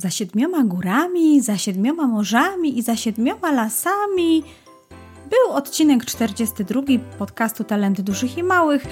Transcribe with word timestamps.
Za 0.00 0.10
siedmioma 0.10 0.64
górami, 0.64 1.40
za 1.40 1.58
siedmioma 1.58 2.06
morzami 2.06 2.78
i 2.78 2.82
za 2.82 2.96
siedmioma 2.96 3.52
lasami 3.52 4.42
był 5.30 5.56
odcinek 5.56 6.04
42 6.04 6.82
podcastu 7.18 7.64
Talenty 7.64 8.02
Dużych 8.02 8.38
i 8.38 8.42
Małych, 8.42 8.86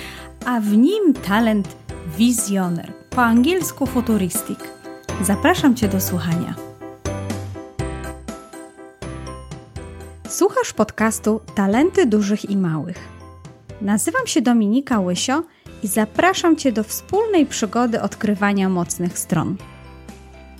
a 0.47 0.61
w 0.61 0.77
nim 0.77 1.15
talent 1.15 1.77
wizjoner, 2.19 2.93
po 3.11 3.23
angielsku 3.23 3.87
futuristic. 3.87 4.59
Zapraszam 5.23 5.75
Cię 5.75 5.89
do 5.89 6.01
słuchania. 6.01 6.55
Słuchasz 10.29 10.73
podcastu 10.73 11.41
Talenty 11.55 12.07
Dużych 12.07 12.51
i 12.51 12.57
Małych. 12.57 12.99
Nazywam 13.81 14.27
się 14.27 14.43
Dominika 14.43 15.01
Łysio 15.01 15.43
i 15.83 15.89
zapraszam 15.89 16.57
Cię 16.57 16.73
do 16.73 16.85
wspólnej 16.85 17.47
przygody 17.47 18.03
odkrywania 18.03 18.69
mocnych 18.69 19.19
stron. 19.19 19.57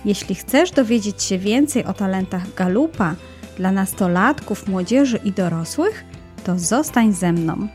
Jeśli 0.05 0.35
chcesz 0.35 0.71
dowiedzieć 0.71 1.23
się 1.23 1.37
więcej 1.37 1.85
o 1.85 1.93
talentach 1.93 2.53
Galupa 2.53 3.15
dla 3.57 3.71
nastolatków, 3.71 4.67
młodzieży 4.67 5.19
i 5.23 5.31
dorosłych, 5.31 6.05
to 6.43 6.59
zostań 6.59 7.13
ze 7.13 7.33
mną. 7.33 7.67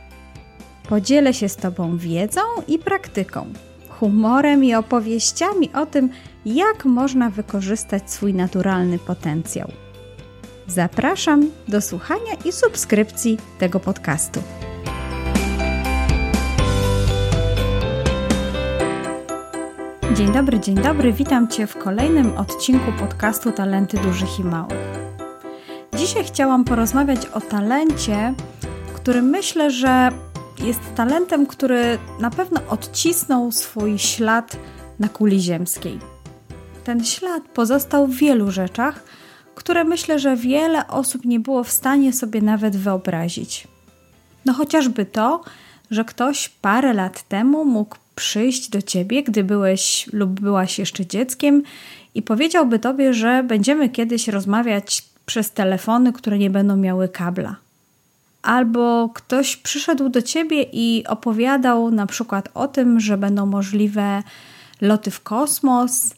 Podzielę 0.88 1.34
się 1.34 1.48
z 1.48 1.56
Tobą 1.56 1.98
wiedzą 1.98 2.40
i 2.68 2.78
praktyką, 2.78 3.46
humorem 3.88 4.64
i 4.64 4.74
opowieściami 4.74 5.72
o 5.72 5.86
tym, 5.86 6.10
jak 6.44 6.84
można 6.84 7.30
wykorzystać 7.30 8.10
swój 8.10 8.34
naturalny 8.34 8.98
potencjał. 8.98 9.72
Zapraszam 10.66 11.50
do 11.68 11.80
słuchania 11.80 12.34
i 12.44 12.52
subskrypcji 12.52 13.38
tego 13.58 13.80
podcastu. 13.80 14.42
Dzień 20.16 20.32
dobry, 20.32 20.60
dzień 20.60 20.74
dobry. 20.74 21.12
Witam 21.12 21.48
Cię 21.48 21.66
w 21.66 21.78
kolejnym 21.78 22.36
odcinku 22.36 22.92
podcastu 22.98 23.52
Talenty 23.52 23.98
Dużych 23.98 24.38
i 24.38 24.44
Małych. 24.44 24.98
Dzisiaj 25.94 26.24
chciałam 26.24 26.64
porozmawiać 26.64 27.26
o 27.26 27.40
talencie, 27.40 28.34
który 28.94 29.22
myślę, 29.22 29.70
że 29.70 30.10
jest 30.64 30.80
talentem, 30.94 31.46
który 31.46 31.98
na 32.20 32.30
pewno 32.30 32.60
odcisnął 32.68 33.52
swój 33.52 33.98
ślad 33.98 34.56
na 34.98 35.08
kuli 35.08 35.40
ziemskiej. 35.40 35.98
Ten 36.84 37.04
ślad 37.04 37.42
pozostał 37.54 38.06
w 38.06 38.16
wielu 38.16 38.50
rzeczach, 38.50 39.02
które 39.54 39.84
myślę, 39.84 40.18
że 40.18 40.36
wiele 40.36 40.86
osób 40.88 41.24
nie 41.24 41.40
było 41.40 41.64
w 41.64 41.70
stanie 41.70 42.12
sobie 42.12 42.42
nawet 42.42 42.76
wyobrazić. 42.76 43.68
No 44.44 44.52
chociażby 44.52 45.06
to, 45.06 45.40
że 45.90 46.04
ktoś 46.04 46.48
parę 46.48 46.92
lat 46.92 47.22
temu 47.22 47.64
mógł 47.64 47.96
przyjść 48.14 48.70
do 48.70 48.82
ciebie, 48.82 49.22
gdy 49.22 49.44
byłeś 49.44 50.08
lub 50.12 50.40
byłaś 50.40 50.78
jeszcze 50.78 51.06
dzieckiem 51.06 51.62
i 52.14 52.22
powiedziałby 52.22 52.78
tobie, 52.78 53.14
że 53.14 53.42
będziemy 53.42 53.88
kiedyś 53.88 54.28
rozmawiać 54.28 55.04
przez 55.26 55.50
telefony, 55.50 56.12
które 56.12 56.38
nie 56.38 56.50
będą 56.50 56.76
miały 56.76 57.08
kabla. 57.08 57.56
Albo 58.42 59.10
ktoś 59.14 59.56
przyszedł 59.56 60.08
do 60.08 60.22
ciebie 60.22 60.66
i 60.72 61.04
opowiadał 61.06 61.90
na 61.90 62.06
przykład 62.06 62.48
o 62.54 62.68
tym, 62.68 63.00
że 63.00 63.18
będą 63.18 63.46
możliwe 63.46 64.22
loty 64.80 65.10
w 65.10 65.20
kosmos, 65.20 66.14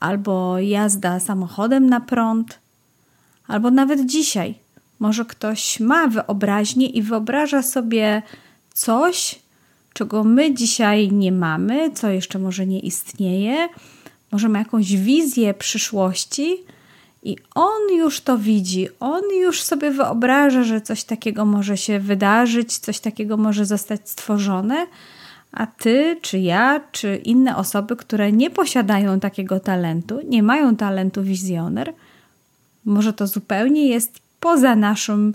albo 0.00 0.58
jazda 0.58 1.20
samochodem 1.20 1.90
na 1.90 2.00
prąd, 2.00 2.58
albo 3.48 3.70
nawet 3.70 4.06
dzisiaj. 4.06 4.54
Może 4.98 5.24
ktoś 5.24 5.80
ma 5.80 6.08
wyobraźnię 6.08 6.86
i 6.86 7.02
wyobraża 7.02 7.62
sobie 7.62 8.22
coś, 8.74 9.38
czego 9.96 10.24
my 10.24 10.54
dzisiaj 10.54 11.12
nie 11.12 11.32
mamy, 11.32 11.90
co 11.90 12.08
jeszcze 12.08 12.38
może 12.38 12.66
nie 12.66 12.80
istnieje. 12.80 13.68
Może 14.32 14.48
ma 14.48 14.58
jakąś 14.58 14.96
wizję 14.96 15.54
przyszłości 15.54 16.56
i 17.22 17.36
on 17.54 17.96
już 17.96 18.20
to 18.20 18.38
widzi, 18.38 18.88
on 19.00 19.22
już 19.40 19.62
sobie 19.62 19.90
wyobraża, 19.90 20.64
że 20.64 20.80
coś 20.80 21.04
takiego 21.04 21.44
może 21.44 21.76
się 21.76 22.00
wydarzyć, 22.00 22.78
coś 22.78 23.00
takiego 23.00 23.36
może 23.36 23.66
zostać 23.66 24.10
stworzone, 24.10 24.86
a 25.52 25.66
ty, 25.66 26.18
czy 26.22 26.38
ja, 26.38 26.80
czy 26.92 27.16
inne 27.16 27.56
osoby, 27.56 27.96
które 27.96 28.32
nie 28.32 28.50
posiadają 28.50 29.20
takiego 29.20 29.60
talentu, 29.60 30.20
nie 30.28 30.42
mają 30.42 30.76
talentu 30.76 31.22
wizjoner, 31.22 31.94
może 32.84 33.12
to 33.12 33.26
zupełnie 33.26 33.88
jest 33.88 34.18
poza 34.40 34.76
naszym, 34.76 35.34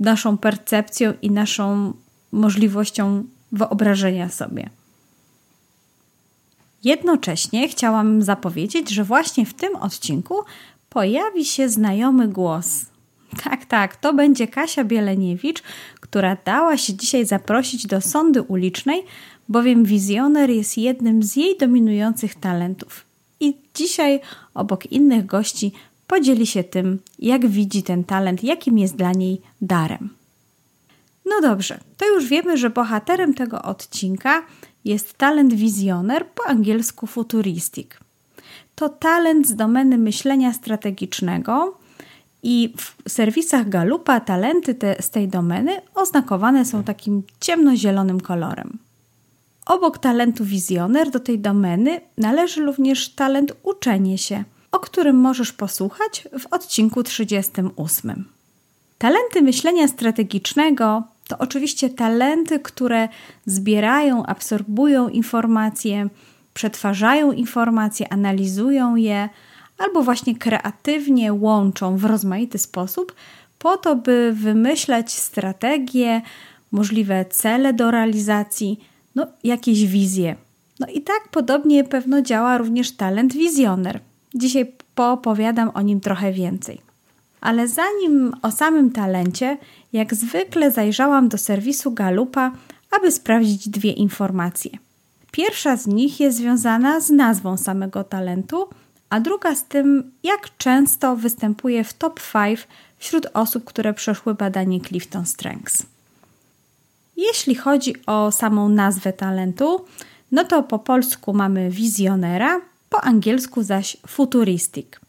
naszą 0.00 0.38
percepcją 0.38 1.12
i 1.22 1.30
naszą 1.30 1.92
możliwością 2.32 3.24
wyobrażenia 3.54 4.28
sobie. 4.28 4.70
Jednocześnie 6.84 7.68
chciałam 7.68 8.22
zapowiedzieć, 8.22 8.90
że 8.90 9.04
właśnie 9.04 9.46
w 9.46 9.54
tym 9.54 9.76
odcinku 9.76 10.34
pojawi 10.88 11.44
się 11.44 11.68
znajomy 11.68 12.28
głos. 12.28 12.86
Tak, 13.44 13.64
tak, 13.64 13.96
to 13.96 14.14
będzie 14.14 14.48
Kasia 14.48 14.84
Bieleniewicz, 14.84 15.62
która 16.00 16.36
dała 16.44 16.76
się 16.76 16.94
dzisiaj 16.94 17.26
zaprosić 17.26 17.86
do 17.86 18.00
sądy 18.00 18.42
ulicznej, 18.42 19.02
bowiem 19.48 19.84
wizjoner 19.84 20.50
jest 20.50 20.78
jednym 20.78 21.22
z 21.22 21.36
jej 21.36 21.58
dominujących 21.58 22.34
talentów. 22.34 23.04
I 23.40 23.56
dzisiaj 23.74 24.20
obok 24.54 24.86
innych 24.86 25.26
gości 25.26 25.72
podzieli 26.06 26.46
się 26.46 26.64
tym, 26.64 26.98
jak 27.18 27.46
widzi 27.46 27.82
ten 27.82 28.04
talent, 28.04 28.44
jakim 28.44 28.78
jest 28.78 28.96
dla 28.96 29.12
niej 29.12 29.40
darem. 29.60 30.10
No 31.26 31.40
dobrze, 31.40 31.80
to 31.96 32.14
już 32.14 32.26
wiemy, 32.26 32.56
że 32.56 32.70
bohaterem 32.70 33.34
tego 33.34 33.62
odcinka 33.62 34.42
jest 34.84 35.14
talent 35.14 35.54
wizjoner, 35.54 36.26
po 36.26 36.46
angielsku 36.46 37.06
futuristic. 37.06 37.88
To 38.74 38.88
talent 38.88 39.48
z 39.48 39.54
domeny 39.54 39.98
myślenia 39.98 40.52
strategicznego 40.52 41.78
i 42.42 42.74
w 42.76 43.10
serwisach 43.10 43.68
Galupa 43.68 44.20
talenty 44.20 44.74
te, 44.74 45.02
z 45.02 45.10
tej 45.10 45.28
domeny 45.28 45.80
oznakowane 45.94 46.64
są 46.64 46.84
takim 46.84 47.22
ciemnozielonym 47.40 48.20
kolorem. 48.20 48.78
Obok 49.66 49.98
talentu 49.98 50.44
wizjoner 50.44 51.10
do 51.10 51.20
tej 51.20 51.38
domeny 51.38 52.00
należy 52.18 52.64
również 52.64 53.08
talent 53.08 53.52
uczenie 53.62 54.18
się, 54.18 54.44
o 54.72 54.80
którym 54.80 55.16
możesz 55.16 55.52
posłuchać 55.52 56.28
w 56.38 56.52
odcinku 56.52 57.02
38. 57.02 58.24
Talenty 58.98 59.42
myślenia 59.42 59.88
strategicznego 59.88 61.02
to 61.28 61.38
oczywiście 61.38 61.90
talenty, 61.90 62.60
które 62.60 63.08
zbierają, 63.46 64.26
absorbują 64.26 65.08
informacje, 65.08 66.08
przetwarzają 66.54 67.32
informacje, 67.32 68.12
analizują 68.12 68.96
je, 68.96 69.28
albo 69.78 70.02
właśnie 70.02 70.36
kreatywnie 70.36 71.32
łączą 71.32 71.96
w 71.96 72.04
rozmaity 72.04 72.58
sposób, 72.58 73.14
po 73.58 73.76
to, 73.76 73.96
by 73.96 74.32
wymyślać 74.34 75.12
strategie, 75.12 76.22
możliwe 76.72 77.24
cele 77.24 77.72
do 77.72 77.90
realizacji, 77.90 78.80
no 79.14 79.26
jakieś 79.44 79.86
wizje. 79.86 80.36
No 80.80 80.86
i 80.86 81.02
tak 81.02 81.28
podobnie 81.30 81.84
pewno 81.84 82.22
działa 82.22 82.58
również 82.58 82.92
talent 82.92 83.32
wizjoner. 83.32 84.00
Dzisiaj 84.34 84.72
poopowiadam 84.94 85.70
o 85.74 85.82
nim 85.82 86.00
trochę 86.00 86.32
więcej. 86.32 86.80
Ale 87.44 87.68
zanim 87.68 88.32
o 88.42 88.50
samym 88.50 88.90
talencie, 88.90 89.58
jak 89.92 90.14
zwykle 90.14 90.70
zajrzałam 90.70 91.28
do 91.28 91.38
serwisu 91.38 91.90
Galupa, 91.92 92.52
aby 92.90 93.12
sprawdzić 93.12 93.68
dwie 93.68 93.92
informacje. 93.92 94.70
Pierwsza 95.30 95.76
z 95.76 95.86
nich 95.86 96.20
jest 96.20 96.38
związana 96.38 97.00
z 97.00 97.10
nazwą 97.10 97.56
samego 97.56 98.04
talentu, 98.04 98.68
a 99.10 99.20
druga 99.20 99.54
z 99.54 99.64
tym, 99.64 100.10
jak 100.22 100.56
często 100.58 101.16
występuje 101.16 101.84
w 101.84 101.92
top 101.92 102.20
5 102.32 102.68
wśród 102.98 103.26
osób, 103.34 103.64
które 103.64 103.94
przeszły 103.94 104.34
badanie 104.34 104.80
Clifton 104.80 105.26
Strengths. 105.26 105.86
Jeśli 107.16 107.54
chodzi 107.54 107.94
o 108.06 108.32
samą 108.32 108.68
nazwę 108.68 109.12
talentu, 109.12 109.84
no 110.32 110.44
to 110.44 110.62
po 110.62 110.78
polsku 110.78 111.34
mamy 111.34 111.70
wizjonera, 111.70 112.60
po 112.90 113.00
angielsku 113.00 113.62
zaś 113.62 113.96
futuristic. 114.06 115.03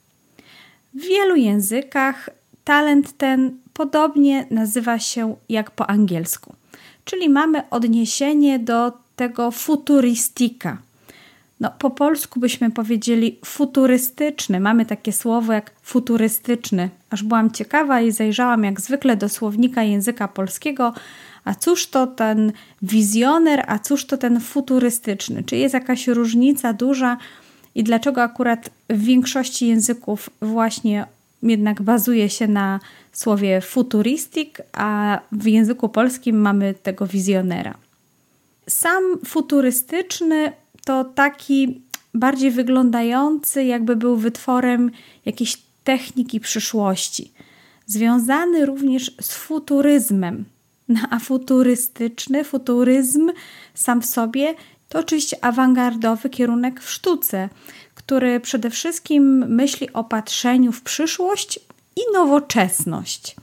W 0.95 1.01
wielu 1.01 1.35
językach 1.35 2.29
talent 2.63 3.17
ten 3.17 3.57
podobnie 3.73 4.45
nazywa 4.51 4.99
się 4.99 5.35
jak 5.49 5.71
po 5.71 5.89
angielsku, 5.89 6.55
czyli 7.05 7.29
mamy 7.29 7.69
odniesienie 7.69 8.59
do 8.59 8.91
tego 9.15 9.51
futuristika. 9.51 10.77
No, 11.59 11.71
po 11.79 11.89
polsku 11.89 12.39
byśmy 12.39 12.71
powiedzieli 12.71 13.39
futurystyczny. 13.45 14.59
Mamy 14.59 14.85
takie 14.85 15.13
słowo 15.13 15.53
jak 15.53 15.71
futurystyczny. 15.81 16.89
Aż 17.09 17.23
byłam 17.23 17.51
ciekawa 17.51 18.01
i 18.01 18.11
zajrzałam 18.11 18.63
jak 18.63 18.81
zwykle 18.81 19.17
do 19.17 19.29
słownika 19.29 19.83
języka 19.83 20.27
polskiego. 20.27 20.93
A 21.45 21.55
cóż 21.55 21.87
to 21.87 22.07
ten 22.07 22.51
wizjoner, 22.81 23.63
a 23.67 23.79
cóż 23.79 24.05
to 24.05 24.17
ten 24.17 24.39
futurystyczny? 24.39 25.43
Czy 25.43 25.55
jest 25.55 25.73
jakaś 25.73 26.07
różnica 26.07 26.73
duża 26.73 27.17
i 27.75 27.83
dlaczego 27.83 28.21
akurat 28.21 28.69
w 28.89 29.01
większości 29.01 29.67
języków 29.67 30.29
właśnie 30.41 31.05
jednak 31.43 31.81
bazuje 31.81 32.29
się 32.29 32.47
na 32.47 32.79
słowie 33.11 33.61
futuristic, 33.61 34.49
a 34.73 35.19
w 35.31 35.47
języku 35.47 35.89
polskim 35.89 36.41
mamy 36.41 36.73
tego 36.73 37.07
wizjonera. 37.07 37.77
Sam 38.69 39.03
futurystyczny 39.25 40.51
to 40.85 41.03
taki 41.03 41.81
bardziej 42.13 42.51
wyglądający, 42.51 43.63
jakby 43.63 43.95
był 43.95 44.17
wytworem 44.17 44.91
jakiejś 45.25 45.57
techniki 45.83 46.39
przyszłości. 46.39 47.31
Związany 47.85 48.65
również 48.65 49.15
z 49.21 49.33
futuryzmem. 49.33 50.45
No, 50.87 50.99
a 51.09 51.19
futurystyczny, 51.19 52.43
futuryzm 52.43 53.31
sam 53.73 54.01
w 54.01 54.05
sobie 54.05 54.53
to 54.89 54.99
oczywiście 54.99 55.37
awangardowy 55.45 56.29
kierunek 56.29 56.81
w 56.81 56.89
sztuce, 56.89 57.49
który 57.95 58.39
przede 58.39 58.69
wszystkim 58.69 59.45
myśli 59.55 59.93
o 59.93 60.03
patrzeniu 60.03 60.71
w 60.71 60.81
przyszłość 60.81 61.59
i 61.95 62.01
nowoczesność. 62.13 63.35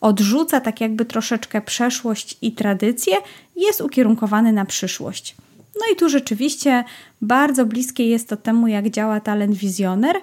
Odrzuca 0.00 0.60
tak 0.60 0.80
jakby 0.80 1.04
troszeczkę 1.04 1.60
przeszłość 1.60 2.38
i 2.42 2.52
tradycję, 2.52 3.16
jest 3.56 3.80
ukierunkowany 3.80 4.52
na 4.52 4.64
przyszłość. 4.64 5.36
No 5.80 5.92
i 5.92 5.96
tu 5.96 6.08
rzeczywiście 6.08 6.84
bardzo 7.22 7.66
bliskie 7.66 8.08
jest 8.08 8.28
to 8.28 8.36
temu, 8.36 8.68
jak 8.68 8.90
działa 8.90 9.20
talent 9.20 9.56
wizjoner, 9.56 10.16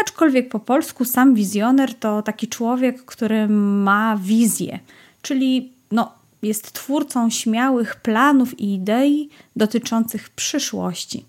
aczkolwiek 0.00 0.48
po 0.48 0.60
polsku 0.60 1.04
sam 1.04 1.34
wizjoner 1.34 1.94
to 1.94 2.22
taki 2.22 2.48
człowiek, 2.48 3.04
który 3.04 3.48
ma 3.48 4.18
wizję, 4.22 4.78
czyli 5.22 5.72
no, 5.92 6.12
jest 6.44 6.72
twórcą 6.72 7.30
śmiałych 7.30 7.96
planów 7.96 8.60
i 8.60 8.74
idei 8.74 9.28
dotyczących 9.56 10.30
przyszłości. 10.30 11.24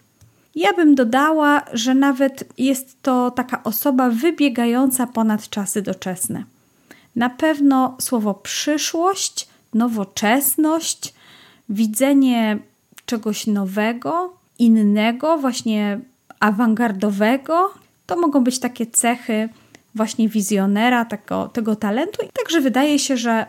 Ja 0.55 0.73
bym 0.73 0.95
dodała, 0.95 1.61
że 1.73 1.95
nawet 1.95 2.53
jest 2.57 3.01
to 3.01 3.31
taka 3.31 3.63
osoba 3.63 4.09
wybiegająca 4.09 5.07
ponad 5.07 5.49
czasy 5.49 5.81
doczesne. 5.81 6.43
Na 7.15 7.29
pewno 7.29 7.97
słowo 7.99 8.33
przyszłość, 8.33 9.47
nowoczesność, 9.73 11.13
widzenie 11.69 12.59
czegoś 13.05 13.47
nowego, 13.47 14.33
innego, 14.59 15.37
właśnie 15.37 15.99
awangardowego, 16.39 17.73
to 18.05 18.15
mogą 18.15 18.43
być 18.43 18.59
takie 18.59 18.85
cechy 18.85 19.49
właśnie 19.95 20.29
wizjonera, 20.29 21.05
tego, 21.05 21.47
tego 21.47 21.75
talentu. 21.75 22.25
I 22.25 22.29
także 22.43 22.61
wydaje 22.61 22.99
się, 22.99 23.17
że 23.17 23.45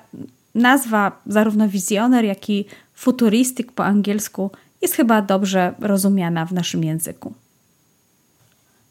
nazwa 0.56 1.22
zarówno 1.26 1.68
wizjoner, 1.68 2.24
jak 2.24 2.50
i 2.50 2.64
futurystyk 2.94 3.72
po 3.72 3.84
angielsku 3.84 4.50
jest 4.82 4.94
chyba 4.94 5.22
dobrze 5.22 5.74
rozumiana 5.78 6.46
w 6.46 6.52
naszym 6.52 6.84
języku. 6.84 7.34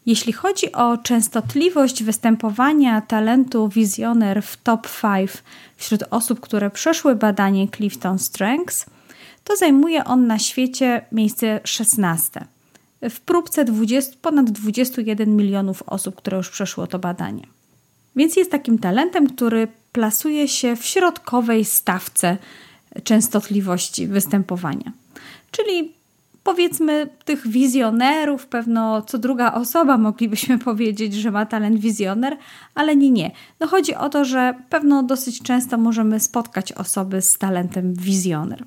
Jeśli 0.06 0.32
chodzi 0.32 0.72
o 0.72 0.98
częstotliwość 0.98 2.02
występowania 2.02 3.00
talentu 3.00 3.68
wizjoner 3.68 4.42
w 4.42 4.56
top 4.56 4.88
5 5.02 5.30
wśród 5.76 6.04
osób, 6.10 6.40
które 6.40 6.70
przeszły 6.70 7.16
badanie 7.16 7.68
Clifton 7.68 8.18
Strengths, 8.18 8.86
to 9.44 9.56
zajmuje 9.56 10.04
on 10.04 10.26
na 10.26 10.38
świecie 10.38 11.06
miejsce 11.12 11.60
16. 11.64 12.44
W 13.10 13.20
próbce 13.20 13.64
20, 13.64 14.16
ponad 14.22 14.50
21 14.50 15.36
milionów 15.36 15.82
osób, 15.86 16.16
które 16.16 16.36
już 16.36 16.50
przeszło 16.50 16.86
to 16.86 16.98
badanie. 16.98 17.55
Więc 18.16 18.36
jest 18.36 18.50
takim 18.50 18.78
talentem, 18.78 19.26
który 19.26 19.68
plasuje 19.92 20.48
się 20.48 20.76
w 20.76 20.84
środkowej 20.84 21.64
stawce 21.64 22.36
częstotliwości 23.04 24.06
występowania. 24.06 24.92
Czyli 25.50 25.92
powiedzmy 26.42 27.08
tych 27.24 27.48
wizjonerów, 27.48 28.46
pewno 28.46 29.02
co 29.02 29.18
druga 29.18 29.52
osoba 29.52 29.98
moglibyśmy 29.98 30.58
powiedzieć, 30.70 31.14
że 31.14 31.30
ma 31.30 31.46
talent 31.46 31.80
wizjoner, 31.80 32.36
ale 32.74 32.96
nie, 32.96 33.10
nie. 33.10 33.30
No 33.60 33.66
chodzi 33.66 33.94
o 33.94 34.08
to, 34.08 34.24
że 34.24 34.54
pewno 34.70 35.02
dosyć 35.02 35.42
często 35.42 35.78
możemy 35.78 36.20
spotkać 36.20 36.72
osoby 36.72 37.22
z 37.22 37.38
talentem 37.38 37.94
wizjoner. 37.94 38.64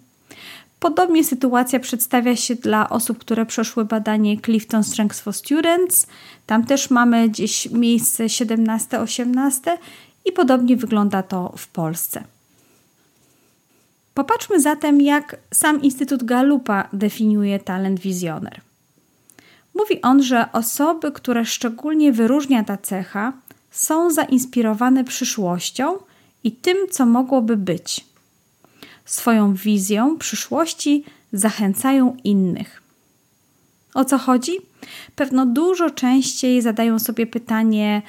Podobnie 0.79 1.23
sytuacja 1.23 1.79
przedstawia 1.79 2.35
się 2.35 2.55
dla 2.55 2.89
osób, 2.89 3.17
które 3.17 3.45
przeszły 3.45 3.85
badanie 3.85 4.41
Clifton 4.41 4.83
Strengths 4.83 5.19
for 5.19 5.33
Students. 5.33 6.07
Tam 6.45 6.65
też 6.65 6.89
mamy 6.89 7.29
gdzieś 7.29 7.71
miejsce 7.71 8.25
17-18 8.25 9.77
i 10.25 10.31
podobnie 10.31 10.77
wygląda 10.77 11.23
to 11.23 11.53
w 11.57 11.67
Polsce. 11.67 12.23
Popatrzmy 14.13 14.59
zatem, 14.59 15.01
jak 15.01 15.37
sam 15.53 15.81
Instytut 15.81 16.23
Galupa 16.23 16.89
definiuje 16.93 17.59
talent 17.59 17.99
wizjoner. 17.99 18.61
Mówi 19.75 20.01
on, 20.01 20.23
że 20.23 20.51
osoby, 20.51 21.11
które 21.11 21.45
szczególnie 21.45 22.11
wyróżnia 22.11 22.63
ta 22.63 22.77
cecha, 22.77 23.33
są 23.71 24.11
zainspirowane 24.11 25.03
przyszłością 25.03 25.97
i 26.43 26.51
tym, 26.51 26.77
co 26.91 27.05
mogłoby 27.05 27.57
być. 27.57 28.05
Swoją 29.09 29.53
wizją 29.53 30.17
przyszłości 30.17 31.03
zachęcają 31.33 32.17
innych. 32.23 32.81
O 33.94 34.06
co 34.06 34.17
chodzi? 34.17 34.51
Pewno 35.15 35.45
dużo 35.45 35.89
częściej 35.89 36.61
zadają 36.61 37.00
sobie 37.00 37.27
pytanie, 37.27 38.01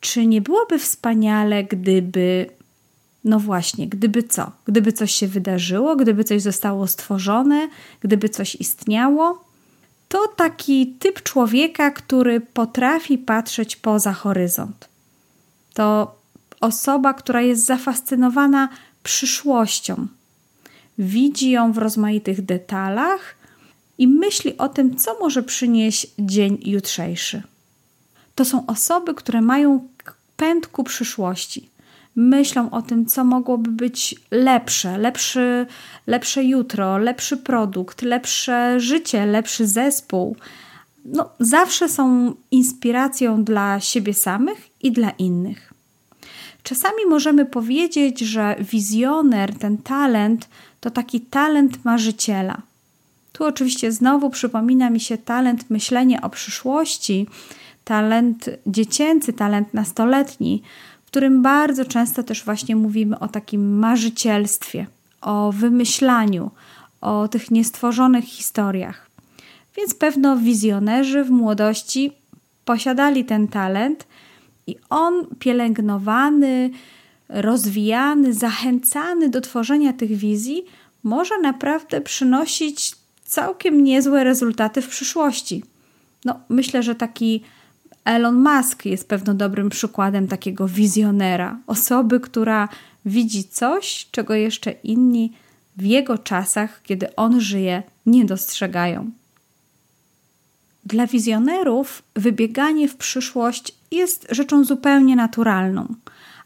czy 0.00 0.26
nie 0.26 0.40
byłoby 0.40 0.78
wspaniale, 0.78 1.64
gdyby 1.64 2.46
no 3.24 3.40
właśnie, 3.40 3.88
gdyby 3.88 4.22
co? 4.22 4.52
Gdyby 4.64 4.92
coś 4.92 5.12
się 5.12 5.26
wydarzyło, 5.26 5.96
gdyby 5.96 6.24
coś 6.24 6.42
zostało 6.42 6.86
stworzone, 6.86 7.68
gdyby 8.00 8.28
coś 8.28 8.54
istniało, 8.54 9.44
to 10.08 10.28
taki 10.36 10.86
typ 10.86 11.22
człowieka, 11.22 11.90
który 11.90 12.40
potrafi 12.40 13.18
patrzeć 13.18 13.76
poza 13.76 14.12
horyzont. 14.12 14.88
To 15.74 16.14
osoba, 16.60 17.14
która 17.14 17.40
jest 17.42 17.66
zafascynowana 17.66 18.68
przyszłością. 19.02 20.06
Widzi 20.98 21.50
ją 21.50 21.72
w 21.72 21.78
rozmaitych 21.78 22.44
detalach 22.44 23.34
i 23.98 24.08
myśli 24.08 24.58
o 24.58 24.68
tym, 24.68 24.96
co 24.96 25.18
może 25.20 25.42
przynieść 25.42 26.06
dzień 26.18 26.58
jutrzejszy. 26.64 27.42
To 28.34 28.44
są 28.44 28.66
osoby, 28.66 29.14
które 29.14 29.40
mają 29.40 29.88
pęd 30.36 30.66
ku 30.66 30.84
przyszłości 30.84 31.70
myślą 32.18 32.70
o 32.70 32.82
tym, 32.82 33.06
co 33.06 33.24
mogłoby 33.24 33.70
być 33.70 34.14
lepsze, 34.30 34.98
lepszy, 34.98 35.66
lepsze 36.06 36.44
jutro, 36.44 36.98
lepszy 36.98 37.36
produkt, 37.36 38.02
lepsze 38.02 38.80
życie, 38.80 39.26
lepszy 39.26 39.66
zespół. 39.66 40.36
No, 41.04 41.30
zawsze 41.40 41.88
są 41.88 42.34
inspiracją 42.50 43.44
dla 43.44 43.80
siebie 43.80 44.14
samych 44.14 44.70
i 44.82 44.92
dla 44.92 45.10
innych. 45.10 45.72
Czasami 46.62 47.06
możemy 47.08 47.46
powiedzieć, 47.46 48.20
że 48.20 48.56
wizjoner, 48.60 49.58
ten 49.58 49.78
talent, 49.78 50.48
to 50.80 50.90
taki 50.90 51.20
talent 51.20 51.84
marzyciela. 51.84 52.62
Tu 53.32 53.44
oczywiście 53.44 53.92
znowu 53.92 54.30
przypomina 54.30 54.90
mi 54.90 55.00
się 55.00 55.18
talent 55.18 55.70
myślenia 55.70 56.22
o 56.22 56.30
przyszłości, 56.30 57.26
talent 57.84 58.50
dziecięcy, 58.66 59.32
talent 59.32 59.74
nastoletni, 59.74 60.62
w 61.04 61.06
którym 61.06 61.42
bardzo 61.42 61.84
często 61.84 62.22
też 62.22 62.44
właśnie 62.44 62.76
mówimy 62.76 63.18
o 63.18 63.28
takim 63.28 63.78
marzycielstwie, 63.78 64.86
o 65.20 65.52
wymyślaniu, 65.52 66.50
o 67.00 67.28
tych 67.28 67.50
niestworzonych 67.50 68.24
historiach. 68.24 69.10
Więc 69.76 69.94
pewno 69.94 70.36
wizjonerzy 70.36 71.24
w 71.24 71.30
młodości 71.30 72.12
posiadali 72.64 73.24
ten 73.24 73.48
talent 73.48 74.06
i 74.66 74.76
on 74.90 75.26
pielęgnowany, 75.38 76.70
rozwijany, 77.28 78.34
zachęcany 78.34 79.28
do 79.28 79.40
tworzenia 79.40 79.92
tych 79.92 80.16
wizji 80.16 80.64
może 81.02 81.38
naprawdę 81.38 82.00
przynosić 82.00 82.94
całkiem 83.24 83.84
niezłe 83.84 84.24
rezultaty 84.24 84.82
w 84.82 84.88
przyszłości. 84.88 85.64
No, 86.24 86.40
myślę, 86.48 86.82
że 86.82 86.94
taki 86.94 87.42
Elon 88.04 88.34
Musk 88.34 88.84
jest 88.84 89.08
pewno 89.08 89.34
dobrym 89.34 89.68
przykładem 89.70 90.28
takiego 90.28 90.68
wizjonera, 90.68 91.58
osoby, 91.66 92.20
która 92.20 92.68
widzi 93.04 93.44
coś, 93.44 94.08
czego 94.10 94.34
jeszcze 94.34 94.70
inni 94.70 95.32
w 95.76 95.82
jego 95.82 96.18
czasach, 96.18 96.82
kiedy 96.82 97.16
on 97.16 97.40
żyje, 97.40 97.82
nie 98.06 98.24
dostrzegają. 98.24 99.10
Dla 100.84 101.06
wizjonerów 101.06 102.02
wybieganie 102.14 102.88
w 102.88 102.96
przyszłość 102.96 103.74
jest 103.90 104.26
rzeczą 104.30 104.64
zupełnie 104.64 105.16
naturalną, 105.16 105.94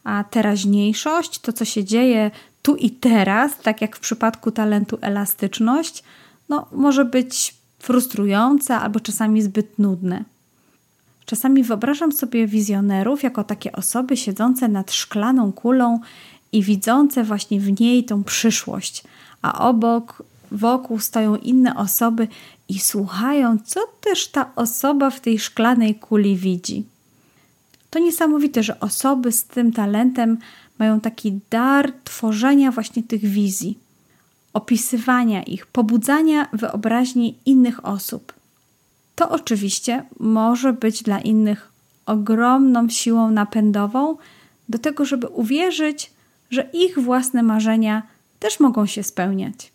a 0.04 0.25
teraźniejszość, 0.25 1.38
to 1.38 1.52
co 1.52 1.64
się 1.64 1.85
dzieje 1.85 2.30
tu 2.62 2.76
i 2.76 2.90
teraz, 2.90 3.59
tak 3.59 3.80
jak 3.80 3.97
w 3.97 4.00
przypadku 4.00 4.50
talentu 4.50 4.99
elastyczność, 5.00 6.04
no, 6.49 6.66
może 6.73 7.04
być 7.04 7.54
frustrujące 7.78 8.76
albo 8.76 9.00
czasami 9.00 9.42
zbyt 9.42 9.78
nudne. 9.78 10.25
Czasami 11.25 11.62
wyobrażam 11.62 12.12
sobie 12.12 12.47
wizjonerów 12.47 13.23
jako 13.23 13.44
takie 13.44 13.73
osoby 13.73 14.16
siedzące 14.16 14.68
nad 14.68 14.92
szklaną 14.92 15.52
kulą 15.52 16.00
i 16.52 16.62
widzące 16.62 17.25
właśnie 17.25 17.61
w 17.61 17.80
niej 17.80 18.04
tą 18.04 18.25
przyszłość, 18.25 19.04
a 19.42 19.68
obok, 19.68 20.23
wokół 20.50 20.99
stoją 20.99 21.37
inne 21.37 21.76
osoby 21.76 22.28
i 22.68 22.78
słuchają, 22.78 23.59
co 23.64 23.80
też 24.00 24.28
ta 24.28 24.50
osoba 24.56 25.11
w 25.11 25.21
tej 25.21 25.38
szklanej 25.38 25.94
kuli 25.94 26.37
widzi. 26.37 26.85
To 27.92 27.99
niesamowite, 27.99 28.62
że 28.62 28.80
osoby 28.80 29.32
z 29.32 29.44
tym 29.44 29.72
talentem 29.72 30.38
mają 30.78 31.00
taki 31.00 31.40
dar 31.50 31.92
tworzenia 32.04 32.70
właśnie 32.70 33.02
tych 33.02 33.20
wizji, 33.20 33.78
opisywania 34.52 35.42
ich, 35.42 35.66
pobudzania 35.66 36.49
wyobraźni 36.52 37.38
innych 37.46 37.87
osób 37.87 38.32
to 39.22 39.30
oczywiście 39.30 40.04
może 40.20 40.72
być 40.72 41.02
dla 41.02 41.20
innych 41.20 41.72
ogromną 42.06 42.88
siłą 42.88 43.30
napędową 43.30 44.16
do 44.68 44.78
tego, 44.78 45.04
żeby 45.04 45.28
uwierzyć, 45.28 46.12
że 46.50 46.70
ich 46.72 46.99
własne 46.99 47.42
marzenia 47.42 48.02
też 48.38 48.61
mogą 48.61 48.87
się 48.87 49.02
spełniać. 49.02 49.72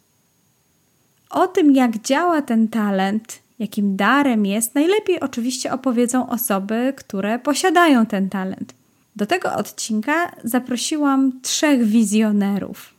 O 1.30 1.48
tym, 1.48 1.76
jak 1.76 2.02
działa 2.02 2.42
ten 2.42 2.68
talent, 2.68 3.40
jakim 3.60 3.96
darem 3.96 4.46
jest, 4.46 4.76
najlepiej 4.76 5.20
oczywiście 5.20 5.74
opowiedzą 5.74 6.30
osoby, 6.30 6.94
które 6.98 7.40
posiadają 7.40 8.06
ten 8.06 8.30
talent. 8.30 8.74
Do 9.16 9.26
tego 9.26 9.54
odcinka 9.54 10.32
zaprosiłam 10.44 11.32
trzech 11.42 11.84
wizjonerów. 11.84 12.94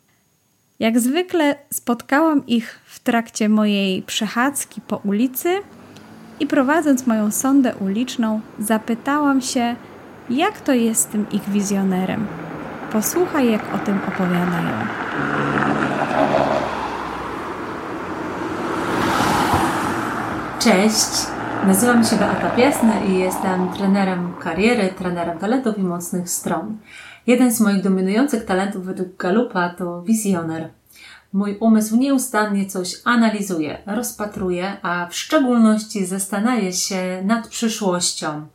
Jak 0.79 1.01
zwykle 1.01 1.55
spotkałam 1.73 2.47
ich 2.47 2.81
w 2.87 3.01
trakcie 3.01 3.49
mojej 3.49 4.03
przechadzki 4.03 4.81
po 4.81 4.97
ulicy 4.97 5.49
i 6.41 6.47
prowadząc 6.47 7.07
moją 7.07 7.31
sondę 7.31 7.75
uliczną, 7.77 8.41
zapytałam 8.59 9.41
się, 9.41 9.77
jak 10.31 10.61
to 10.61 10.73
jest 10.73 11.01
z 11.01 11.07
tym 11.07 11.27
ich 11.33 11.49
wizjonerem. 11.49 12.27
Posłuchaj, 12.93 13.51
jak 13.53 13.75
o 13.75 13.79
tym 13.79 13.99
opowiadają. 14.09 14.79
Cześć, 20.69 21.27
nazywam 21.67 22.05
się 22.05 22.17
Beata 22.17 22.51
Piasny 22.51 22.93
i 23.09 23.19
jestem 23.19 23.73
trenerem 23.73 24.35
kariery, 24.41 24.89
trenerem 24.99 25.39
talentów 25.39 25.79
i 25.79 25.83
mocnych 25.83 26.31
stron. 26.31 26.79
Jeden 27.27 27.53
z 27.53 27.61
moich 27.61 27.83
dominujących 27.83 28.45
talentów 28.45 28.85
według 28.85 29.17
Galupa 29.17 29.69
to 29.69 30.03
wizjoner. 30.03 30.69
Mój 31.33 31.57
umysł 31.61 31.97
nieustannie 31.97 32.67
coś 32.67 32.95
analizuje, 33.05 33.79
rozpatruje, 33.87 34.77
a 34.83 35.07
w 35.11 35.17
szczególności 35.17 36.07
zastanawia 36.07 36.73
się 36.73 37.23
nad 37.25 37.49
przyszłością. 37.49 38.47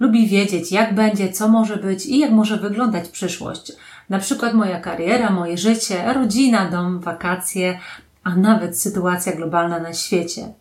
Lubi 0.00 0.28
wiedzieć, 0.28 0.72
jak 0.72 0.94
będzie, 0.94 1.32
co 1.32 1.48
może 1.48 1.76
być 1.76 2.06
i 2.06 2.18
jak 2.18 2.30
może 2.30 2.56
wyglądać 2.56 3.08
przyszłość. 3.08 3.72
Na 4.08 4.18
przykład 4.18 4.54
moja 4.54 4.80
kariera, 4.80 5.30
moje 5.30 5.58
życie, 5.58 6.12
rodzina, 6.12 6.70
dom, 6.70 7.00
wakacje, 7.00 7.78
a 8.24 8.36
nawet 8.36 8.78
sytuacja 8.78 9.32
globalna 9.32 9.80
na 9.80 9.94
świecie. 9.94 10.52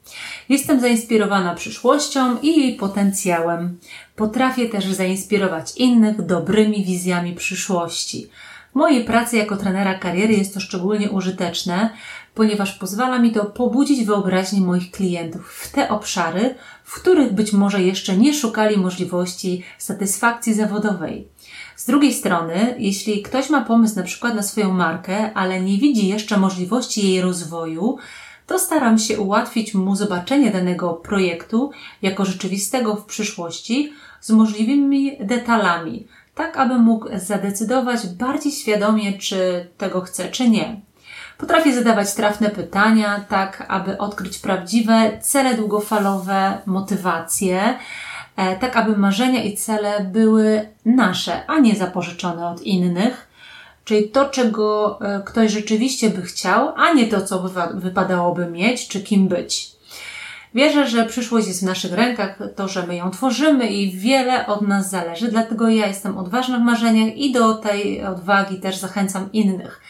Jestem 0.49 0.79
zainspirowana 0.79 1.55
przyszłością 1.55 2.39
i 2.41 2.59
jej 2.59 2.75
potencjałem. 2.75 3.79
Potrafię 4.15 4.69
też 4.69 4.85
zainspirować 4.85 5.77
innych 5.77 6.25
dobrymi 6.25 6.85
wizjami 6.85 7.33
przyszłości. 7.33 8.29
W 8.71 8.75
mojej 8.75 9.03
pracy 9.03 9.37
jako 9.37 9.57
trenera 9.57 9.99
kariery 9.99 10.33
jest 10.33 10.53
to 10.53 10.59
szczególnie 10.59 11.11
użyteczne, 11.11 11.89
ponieważ 12.33 12.73
pozwala 12.73 13.19
mi 13.19 13.31
to 13.31 13.45
pobudzić 13.45 14.05
wyobraźnię 14.05 14.61
moich 14.61 14.91
klientów 14.91 15.53
w 15.53 15.71
te 15.71 15.89
obszary, 15.89 16.55
w 16.83 16.95
których 16.95 17.33
być 17.33 17.53
może 17.53 17.83
jeszcze 17.83 18.17
nie 18.17 18.33
szukali 18.33 18.77
możliwości 18.77 19.63
satysfakcji 19.77 20.53
zawodowej. 20.53 21.27
Z 21.79 21.85
drugiej 21.85 22.13
strony, 22.13 22.75
jeśli 22.79 23.21
ktoś 23.21 23.49
ma 23.49 23.61
pomysł 23.61 23.95
na 23.95 24.03
przykład 24.03 24.35
na 24.35 24.43
swoją 24.43 24.73
markę, 24.73 25.33
ale 25.33 25.61
nie 25.61 25.77
widzi 25.77 26.07
jeszcze 26.07 26.37
możliwości 26.37 27.09
jej 27.09 27.21
rozwoju, 27.21 27.97
to 28.47 28.59
staram 28.59 28.97
się 28.97 29.19
ułatwić 29.19 29.73
mu 29.73 29.95
zobaczenie 29.95 30.51
danego 30.51 30.93
projektu 30.93 31.71
jako 32.01 32.25
rzeczywistego 32.25 32.95
w 32.95 33.05
przyszłości 33.05 33.93
z 34.21 34.29
możliwymi 34.29 35.17
detalami, 35.19 36.07
tak 36.35 36.57
aby 36.57 36.77
mógł 36.79 37.07
zadecydować 37.15 38.07
bardziej 38.07 38.51
świadomie, 38.51 39.17
czy 39.17 39.67
tego 39.77 40.01
chce, 40.01 40.31
czy 40.31 40.49
nie. 40.49 40.81
Potrafię 41.37 41.73
zadawać 41.73 42.13
trafne 42.13 42.49
pytania, 42.49 43.25
tak 43.29 43.65
aby 43.67 43.97
odkryć 43.97 44.37
prawdziwe 44.37 45.11
cele 45.21 45.53
długofalowe, 45.53 46.61
motywacje, 46.65 47.77
tak 48.59 48.77
aby 48.77 48.97
marzenia 48.97 49.43
i 49.43 49.57
cele 49.57 49.99
były 50.03 50.69
nasze, 50.85 51.45
a 51.47 51.59
nie 51.59 51.75
zapożyczone 51.75 52.47
od 52.47 52.61
innych. 52.61 53.27
Czyli 53.85 54.09
to, 54.09 54.25
czego 54.25 54.99
e, 55.01 55.21
ktoś 55.25 55.51
rzeczywiście 55.51 56.09
by 56.09 56.21
chciał, 56.21 56.73
a 56.75 56.93
nie 56.93 57.07
to, 57.07 57.21
co 57.21 57.49
wypadałoby 57.73 58.45
mieć, 58.45 58.87
czy 58.87 59.03
kim 59.03 59.27
być. 59.27 59.71
Wierzę, 60.55 60.87
że 60.87 61.05
przyszłość 61.05 61.47
jest 61.47 61.61
w 61.61 61.65
naszych 61.65 61.93
rękach, 61.93 62.39
to, 62.55 62.67
że 62.67 62.87
my 62.87 62.95
ją 62.95 63.11
tworzymy 63.11 63.67
i 63.67 63.91
wiele 63.91 64.47
od 64.47 64.61
nas 64.61 64.89
zależy, 64.89 65.27
dlatego 65.27 65.69
ja 65.69 65.87
jestem 65.87 66.17
odważna 66.17 66.57
w 66.57 66.61
marzeniach 66.61 67.17
i 67.17 67.31
do 67.31 67.53
tej 67.53 68.05
odwagi 68.05 68.59
też 68.59 68.77
zachęcam 68.77 69.31
innych. 69.33 69.81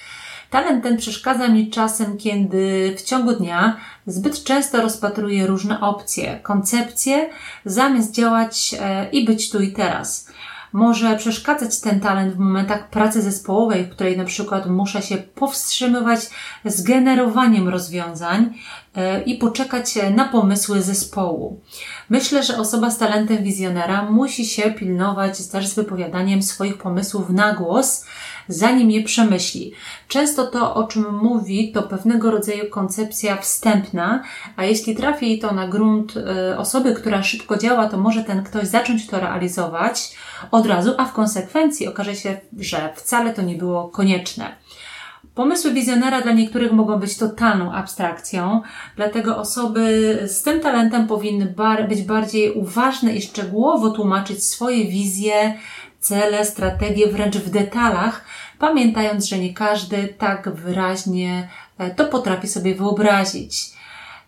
Talent 0.50 0.84
ten 0.84 0.98
przeszkadza 0.98 1.48
mi 1.48 1.70
czasem, 1.70 2.18
kiedy 2.18 2.96
w 2.98 3.01
ciągu 3.01 3.34
dnia 3.34 3.77
zbyt 4.08 4.44
często 4.44 4.82
rozpatruję 4.82 5.48
różne 5.48 5.82
opcje, 5.82 6.39
koncepcje, 6.44 7.29
zamiast 7.65 8.13
działać 8.13 8.75
e, 8.79 9.10
i 9.10 9.25
być 9.25 9.50
tu 9.50 9.62
i 9.62 9.72
teraz. 9.72 10.29
Może 10.74 11.18
przeszkadzać 11.18 11.79
ten 11.79 12.00
talent 12.00 12.34
w 12.34 12.39
momentach 12.39 12.89
pracy 12.89 13.22
zespołowej, 13.22 13.84
w 13.86 13.89
której 13.89 14.18
na 14.18 14.25
przykład 14.25 14.70
muszę 14.70 15.01
się 15.01 15.18
powstrzymywać 15.18 16.20
z 16.65 16.82
generowaniem 16.82 17.70
rozwiązań 17.70 18.53
e, 18.96 19.22
i 19.22 19.38
poczekać 19.38 19.94
na 20.15 20.27
pomysły 20.27 20.82
zespołu. 20.82 21.62
Myślę, 22.10 22.44
że 22.44 22.58
osoba 22.58 22.91
z 22.91 22.98
talentem 22.98 23.44
wizjonera 23.44 24.12
musi 24.12 24.46
się 24.46 24.72
pilnować 24.72 25.48
też 25.48 25.68
z 25.68 25.75
wypowiadaniem 25.75 26.44
swoich 26.44 26.77
pomysłów 26.77 27.29
na 27.29 27.53
głos, 27.53 28.06
zanim 28.50 28.91
je 28.91 29.03
przemyśli. 29.03 29.74
Często 30.08 30.48
to, 30.48 30.75
o 30.75 30.84
czym 30.84 31.15
mówi, 31.15 31.72
to 31.72 31.84
pewnego 31.84 32.32
rodzaju 32.32 32.70
koncepcja 32.70 33.38
wstępna, 33.38 34.24
a 34.56 34.63
jeśli 34.63 34.96
trafi 34.96 35.39
to 35.39 35.53
na 35.53 35.68
grunt 35.68 36.18
y, 36.18 36.58
osoby, 36.58 36.94
która 36.94 37.24
szybko 37.24 37.58
działa, 37.58 37.89
to 37.89 37.98
może 37.98 38.24
ten 38.24 38.44
ktoś 38.44 38.68
zacząć 38.68 39.08
to 39.08 39.20
realizować 39.20 40.15
od 40.51 40.65
razu, 40.65 40.94
a 40.98 41.06
w 41.06 41.13
konsekwencji 41.13 41.88
okaże 41.88 42.15
się, 42.15 42.38
że 42.60 42.94
wcale 42.96 43.34
to 43.34 43.41
nie 43.41 43.56
było 43.56 43.88
konieczne. 43.88 44.56
Pomysły 45.36 45.72
wizjonera 45.72 46.22
dla 46.22 46.32
niektórych 46.32 46.72
mogą 46.72 47.00
być 47.00 47.18
totalną 47.18 47.74
abstrakcją, 47.74 48.62
dlatego 48.96 49.38
osoby 49.38 50.18
z 50.27 50.41
tym 50.41 50.60
talentem 50.60 51.08
powinny 51.08 51.46
bar 51.46 51.88
być 51.89 52.01
bardziej 52.01 52.51
uważne 52.51 53.15
i 53.15 53.22
szczegółowo 53.22 53.89
tłumaczyć 53.89 54.44
swoje 54.44 54.86
wizje, 54.86 55.58
cele, 56.00 56.46
strategie 56.46 57.08
wręcz 57.08 57.38
w 57.38 57.50
detalach, 57.50 58.25
pamiętając, 58.60 59.25
że 59.25 59.38
nie 59.39 59.53
każdy 59.53 60.08
tak 60.08 60.50
wyraźnie 60.50 61.50
e, 61.77 61.89
to 61.89 62.06
potrafi 62.06 62.48
sobie 62.48 62.75
wyobrazić. 62.75 63.74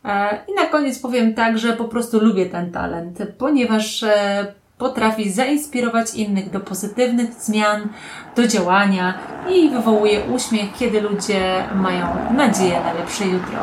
E, 0.05 0.39
I 0.47 0.53
na 0.53 0.65
koniec 0.65 0.99
powiem 0.99 1.33
tak, 1.33 1.57
że 1.57 1.73
po 1.73 1.85
prostu 1.85 2.19
lubię 2.19 2.45
ten 2.45 2.71
talent, 2.71 3.19
ponieważ 3.37 4.03
e, 4.03 4.53
potrafi 4.77 5.31
zainspirować 5.31 6.15
innych 6.15 6.49
do 6.49 6.59
pozytywnych 6.59 7.33
zmian, 7.33 7.89
do 8.35 8.47
działania 8.47 9.13
i 9.49 9.69
wywołuje 9.69 10.23
uśmiech, 10.23 10.73
kiedy 10.79 11.01
ludzie 11.01 11.63
mają 11.75 12.33
nadzieję 12.33 12.79
na 12.79 12.93
lepsze 12.93 13.25
jutro. 13.25 13.59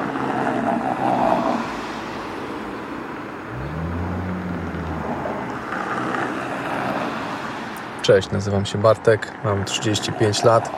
Cześć, 8.08 8.30
nazywam 8.30 8.66
się 8.66 8.78
Bartek, 8.78 9.32
mam 9.44 9.64
35 9.64 10.44
lat. 10.44 10.70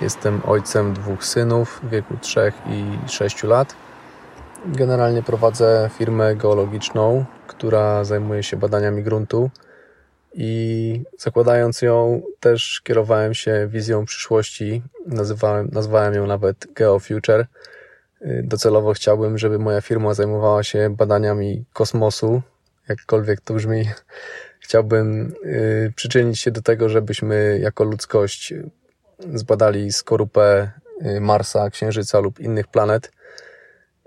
Jestem 0.00 0.40
ojcem 0.46 0.94
dwóch 0.94 1.24
synów 1.24 1.80
w 1.82 1.88
wieku 1.90 2.14
3 2.20 2.52
i 2.66 3.08
6 3.08 3.42
lat. 3.42 3.74
Generalnie 4.66 5.22
prowadzę 5.22 5.90
firmę 5.98 6.36
geologiczną, 6.36 7.24
która 7.46 8.04
zajmuje 8.04 8.42
się 8.42 8.56
badaniami 8.56 9.02
gruntu 9.02 9.50
i 10.34 11.02
zakładając 11.18 11.82
ją 11.82 12.22
też 12.40 12.80
kierowałem 12.84 13.34
się 13.34 13.66
wizją 13.68 14.04
przyszłości. 14.04 14.82
Nazywałem, 15.06 15.68
nazwałem 15.72 16.14
ją 16.14 16.26
nawet 16.26 16.66
GeoFuture. 16.74 17.46
Docelowo 18.42 18.92
chciałbym, 18.92 19.38
żeby 19.38 19.58
moja 19.58 19.80
firma 19.80 20.14
zajmowała 20.14 20.62
się 20.62 20.90
badaniami 20.90 21.64
kosmosu, 21.72 22.42
jakkolwiek 22.88 23.40
to 23.40 23.54
brzmi 23.54 23.84
chciałbym 24.70 25.34
y, 25.44 25.92
przyczynić 25.96 26.40
się 26.40 26.50
do 26.50 26.62
tego, 26.62 26.88
żebyśmy 26.88 27.58
jako 27.62 27.84
ludzkość 27.84 28.54
zbadali 29.34 29.92
skorupę 29.92 30.70
y, 31.06 31.20
Marsa, 31.20 31.70
Księżyca 31.70 32.20
lub 32.20 32.40
innych 32.40 32.66
planet. 32.66 33.12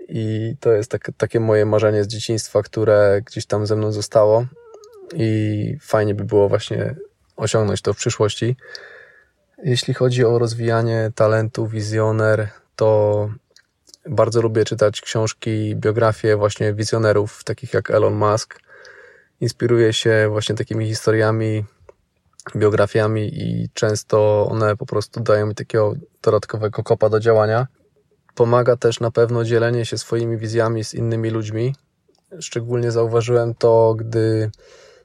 I 0.08 0.54
to 0.60 0.72
jest 0.72 0.90
tak, 0.90 1.10
takie 1.16 1.40
moje 1.40 1.66
marzenie 1.66 2.04
z 2.04 2.06
dzieciństwa, 2.06 2.62
które 2.62 3.22
gdzieś 3.26 3.46
tam 3.46 3.66
ze 3.66 3.76
mną 3.76 3.92
zostało. 3.92 4.46
I 5.14 5.76
fajnie 5.80 6.14
by 6.14 6.24
było 6.24 6.48
właśnie 6.48 6.94
osiągnąć 7.36 7.82
to 7.82 7.94
w 7.94 7.96
przyszłości. 7.96 8.56
Jeśli 9.64 9.94
chodzi 9.94 10.24
o 10.24 10.38
rozwijanie 10.38 11.10
talentu, 11.14 11.66
wizjoner, 11.66 12.48
to 12.76 13.28
bardzo 14.08 14.42
lubię 14.42 14.64
czytać 14.64 15.00
książki, 15.00 15.76
biografie 15.76 16.36
właśnie 16.36 16.74
wizjonerów, 16.74 17.44
takich 17.44 17.74
jak 17.74 17.90
Elon 17.90 18.14
Musk, 18.14 18.63
inspiruje 19.40 19.92
się 19.92 20.28
właśnie 20.30 20.54
takimi 20.54 20.86
historiami, 20.86 21.64
biografiami 22.56 23.42
i 23.42 23.68
często 23.74 24.46
one 24.50 24.76
po 24.76 24.86
prostu 24.86 25.20
dają 25.20 25.46
mi 25.46 25.54
takiego 25.54 25.94
dodatkowego 26.22 26.82
kopa 26.82 27.08
do 27.08 27.20
działania. 27.20 27.66
Pomaga 28.34 28.76
też 28.76 29.00
na 29.00 29.10
pewno 29.10 29.44
dzielenie 29.44 29.84
się 29.84 29.98
swoimi 29.98 30.36
wizjami 30.36 30.84
z 30.84 30.94
innymi 30.94 31.30
ludźmi, 31.30 31.74
szczególnie 32.40 32.90
zauważyłem 32.90 33.54
to, 33.54 33.94
gdy 33.98 34.50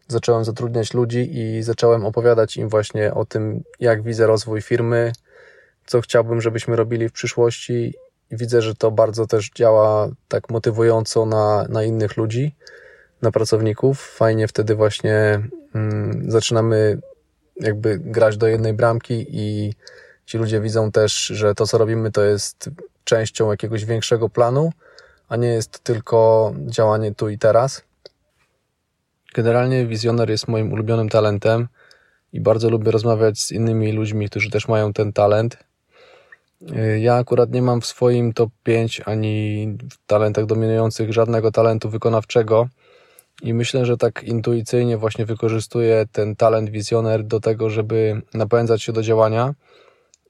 zacząłem 0.08 0.46
zatrudniać 0.46 0.94
ludzi 0.94 1.40
i 1.40 1.64
zacząłem 1.64 2.06
opowiadać 2.06 2.58
im 2.58 2.70
właśnie 2.70 3.14
o 3.14 3.26
tym, 3.26 3.64
jak 3.80 4.04
widzę 4.04 4.28
rozwój 4.28 4.62
firmy, 4.62 5.12
co 5.86 6.02
chciałbym, 6.02 6.42
żebyśmy 6.42 6.76
robili 6.76 7.10
w 7.10 7.14
przyszłości. 7.14 7.94
Widzę, 8.32 8.62
że 8.62 8.76
to 8.76 8.92
bardzo 8.92 9.28
też 9.28 9.50
działa 9.56 10.10
tak 10.28 10.50
motywująco 10.50 11.26
na, 11.26 11.66
na 11.70 11.84
innych 11.84 12.18
ludzi, 12.18 12.56
na 13.22 13.32
pracowników. 13.32 14.02
Fajnie 14.02 14.48
wtedy 14.48 14.76
właśnie 14.76 15.42
mm, 15.76 16.32
zaczynamy 16.32 17.00
jakby 17.60 18.00
grać 18.00 18.38
do 18.38 18.48
jednej 18.48 18.74
bramki 18.74 19.26
i 19.30 19.74
ci 20.26 20.38
ludzie 20.38 20.62
widzą 20.62 20.92
też, 20.92 21.26
że 21.26 21.56
to, 21.56 21.68
co 21.68 21.78
robimy, 21.78 22.12
to 22.12 22.24
jest 22.24 22.70
częścią 23.04 23.52
jakiegoś 23.52 23.86
większego 23.86 24.30
planu, 24.30 24.72
a 25.30 25.36
nie 25.36 25.48
jest 25.48 25.80
tylko 25.80 26.54
działanie 26.66 27.16
tu 27.16 27.30
i 27.30 27.38
teraz. 27.38 27.84
Generalnie 29.34 29.86
wizjoner 29.86 30.30
jest 30.30 30.48
moim 30.48 30.74
ulubionym 30.74 31.10
talentem 31.10 31.68
i 32.34 32.42
bardzo 32.42 32.70
lubię 32.70 32.92
rozmawiać 32.92 33.40
z 33.40 33.52
innymi 33.52 33.92
ludźmi, 33.92 34.30
którzy 34.30 34.50
też 34.50 34.68
mają 34.68 34.94
ten 34.94 35.14
talent. 35.14 35.58
Ja 37.00 37.16
akurat 37.16 37.52
nie 37.52 37.62
mam 37.62 37.82
w 37.82 37.86
swoim 37.86 38.34
top 38.34 38.50
5 38.64 39.02
ani 39.06 39.68
w 39.92 40.08
talentach 40.08 40.46
dominujących 40.46 41.14
żadnego 41.14 41.52
talentu 41.52 41.90
wykonawczego 41.90 42.68
i 43.42 43.54
myślę, 43.54 43.86
że 43.86 43.98
tak 43.98 44.24
intuicyjnie 44.24 44.98
właśnie 44.98 45.26
wykorzystuję 45.26 46.06
ten 46.12 46.36
talent 46.36 46.70
wizjoner 46.70 47.24
do 47.24 47.40
tego, 47.40 47.70
żeby 47.70 48.22
napędzać 48.34 48.84
się 48.84 48.94
do 48.94 49.02
działania 49.02 49.54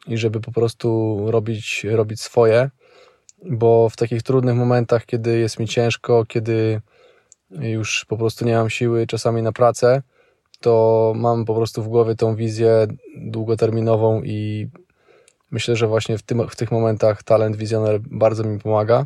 i 0.08 0.18
żeby 0.18 0.39
po 0.39 0.51
prostu 0.51 1.18
robić, 1.32 1.86
robić 1.92 2.22
swoje, 2.22 2.70
bo 3.46 3.89
w 3.89 3.96
takich 3.96 4.24
trudnych 4.24 4.56
momentach, 4.56 5.06
kiedy 5.06 5.39
jest 5.39 5.60
mi 5.60 5.68
ciężko, 5.68 6.25
kiedy 6.25 6.82
już 7.51 8.06
po 8.06 8.18
prostu 8.18 8.46
nie 8.46 8.56
mam 8.56 8.70
siły 8.70 9.08
czasami 9.08 9.42
na 9.42 9.51
pracę, 9.51 10.01
to 10.60 11.13
mam 11.16 11.46
po 11.46 11.56
prostu 11.56 11.84
w 11.84 11.88
głowie 11.88 12.16
tą 12.16 12.36
wizję 12.36 12.88
długoterminową 13.18 14.24
i 14.24 14.70
myślę, 15.51 15.75
że 15.75 15.88
właśnie 15.88 16.18
w, 16.18 16.24
tym, 16.24 16.50
w 16.50 16.56
tych 16.56 16.72
momentach 16.72 17.24
talent 17.24 17.56
wizjoner 17.56 18.00
bardzo 18.00 18.44
mi 18.44 18.60
pomaga. 18.60 19.06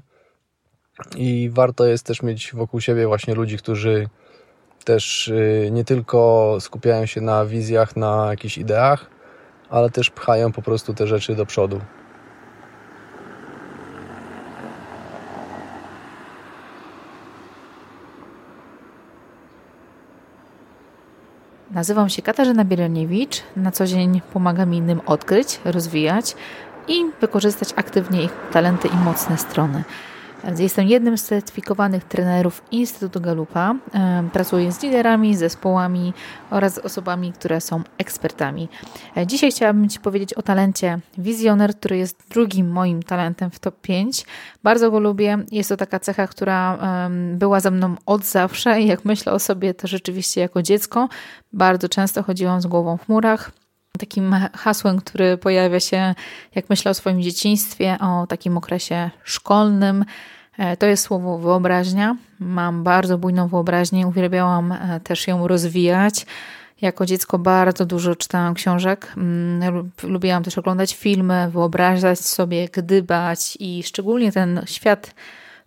I 1.15 1.49
warto 1.53 1.85
jest 1.85 2.05
też 2.05 2.21
mieć 2.21 2.53
wokół 2.53 2.81
siebie 2.81 3.07
właśnie 3.07 3.35
ludzi, 3.35 3.57
którzy 3.57 4.09
też 4.85 5.27
y, 5.27 5.69
nie 5.71 5.83
tylko 5.83 6.57
skupiają 6.59 7.05
się 7.05 7.21
na 7.21 7.45
wizjach, 7.45 7.95
na 7.95 8.27
jakichś 8.29 8.57
ideach, 8.57 9.09
ale 9.69 9.89
też 9.89 10.09
pchają 10.09 10.51
po 10.51 10.61
prostu 10.61 10.93
te 10.93 11.07
rzeczy 11.07 11.35
do 11.35 11.45
przodu. 11.45 11.81
Nazywam 21.71 22.09
się 22.09 22.21
Katarzyna 22.21 22.65
Bieloniewicz. 22.65 23.43
Na 23.55 23.71
co 23.71 23.85
dzień 23.85 24.21
pomagam 24.33 24.73
innym 24.73 25.01
odkryć, 25.05 25.59
rozwijać 25.65 26.35
i 26.87 27.05
wykorzystać 27.21 27.73
aktywnie 27.75 28.23
ich 28.23 28.33
talenty 28.51 28.87
i 28.87 28.95
mocne 28.95 29.37
strony. 29.37 29.83
Jestem 30.59 30.87
jednym 30.87 31.17
z 31.17 31.23
certyfikowanych 31.23 32.03
trenerów 32.03 32.63
Instytutu 32.71 33.21
Galupa. 33.21 33.75
Pracuję 34.33 34.71
z 34.71 34.83
liderami, 34.83 35.35
zespołami 35.35 36.13
oraz 36.49 36.77
osobami, 36.77 37.33
które 37.33 37.61
są 37.61 37.83
ekspertami. 37.97 38.69
E, 39.17 39.27
dzisiaj 39.27 39.51
chciałabym 39.51 39.89
Ci 39.89 39.99
powiedzieć 39.99 40.33
o 40.33 40.41
talencie 40.41 40.99
Wizjoner, 41.17 41.75
który 41.75 41.97
jest 41.97 42.29
drugim 42.29 42.71
moim 42.71 43.03
talentem 43.03 43.51
w 43.51 43.59
top 43.59 43.81
5. 43.81 44.25
Bardzo 44.63 44.91
go 44.91 44.99
lubię. 44.99 45.37
Jest 45.51 45.69
to 45.69 45.77
taka 45.77 45.99
cecha, 45.99 46.27
która 46.27 46.79
była 47.33 47.59
ze 47.59 47.71
mną 47.71 47.95
od 48.05 48.25
zawsze 48.25 48.81
i 48.81 48.87
jak 48.87 49.05
myślę 49.05 49.31
o 49.31 49.39
sobie, 49.39 49.73
to 49.73 49.87
rzeczywiście 49.87 50.41
jako 50.41 50.61
dziecko 50.61 51.09
bardzo 51.53 51.89
często 51.89 52.23
chodziłam 52.23 52.61
z 52.61 52.67
głową 52.67 52.97
w 52.97 53.09
murach 53.09 53.51
takim 53.99 54.35
hasłem, 54.53 55.01
który 55.01 55.37
pojawia 55.37 55.79
się, 55.79 56.15
jak 56.55 56.69
myślę 56.69 56.91
o 56.91 56.93
swoim 56.93 57.21
dzieciństwie, 57.21 57.97
o 58.01 58.27
takim 58.27 58.57
okresie 58.57 59.09
szkolnym. 59.23 60.05
E, 60.57 60.77
to 60.77 60.85
jest 60.85 61.03
słowo 61.03 61.37
wyobraźnia. 61.37 62.17
Mam 62.39 62.83
bardzo 62.83 63.17
bujną 63.17 63.47
wyobraźnię, 63.47 64.07
uwielbiałam 64.07 64.71
e, 64.71 64.99
też 64.99 65.27
ją 65.27 65.47
rozwijać. 65.47 66.25
Jako 66.81 67.05
dziecko 67.05 67.39
bardzo 67.39 67.85
dużo 67.85 68.15
czytałam 68.15 68.53
książek. 68.53 69.13
Mm, 69.17 69.91
lubiłam 70.03 70.43
też 70.43 70.57
oglądać 70.57 70.95
filmy, 70.95 71.49
wyobrażać 71.51 72.19
sobie, 72.19 72.69
gdybać 72.73 73.57
i 73.59 73.83
szczególnie 73.83 74.31
ten 74.31 74.61
świat 74.65 75.15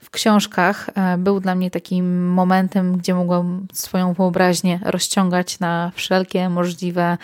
w 0.00 0.10
książkach 0.10 0.90
e, 0.94 1.18
był 1.18 1.40
dla 1.40 1.54
mnie 1.54 1.70
takim 1.70 2.28
momentem, 2.28 2.96
gdzie 2.98 3.14
mogłam 3.14 3.66
swoją 3.72 4.12
wyobraźnię 4.12 4.80
rozciągać 4.84 5.60
na 5.60 5.92
wszelkie 5.94 6.48
możliwe 6.48 7.18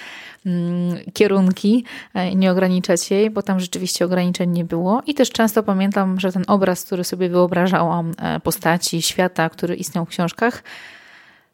mm, 0.46 0.98
kierunki, 1.12 1.84
e, 2.14 2.34
nie 2.34 2.50
ograniczać 2.50 3.10
jej, 3.10 3.30
bo 3.30 3.42
tam 3.42 3.60
rzeczywiście 3.60 4.04
ograniczeń 4.04 4.50
nie 4.50 4.64
było. 4.64 5.02
I 5.06 5.14
też 5.14 5.30
często 5.30 5.62
pamiętam, 5.62 6.20
że 6.20 6.32
ten 6.32 6.44
obraz, 6.46 6.84
który 6.84 7.04
sobie 7.04 7.28
wyobrażałam, 7.28 8.12
e, 8.18 8.40
postaci, 8.40 9.02
świata, 9.02 9.48
który 9.48 9.76
istniał 9.76 10.04
w 10.04 10.08
książkach, 10.08 10.62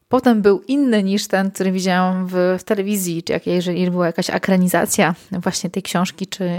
potem 0.08 0.42
był 0.42 0.60
inny 0.60 1.02
niż 1.02 1.28
ten, 1.28 1.50
który 1.50 1.72
widziałam 1.72 2.26
w, 2.26 2.56
w 2.58 2.64
telewizji, 2.64 3.22
czy 3.22 3.32
jak, 3.32 3.46
jeżeli 3.46 3.90
była 3.90 4.06
jakaś 4.06 4.30
akranizacja 4.30 5.14
właśnie 5.30 5.70
tej 5.70 5.82
książki, 5.82 6.26
czy 6.26 6.50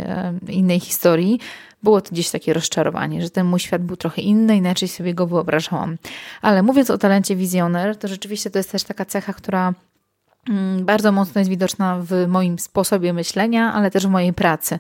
innej 0.48 0.80
historii, 0.80 1.40
było 1.84 2.02
to 2.02 2.12
gdzieś 2.12 2.30
takie 2.30 2.54
rozczarowanie, 2.54 3.22
że 3.22 3.30
ten 3.30 3.48
mój 3.48 3.60
świat 3.60 3.82
był 3.82 3.98
trochę 3.98 4.22
inny, 4.22 4.58
inaczej 4.58 4.88
sobie 4.88 5.14
go 5.14 5.28
wyobrażałam. 5.28 5.98
Ale 6.42 6.64
mówiąc 6.64 6.90
o 6.90 6.98
talencie 6.98 7.36
wizjoner, 7.36 7.98
to 7.98 8.08
rzeczywiście 8.08 8.50
to 8.50 8.60
jest 8.60 8.72
też 8.72 8.84
taka 8.84 9.06
cecha, 9.06 9.34
która 9.34 9.74
mm, 10.50 10.86
bardzo 10.86 11.12
mocno 11.12 11.40
jest 11.40 11.50
widoczna 11.50 12.00
w 12.02 12.28
moim 12.28 12.60
sposobie 12.60 13.14
myślenia, 13.14 13.74
ale 13.74 13.92
też 13.92 14.08
w 14.08 14.10
mojej 14.10 14.34
pracy. 14.34 14.80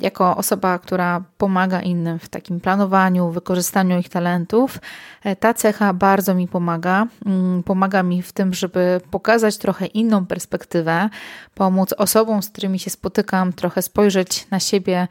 Jako 0.00 0.36
osoba, 0.36 0.78
która 0.78 1.22
pomaga 1.38 1.80
innym 1.80 2.18
w 2.18 2.28
takim 2.28 2.60
planowaniu, 2.60 3.30
wykorzystaniu 3.30 3.98
ich 3.98 4.08
talentów, 4.08 4.78
e, 5.24 5.36
ta 5.36 5.54
cecha 5.54 5.92
bardzo 5.92 6.34
mi 6.34 6.48
pomaga. 6.48 7.06
Mm, 7.26 7.62
pomaga 7.62 8.02
mi 8.02 8.22
w 8.22 8.32
tym, 8.32 8.54
żeby 8.54 9.00
pokazać 9.10 9.58
trochę 9.58 9.86
inną 9.86 10.26
perspektywę, 10.26 11.08
pomóc 11.54 11.92
osobom, 11.92 12.42
z 12.42 12.50
którymi 12.50 12.78
się 12.78 12.90
spotykam, 12.90 13.52
trochę 13.52 13.82
spojrzeć 13.82 14.46
na 14.50 14.60
siebie 14.60 15.08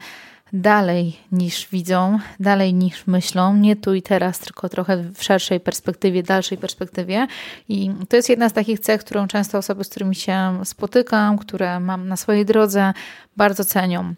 dalej 0.54 1.16
niż 1.32 1.68
widzą, 1.72 2.18
dalej 2.40 2.74
niż 2.74 3.06
myślą, 3.06 3.56
nie 3.56 3.76
tu 3.76 3.94
i 3.94 4.02
teraz, 4.02 4.38
tylko 4.38 4.68
trochę 4.68 4.96
w 5.14 5.22
szerszej 5.22 5.60
perspektywie, 5.60 6.22
dalszej 6.22 6.58
perspektywie. 6.58 7.26
I 7.68 7.90
to 8.08 8.16
jest 8.16 8.28
jedna 8.28 8.48
z 8.48 8.52
takich 8.52 8.80
cech, 8.80 9.00
którą 9.00 9.26
często 9.26 9.58
osoby, 9.58 9.84
z 9.84 9.88
którymi 9.88 10.14
się 10.14 10.60
spotykam, 10.64 11.38
które 11.38 11.80
mam 11.80 12.08
na 12.08 12.16
swojej 12.16 12.44
drodze, 12.44 12.92
bardzo 13.36 13.64
cenią. 13.64 14.14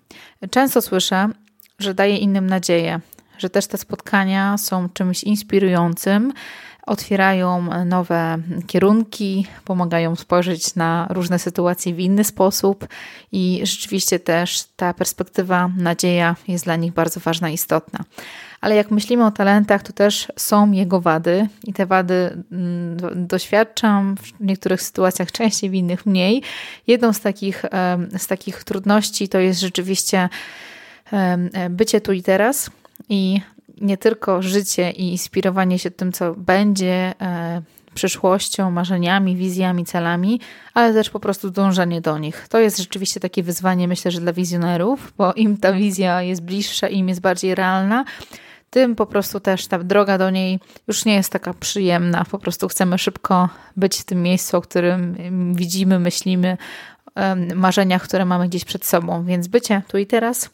Często 0.51 0.83
słyszę, 0.83 1.29
że 1.79 1.95
daje 1.95 2.17
innym 2.17 2.47
nadzieję, 2.47 3.01
że 3.39 3.51
też 3.51 3.67
te 3.67 3.79
spotkania 3.79 4.59
są 4.59 4.89
czymś 4.89 5.25
inspirującym, 5.25 6.33
otwierają 6.87 7.69
nowe 7.85 8.39
kierunki, 8.67 9.47
pomagają 9.65 10.17
spojrzeć 10.17 10.75
na 10.75 11.07
różne 11.11 11.39
sytuacje 11.39 11.95
w 11.95 12.01
inny 12.01 12.25
sposób 12.25 12.89
i 13.33 13.61
rzeczywiście 13.65 14.19
też 14.19 14.65
ta 14.77 14.95
perspektywa, 14.95 15.71
nadzieja 15.77 16.37
jest 16.49 16.65
dla 16.65 16.77
nich 16.77 16.93
bardzo 16.93 17.21
ważna 17.21 17.51
i 17.51 17.55
istotna. 17.55 18.05
Ale 18.61 18.77
jak 18.77 18.91
myślimy 18.91 19.27
o 19.27 19.31
talentach, 19.31 19.83
to 19.83 19.93
też 19.93 20.33
są 20.37 20.73
jego 20.73 21.01
wady 21.01 21.49
i 21.65 21.73
te 21.73 21.87
wady 21.87 22.43
mm, 22.53 23.27
doświadczam 23.27 24.17
w 24.17 24.41
niektórych 24.41 24.83
sytuacjach 24.83 25.33
częściej, 25.33 25.71
w 25.71 25.75
innych 25.75 26.07
mniej. 26.07 26.43
Jedną 26.87 27.13
z 27.13 27.21
takich, 27.21 27.65
z 28.19 28.27
takich 28.27 28.65
trudności 28.65 29.29
to 29.29 29.39
jest 29.39 29.61
rzeczywiście 29.61 30.29
bycie 31.71 32.01
tu 32.01 32.13
i 32.13 32.23
teraz 32.23 32.71
i 33.09 33.41
nie 33.81 33.97
tylko 33.97 34.43
życie 34.43 34.91
i 34.91 35.11
inspirowanie 35.13 35.79
się 35.79 35.91
tym, 35.91 36.13
co 36.13 36.35
będzie 36.35 37.15
e, 37.21 37.63
przyszłością, 37.95 38.71
marzeniami, 38.71 39.37
wizjami, 39.37 39.85
celami, 39.85 40.41
ale 40.75 40.93
też 40.93 41.11
po 41.11 41.21
prostu 41.21 41.51
dążenie 41.51 42.01
do 42.01 42.19
nich. 42.19 42.47
To 42.49 42.61
jest 42.61 42.79
rzeczywiście 42.79 43.21
takie 43.21 43.43
wyzwanie, 43.43 43.89
myślę, 43.89 44.11
że 44.11 44.21
dla 44.21 44.33
wizjonerów, 44.33 45.13
bo 45.19 45.33
im 45.33 45.57
ta 45.57 45.73
wizja 45.73 46.23
jest 46.23 46.43
bliższa, 46.43 46.89
im 46.89 47.09
jest 47.09 47.21
bardziej 47.21 47.55
realna, 47.55 48.05
tym 48.71 48.97
po 48.97 49.07
prostu 49.07 49.41
też 49.41 49.67
ta 49.67 49.79
droga 49.79 50.19
do 50.19 50.31
niej 50.31 50.61
już 50.89 51.05
nie 51.05 51.15
jest 51.15 51.33
taka 51.33 51.55
przyjemna. 51.55 52.25
Po 52.31 52.39
prostu 52.39 52.69
chcemy 52.69 52.99
szybko 52.99 53.49
być 53.77 53.99
w 53.99 54.05
tym 54.05 54.23
miejscu, 54.23 54.57
o 54.57 54.61
którym 54.61 55.17
widzimy, 55.55 55.99
myślimy, 55.99 56.57
marzeniach, 57.55 58.03
które 58.03 58.25
mamy 58.25 58.49
gdzieś 58.49 58.65
przed 58.65 58.85
sobą. 58.85 59.25
Więc 59.25 59.49
bycie 59.49 59.83
tu 59.89 59.99
i 59.99 60.07
teraz, 60.07 60.51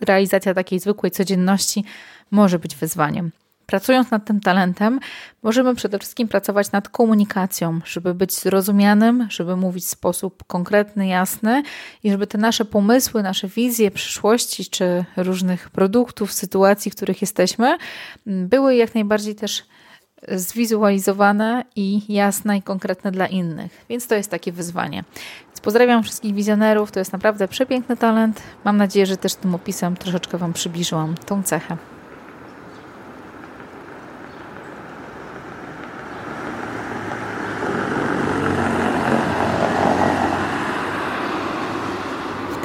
realizacja 0.00 0.54
takiej 0.54 0.78
zwykłej 0.78 1.12
codzienności 1.12 1.84
może 2.30 2.58
być 2.58 2.76
wyzwaniem. 2.76 3.30
Pracując 3.66 4.10
nad 4.10 4.24
tym 4.24 4.40
talentem, 4.40 5.00
możemy 5.42 5.74
przede 5.74 5.98
wszystkim 5.98 6.28
pracować 6.28 6.72
nad 6.72 6.88
komunikacją, 6.88 7.80
żeby 7.84 8.14
być 8.14 8.34
zrozumianym, 8.34 9.26
żeby 9.30 9.56
mówić 9.56 9.84
w 9.84 9.88
sposób 9.88 10.44
konkretny, 10.46 11.06
jasny 11.06 11.62
i 12.02 12.10
żeby 12.10 12.26
te 12.26 12.38
nasze 12.38 12.64
pomysły, 12.64 13.22
nasze 13.22 13.48
wizje 13.48 13.90
przyszłości 13.90 14.64
czy 14.66 15.04
różnych 15.16 15.70
produktów, 15.70 16.32
sytuacji, 16.32 16.90
w 16.90 16.96
których 16.96 17.20
jesteśmy, 17.20 17.78
były 18.26 18.74
jak 18.74 18.94
najbardziej 18.94 19.34
też 19.34 19.62
zwizualizowane 20.28 21.64
i 21.76 22.14
jasne 22.14 22.58
i 22.58 22.62
konkretne 22.62 23.12
dla 23.12 23.26
innych. 23.26 23.84
Więc 23.88 24.06
to 24.06 24.14
jest 24.14 24.30
takie 24.30 24.52
wyzwanie. 24.52 25.04
Więc 25.46 25.60
pozdrawiam 25.60 26.02
wszystkich 26.02 26.34
wizjonerów. 26.34 26.92
To 26.92 26.98
jest 26.98 27.12
naprawdę 27.12 27.48
przepiękny 27.48 27.96
talent. 27.96 28.42
Mam 28.64 28.76
nadzieję, 28.76 29.06
że 29.06 29.16
też 29.16 29.34
tym 29.34 29.54
opisem 29.54 29.96
troszeczkę 29.96 30.38
Wam 30.38 30.52
przybliżyłam 30.52 31.14
tą 31.26 31.42
cechę. 31.42 31.76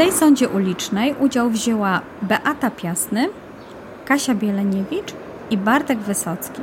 Tej 0.06 0.13
sądzie 0.13 0.50
ulicznej 0.50 1.15
udział 1.20 1.50
wzięła 1.50 2.02
Beata 2.22 2.72
Piasny, 2.72 3.30
Kasia 4.06 4.36
Bieleniewicz 4.36 5.13
i 5.50 5.58
Bartek 5.58 6.00
Wysocki. 6.00 6.62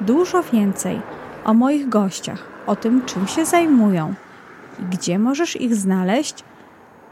Dużo 0.00 0.42
więcej 0.42 1.00
o 1.44 1.54
moich 1.54 1.88
gościach, 1.88 2.42
o 2.66 2.76
tym, 2.76 3.04
czym 3.04 3.26
się 3.26 3.44
zajmują 3.44 4.14
i 4.80 4.82
gdzie 4.82 5.18
możesz 5.18 5.60
ich 5.60 5.74
znaleźć, 5.74 6.44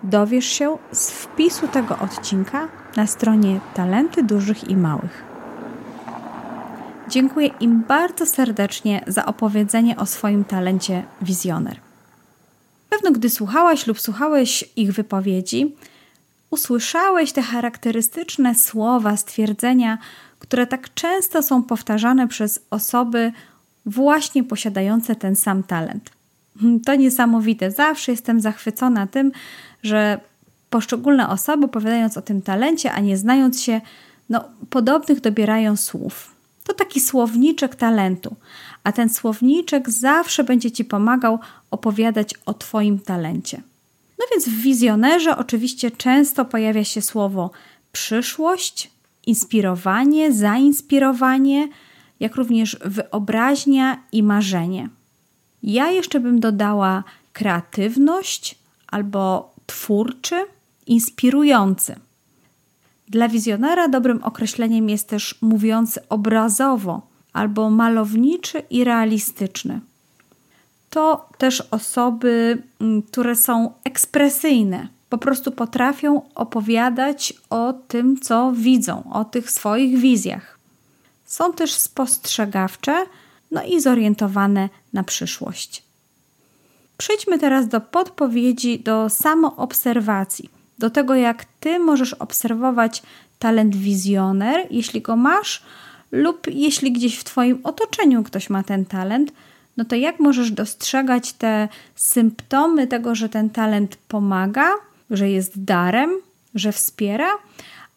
dowiesz 0.02 0.44
się 0.44 0.78
z 0.92 1.10
wpisu 1.10 1.68
tego 1.68 1.98
odcinka 1.98 2.68
na 2.96 3.06
stronie 3.06 3.60
Talenty 3.74 4.22
Dużych 4.22 4.68
i 4.70 4.76
Małych. 4.76 5.24
Dziękuję 7.08 7.46
im 7.60 7.82
bardzo 7.88 8.26
serdecznie 8.26 9.04
za 9.06 9.26
opowiedzenie 9.26 9.96
o 9.96 10.06
swoim 10.06 10.44
talencie 10.44 11.02
wizjoner. 11.22 11.83
Pewno 12.94 13.10
gdy 13.10 13.30
słuchałaś 13.30 13.86
lub 13.86 14.00
słuchałeś 14.00 14.64
ich 14.76 14.92
wypowiedzi, 14.92 15.76
usłyszałeś 16.50 17.32
te 17.32 17.42
charakterystyczne 17.42 18.54
słowa, 18.54 19.16
stwierdzenia, 19.16 19.98
które 20.38 20.66
tak 20.66 20.94
często 20.94 21.42
są 21.42 21.62
powtarzane 21.62 22.28
przez 22.28 22.66
osoby 22.70 23.32
właśnie 23.86 24.44
posiadające 24.44 25.16
ten 25.16 25.36
sam 25.36 25.62
talent. 25.62 26.10
To 26.86 26.94
niesamowite. 26.94 27.70
Zawsze 27.70 28.12
jestem 28.12 28.40
zachwycona 28.40 29.06
tym, 29.06 29.32
że 29.82 30.20
poszczególne 30.70 31.28
osoby, 31.28 31.64
opowiadając 31.64 32.16
o 32.16 32.22
tym 32.22 32.42
talencie, 32.42 32.92
a 32.92 33.00
nie 33.00 33.16
znając 33.16 33.62
się, 33.62 33.80
no, 34.28 34.44
podobnych 34.70 35.20
dobierają 35.20 35.76
słów. 35.76 36.34
To 36.64 36.74
taki 36.74 37.00
słowniczek 37.00 37.76
talentu, 37.76 38.36
a 38.84 38.92
ten 38.92 39.08
słowniczek 39.08 39.90
zawsze 39.90 40.44
będzie 40.44 40.70
Ci 40.70 40.84
pomagał 40.84 41.38
opowiadać 41.70 42.34
o 42.46 42.54
Twoim 42.54 42.98
talencie. 42.98 43.62
No 44.18 44.24
więc 44.30 44.48
w 44.48 44.62
wizjonerze 44.62 45.36
oczywiście 45.36 45.90
często 45.90 46.44
pojawia 46.44 46.84
się 46.84 47.02
słowo 47.02 47.50
przyszłość, 47.92 48.90
inspirowanie, 49.26 50.32
zainspirowanie, 50.32 51.68
jak 52.20 52.34
również 52.34 52.76
wyobraźnia 52.84 54.02
i 54.12 54.22
marzenie. 54.22 54.88
Ja 55.62 55.90
jeszcze 55.90 56.20
bym 56.20 56.40
dodała 56.40 57.04
kreatywność 57.32 58.58
albo 58.86 59.54
twórczy, 59.66 60.44
inspirujący. 60.86 61.96
Dla 63.08 63.28
wizjonera 63.28 63.88
dobrym 63.88 64.22
określeniem 64.22 64.88
jest 64.88 65.08
też 65.08 65.38
mówiący 65.42 66.08
obrazowo 66.08 67.13
albo 67.34 67.70
malowniczy 67.70 68.62
i 68.70 68.84
realistyczny. 68.84 69.80
To 70.90 71.28
też 71.38 71.60
osoby, 71.60 72.62
mm, 72.80 73.02
które 73.02 73.36
są 73.36 73.72
ekspresyjne, 73.84 74.88
po 75.08 75.18
prostu 75.18 75.52
potrafią 75.52 76.22
opowiadać 76.34 77.34
o 77.50 77.72
tym, 77.88 78.20
co 78.20 78.52
widzą, 78.52 79.10
o 79.12 79.24
tych 79.24 79.50
swoich 79.50 79.98
wizjach. 79.98 80.58
Są 81.24 81.52
też 81.52 81.72
spostrzegawcze, 81.72 83.06
no 83.50 83.62
i 83.62 83.80
zorientowane 83.80 84.68
na 84.92 85.02
przyszłość. 85.02 85.82
Przejdźmy 86.96 87.38
teraz 87.38 87.68
do 87.68 87.80
podpowiedzi, 87.80 88.78
do 88.78 89.08
samoobserwacji, 89.08 90.50
do 90.78 90.90
tego, 90.90 91.14
jak 91.14 91.44
ty 91.44 91.78
możesz 91.78 92.14
obserwować 92.14 93.02
talent 93.38 93.76
wizjoner, 93.76 94.66
jeśli 94.70 95.00
go 95.02 95.16
masz, 95.16 95.62
lub 96.14 96.46
jeśli 96.46 96.92
gdzieś 96.92 97.18
w 97.18 97.24
Twoim 97.24 97.58
otoczeniu 97.64 98.22
ktoś 98.22 98.50
ma 98.50 98.62
ten 98.62 98.84
talent, 98.84 99.32
no 99.76 99.84
to 99.84 99.96
jak 99.96 100.20
możesz 100.20 100.50
dostrzegać 100.50 101.32
te 101.32 101.68
symptomy 101.94 102.86
tego, 102.86 103.14
że 103.14 103.28
ten 103.28 103.50
talent 103.50 103.96
pomaga, 103.96 104.68
że 105.10 105.30
jest 105.30 105.64
darem, 105.64 106.10
że 106.54 106.72
wspiera, 106.72 107.30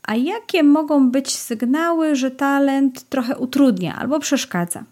a 0.03 0.15
jakie 0.15 0.63
mogą 0.63 1.09
być 1.09 1.35
sygnały, 1.35 2.15
że 2.15 2.31
talent 2.31 3.09
trochę 3.09 3.37
utrudnia 3.37 3.95
albo 3.95 4.19
przeszkadza? 4.19 4.83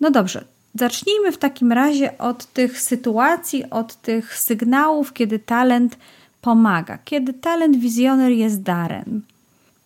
No 0.00 0.10
dobrze, 0.10 0.44
zacznijmy 0.74 1.32
w 1.32 1.38
takim 1.38 1.72
razie 1.72 2.18
od 2.18 2.46
tych 2.46 2.80
sytuacji, 2.80 3.70
od 3.70 3.94
tych 3.94 4.38
sygnałów, 4.38 5.12
kiedy 5.12 5.38
talent 5.38 5.96
pomaga, 6.40 6.98
kiedy 7.04 7.32
talent 7.32 7.76
wizjoner 7.76 8.32
jest 8.32 8.62
darem. 8.62 9.22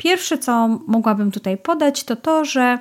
Pierwsze, 0.02 0.38
co 0.38 0.68
mogłabym 0.86 1.30
tutaj 1.30 1.56
podać, 1.56 2.04
to 2.04 2.16
to, 2.16 2.44
że 2.44 2.78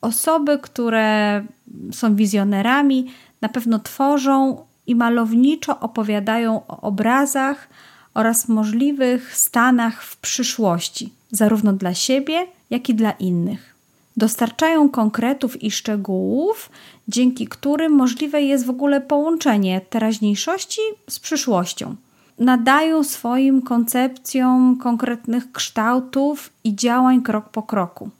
osoby, 0.00 0.58
które 0.58 1.44
są 1.92 2.16
wizjonerami, 2.16 3.06
na 3.40 3.48
pewno 3.48 3.78
tworzą 3.78 4.64
i 4.86 4.94
malowniczo 4.94 5.80
opowiadają 5.80 6.66
o 6.68 6.80
obrazach 6.80 7.68
oraz 8.14 8.48
możliwych 8.48 9.36
stanach 9.36 10.02
w 10.02 10.16
przyszłości, 10.16 11.12
zarówno 11.30 11.72
dla 11.72 11.94
siebie, 11.94 12.46
jak 12.70 12.88
i 12.88 12.94
dla 12.94 13.10
innych. 13.10 13.74
Dostarczają 14.16 14.88
konkretów 14.88 15.62
i 15.62 15.70
szczegółów, 15.70 16.70
dzięki 17.08 17.46
którym 17.46 17.92
możliwe 17.92 18.42
jest 18.42 18.66
w 18.66 18.70
ogóle 18.70 19.00
połączenie 19.00 19.80
teraźniejszości 19.80 20.80
z 21.08 21.18
przyszłością 21.18 21.96
nadają 22.40 23.04
swoim 23.04 23.62
koncepcjom 23.62 24.76
konkretnych 24.76 25.52
kształtów 25.52 26.50
i 26.64 26.76
działań 26.76 27.22
krok 27.22 27.48
po 27.48 27.62
kroku. 27.62 28.10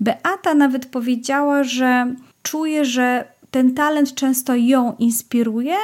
Beata 0.00 0.54
nawet 0.54 0.86
powiedziała, 0.86 1.64
że 1.64 2.14
czuje, 2.42 2.84
że 2.84 3.24
ten 3.50 3.74
talent 3.74 4.14
często 4.14 4.54
ją 4.56 4.94
inspiruje 4.98 5.76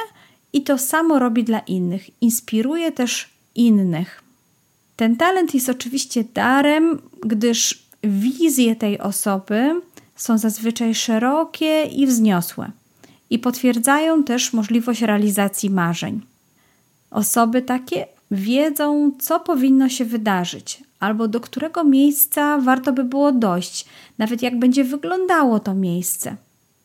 i 0.53 0.61
to 0.61 0.77
samo 0.77 1.19
robi 1.19 1.43
dla 1.43 1.59
innych. 1.59 2.21
Inspiruje 2.21 2.91
też 2.91 3.29
innych. 3.55 4.23
Ten 4.95 5.15
talent 5.15 5.53
jest 5.53 5.69
oczywiście 5.69 6.23
darem, 6.33 7.01
gdyż 7.25 7.83
wizje 8.03 8.75
tej 8.75 8.99
osoby 8.99 9.81
są 10.15 10.37
zazwyczaj 10.37 10.95
szerokie 10.95 11.83
i 11.83 12.07
wzniosłe 12.07 12.71
i 13.29 13.39
potwierdzają 13.39 14.23
też 14.23 14.53
możliwość 14.53 15.01
realizacji 15.01 15.69
marzeń. 15.69 16.21
Osoby 17.11 17.61
takie 17.61 18.07
wiedzą, 18.31 19.11
co 19.19 19.39
powinno 19.39 19.89
się 19.89 20.05
wydarzyć, 20.05 20.83
albo 20.99 21.27
do 21.27 21.39
którego 21.39 21.83
miejsca 21.83 22.57
warto 22.57 22.93
by 22.93 23.03
było 23.03 23.31
dojść, 23.31 23.85
nawet 24.17 24.41
jak 24.41 24.59
będzie 24.59 24.83
wyglądało 24.83 25.59
to 25.59 25.73
miejsce. 25.73 26.35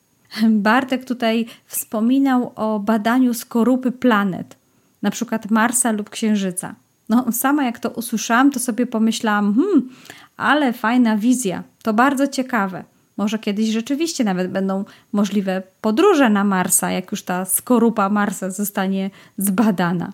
Bartek 0.51 1.05
tutaj 1.05 1.47
wspominał 1.67 2.53
o 2.55 2.79
badaniu 2.79 3.35
skorupy 3.35 3.93
planet, 3.93 4.57
na 5.03 5.11
przykład 5.11 5.51
Marsa 5.51 5.93
lub 5.93 6.11
Księżyca. 6.11 6.75
No, 7.09 7.33
sama 7.33 7.65
jak 7.65 7.79
to 7.79 7.91
usłyszałam, 7.91 8.51
to 8.51 8.61
sobie 8.61 8.87
pomyślałam, 8.87 9.55
hmm, 9.55 9.89
ale 10.37 10.73
fajna 10.73 11.17
wizja, 11.17 11.63
to 11.83 11.93
bardzo 11.93 12.29
ciekawe. 12.29 12.85
Może 13.17 13.39
kiedyś 13.39 13.69
rzeczywiście 13.69 14.25
nawet 14.25 14.51
będą 14.51 14.85
możliwe 15.13 15.63
podróże 15.81 16.31
na 16.31 16.45
Marsa, 16.45 16.91
jak 16.91 17.11
już 17.11 17.23
ta 17.23 17.45
skorupa 17.45 18.09
Marsa 18.09 18.51
zostanie 18.51 19.11
zbadana. 19.39 20.13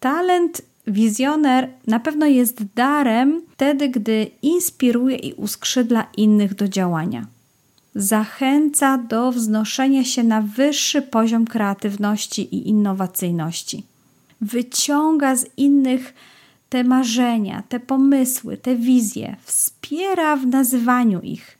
Talent 0.00 0.62
wizjoner 0.86 1.68
na 1.86 2.00
pewno 2.00 2.26
jest 2.26 2.64
darem 2.74 3.42
wtedy, 3.52 3.88
gdy 3.88 4.30
inspiruje 4.42 5.16
i 5.16 5.32
uskrzydla 5.32 6.06
innych 6.16 6.54
do 6.54 6.68
działania. 6.68 7.26
Zachęca 7.94 8.98
do 8.98 9.32
wznoszenia 9.32 10.04
się 10.04 10.22
na 10.22 10.42
wyższy 10.42 11.02
poziom 11.02 11.46
kreatywności 11.46 12.42
i 12.42 12.68
innowacyjności. 12.68 13.84
Wyciąga 14.40 15.36
z 15.36 15.46
innych 15.56 16.14
te 16.68 16.84
marzenia, 16.84 17.62
te 17.68 17.80
pomysły, 17.80 18.56
te 18.56 18.76
wizje, 18.76 19.36
wspiera 19.44 20.36
w 20.36 20.46
nazywaniu 20.46 21.20
ich 21.20 21.55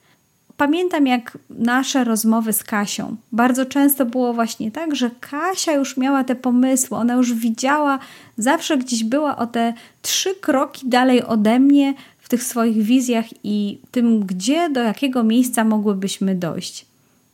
pamiętam 0.57 1.07
jak 1.07 1.39
nasze 1.51 2.05
rozmowy 2.05 2.53
z 2.53 2.65
Kasią. 2.65 3.17
Bardzo 3.33 3.67
często 3.67 4.07
było 4.07 4.35
właśnie 4.35 4.71
tak, 4.71 4.97
że 4.97 5.11
Kasia 5.21 5.73
już 5.73 5.97
miała 5.97 6.25
te 6.25 6.35
pomysły, 6.35 6.97
ona 6.97 7.15
już 7.15 7.35
widziała, 7.35 7.99
zawsze 8.39 8.79
gdzieś 8.79 9.05
była 9.05 9.37
o 9.37 9.47
te 9.47 9.75
trzy 10.03 10.35
kroki 10.35 10.89
dalej 10.89 11.23
ode 11.23 11.59
mnie 11.59 11.95
w 12.19 12.29
tych 12.29 12.43
swoich 12.43 12.83
wizjach 12.83 13.25
i 13.45 13.79
tym, 13.91 14.27
gdzie, 14.27 14.71
do 14.71 14.83
jakiego 14.83 15.23
miejsca 15.23 15.65
mogłybyśmy 15.65 16.35
dojść. 16.35 16.87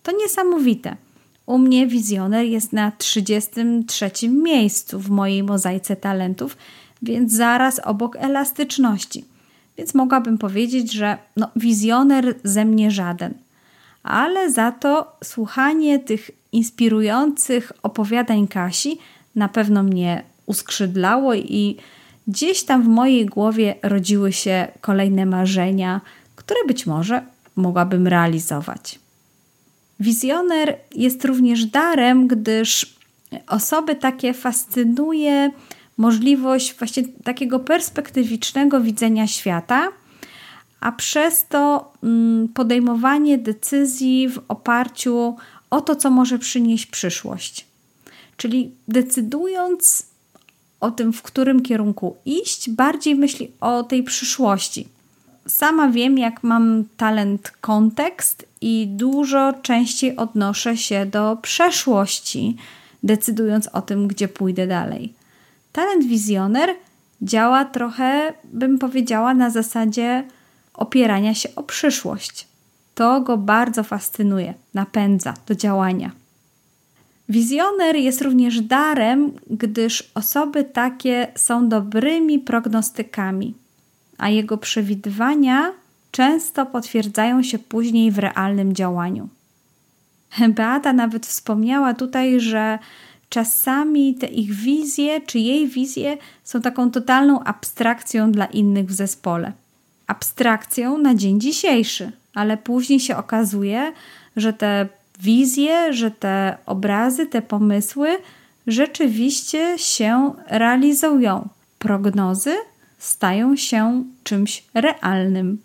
To 0.03 0.13
niesamowite. 0.23 0.97
U 1.47 1.59
mnie 1.59 1.87
wizjoner 1.87 2.47
jest 2.47 2.73
na 2.73 2.93
33 2.99 4.29
miejscu 4.29 4.99
w 4.99 5.11
mojej 5.11 5.43
mozaice 5.43 5.97
talentów, 5.97 6.57
więc 7.03 7.33
zaraz 7.33 7.79
obok 7.79 8.17
elastyczności. 8.17 9.25
Więc 9.77 9.95
mogłabym 9.95 10.39
powiedzieć, 10.39 10.93
że 10.93 11.19
no, 11.37 11.51
wizjoner 11.57 12.35
ze 12.45 12.65
mnie 12.65 12.91
żaden. 12.91 13.35
ale 14.03 14.51
za 14.51 14.73
to 14.73 15.17
słuchanie 15.25 15.99
tych 15.99 16.31
inspirujących 16.53 17.73
opowiadań 17.83 18.49
Kasi 18.49 18.99
na 19.35 19.49
pewno 19.49 19.83
mnie 19.83 20.23
uskrzydlało 20.47 21.35
i 21.35 21.77
gdzieś 22.27 22.65
tam 22.65 22.83
w 22.83 22.89
mojej 22.89 23.27
głowie 23.27 23.75
rodziły 23.83 24.33
się 24.33 24.69
kolejne 24.81 25.27
marzenia, 25.27 26.01
które 26.37 26.61
być 26.67 26.87
może 26.87 27.23
mogłabym 27.57 28.07
realizować. 28.07 28.99
Wizjoner 30.01 30.77
jest 30.95 31.25
również 31.25 31.65
darem, 31.67 32.29
gdyż 32.29 32.97
osoby 33.49 33.95
takie 33.95 34.35
fascynuje 34.35 35.51
możliwość 35.97 36.75
właśnie 36.79 37.05
takiego 37.25 37.61
perspektywicznego 37.61 38.81
widzenia 38.81 39.27
świata, 39.27 39.89
a 40.81 40.93
przez 40.93 41.47
to 41.49 41.93
mm, 42.03 42.49
podejmowanie 42.49 43.39
decyzji 43.39 44.29
w 44.29 44.41
oparciu 44.49 45.37
o 45.71 45.81
to, 45.81 45.97
co 45.97 46.11
może 46.11 46.39
przynieść 46.39 46.87
przyszłość. 46.87 47.67
Czyli 48.37 48.71
decydując 48.89 50.07
o 50.81 50.91
tym, 50.91 51.13
w 51.13 51.23
którym 51.23 51.63
kierunku 51.63 52.17
iść, 52.25 52.71
bardziej 52.71 53.15
myśli 53.15 53.51
o 53.61 53.83
tej 53.83 54.03
przyszłości. 54.03 54.89
Sama 55.47 55.89
wiem, 55.89 56.19
jak 56.19 56.43
mam 56.43 56.85
talent 56.97 57.51
kontekst 57.61 58.47
i 58.61 58.87
dużo 58.91 59.53
częściej 59.63 60.17
odnoszę 60.17 60.77
się 60.77 61.07
do 61.07 61.39
przeszłości, 61.43 62.57
decydując 63.03 63.69
o 63.69 63.83
tym, 63.83 64.09
gdzie 64.09 64.29
pójdę 64.29 64.67
dalej. 64.67 65.15
Talent 65.73 66.05
wizjoner 66.05 66.71
działa 67.23 67.65
trochę, 67.65 68.33
bym 68.45 68.79
powiedziała, 68.79 69.35
na 69.35 69.51
zasadzie 69.51 70.25
opierania 70.75 71.35
się 71.35 71.49
o 71.57 71.63
przyszłość. 71.63 72.49
To 72.95 73.21
go 73.21 73.37
bardzo 73.37 73.83
fascynuje, 73.83 74.55
napędza 74.75 75.35
do 75.47 75.55
działania. 75.55 76.11
Wizjoner 77.29 77.97
jest 77.97 78.23
również 78.23 78.61
darem, 78.61 79.33
gdyż 79.51 80.11
osoby 80.15 80.65
takie 80.65 81.33
są 81.35 81.69
dobrymi 81.69 82.39
prognostykami, 82.39 83.55
a 84.19 84.29
jego 84.29 84.59
przewidywania 84.59 85.73
często 86.11 86.67
potwierdzają 86.67 87.43
się 87.43 87.59
później 87.59 88.11
w 88.11 88.19
realnym 88.19 88.75
działaniu. 88.75 89.29
Beata 90.49 90.93
nawet 90.93 91.27
wspomniała 91.27 91.95
tutaj, 91.95 92.41
że 92.41 92.79
czasami 93.33 94.15
te 94.15 94.27
ich 94.27 94.53
wizje 94.53 95.21
czy 95.21 95.39
jej 95.39 95.69
wizje 95.69 96.17
są 96.45 96.61
taką 96.61 96.91
totalną 96.91 97.45
abstrakcją 97.45 98.33
dla 98.33 98.47
innych 98.47 98.87
w 98.87 98.93
zespole. 98.93 99.53
Abstrakcją 100.07 100.99
na 100.99 101.15
dzień 101.15 101.41
dzisiejszy, 101.41 102.13
ale 102.35 102.57
później 102.57 103.01
się 103.01 103.17
okazuje, 103.17 103.93
że 104.37 104.53
te 104.53 104.89
wizje, 105.21 105.93
że 105.93 106.11
te 106.11 106.57
obrazy, 106.67 107.27
te 107.27 107.43
pomysły 107.43 108.09
rzeczywiście 108.67 109.79
się 109.79 110.33
realizują. 110.47 111.49
Prognozy 111.79 112.55
stają 112.99 113.57
się 113.57 114.05
czymś 114.25 114.65
realnym. 114.75 115.59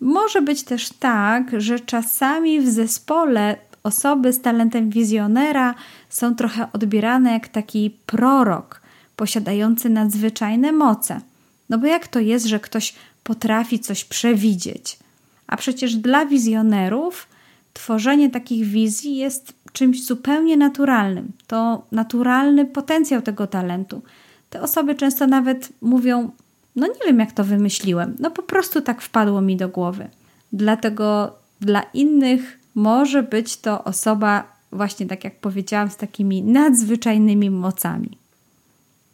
Może 0.00 0.42
być 0.42 0.62
też 0.62 0.88
tak, 0.88 1.60
że 1.60 1.80
czasami 1.80 2.60
w 2.60 2.68
zespole 2.68 3.56
osoby 3.86 4.32
z 4.32 4.40
talentem 4.40 4.90
wizjonera 4.90 5.74
są 6.08 6.34
trochę 6.34 6.72
odbierane 6.72 7.32
jak 7.32 7.48
taki 7.48 7.96
prorok 8.06 8.80
posiadający 9.16 9.88
nadzwyczajne 9.88 10.72
moce. 10.72 11.20
No 11.68 11.78
bo 11.78 11.86
jak 11.86 12.08
to 12.08 12.20
jest, 12.20 12.46
że 12.46 12.60
ktoś 12.60 12.94
potrafi 13.22 13.80
coś 13.80 14.04
przewidzieć? 14.04 14.98
A 15.46 15.56
przecież 15.56 15.96
dla 15.96 16.26
wizjonerów 16.26 17.26
tworzenie 17.72 18.30
takich 18.30 18.66
wizji 18.66 19.16
jest 19.16 19.52
czymś 19.72 20.04
zupełnie 20.04 20.56
naturalnym. 20.56 21.32
To 21.46 21.86
naturalny 21.92 22.64
potencjał 22.64 23.22
tego 23.22 23.46
talentu. 23.46 24.02
Te 24.50 24.62
osoby 24.62 24.94
często 24.94 25.26
nawet 25.26 25.68
mówią: 25.80 26.30
No, 26.76 26.86
nie 26.86 27.06
wiem, 27.06 27.18
jak 27.18 27.32
to 27.32 27.44
wymyśliłem, 27.44 28.16
no 28.18 28.30
po 28.30 28.42
prostu 28.42 28.80
tak 28.80 29.02
wpadło 29.02 29.40
mi 29.40 29.56
do 29.56 29.68
głowy. 29.68 30.08
Dlatego 30.52 31.36
dla 31.60 31.82
innych 31.82 32.58
może 32.76 33.22
być 33.22 33.56
to 33.56 33.84
osoba, 33.84 34.44
właśnie 34.72 35.06
tak 35.06 35.24
jak 35.24 35.40
powiedziałam, 35.40 35.90
z 35.90 35.96
takimi 35.96 36.42
nadzwyczajnymi 36.42 37.50
mocami. 37.50 38.18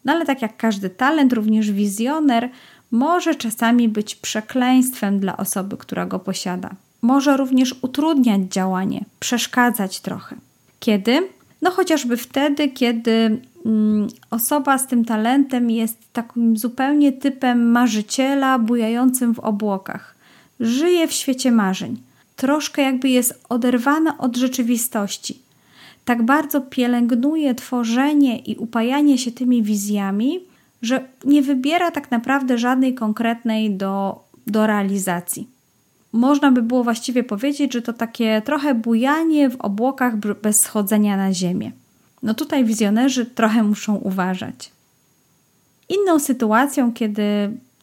No 0.05 0.13
ale 0.13 0.27
tak 0.27 0.43
jak 0.43 0.57
każdy 0.57 0.91
talent, 0.91 1.33
również 1.33 1.73
wizjoner 1.73 2.51
może 2.91 3.35
czasami 3.35 3.89
być 3.89 4.15
przekleństwem 4.15 5.21
dla 5.21 5.37
osoby, 5.37 5.77
która 5.77 6.07
go 6.07 6.19
posiada. 6.19 6.71
Może 7.03 7.37
również 7.37 7.75
utrudniać 7.83 8.41
działanie, 8.43 9.05
przeszkadzać 9.21 10.01
trochę. 10.01 10.37
Kiedy? 10.81 11.29
No 11.63 11.71
chociażby 11.71 12.17
wtedy, 12.17 12.69
kiedy 12.69 13.41
mm, 13.67 14.09
osoba 14.31 14.79
z 14.79 14.87
tym 14.87 15.05
talentem 15.05 15.71
jest 15.71 15.99
takim 16.13 16.57
zupełnie 16.57 17.13
typem 17.13 17.71
marzyciela 17.71 18.59
bujającym 18.59 19.35
w 19.35 19.39
obłokach. 19.39 20.15
Żyje 20.61 21.09
w 21.09 21.13
świecie 21.13 21.53
marzeń. 21.53 21.97
Troszkę 22.37 22.83
jakby 22.83 23.09
jest 23.09 23.45
oderwana 23.49 24.19
od 24.19 24.37
rzeczywistości. 24.37 25.43
Tak 26.05 26.23
bardzo 26.23 26.61
pielęgnuje 26.61 27.55
tworzenie 27.55 28.39
i 28.39 28.57
upajanie 28.57 29.19
się 29.19 29.33
tymi 29.33 29.63
wizjami, 29.63 30.41
że 30.83 31.05
nie 31.25 31.43
wybiera 31.43 31.91
tak 31.91 32.11
naprawdę 32.11 32.59
żadnej 32.59 32.95
konkretnej 32.95 33.75
do, 33.75 34.25
do 34.47 34.67
realizacji. 34.67 35.49
Można 36.13 36.53
by 36.53 36.63
było 36.63 36.85
właściwie 36.85 37.25
powiedzieć, 37.25 37.73
że 37.73 37.83
to 37.83 37.93
takie 37.93 38.43
trochę 38.45 38.75
bujanie 38.75 39.51
w 39.51 39.57
obłokach 39.57 40.17
bez 40.43 40.61
schodzenia 40.61 41.17
na 41.17 41.33
ziemię. 41.33 41.73
No 42.23 42.35
tutaj 42.35 42.65
wizjonerzy 42.65 43.27
trochę 43.27 43.63
muszą 43.63 43.95
uważać. 43.95 44.73
Inną 45.89 46.19
sytuacją, 46.19 46.93
kiedy 46.93 47.23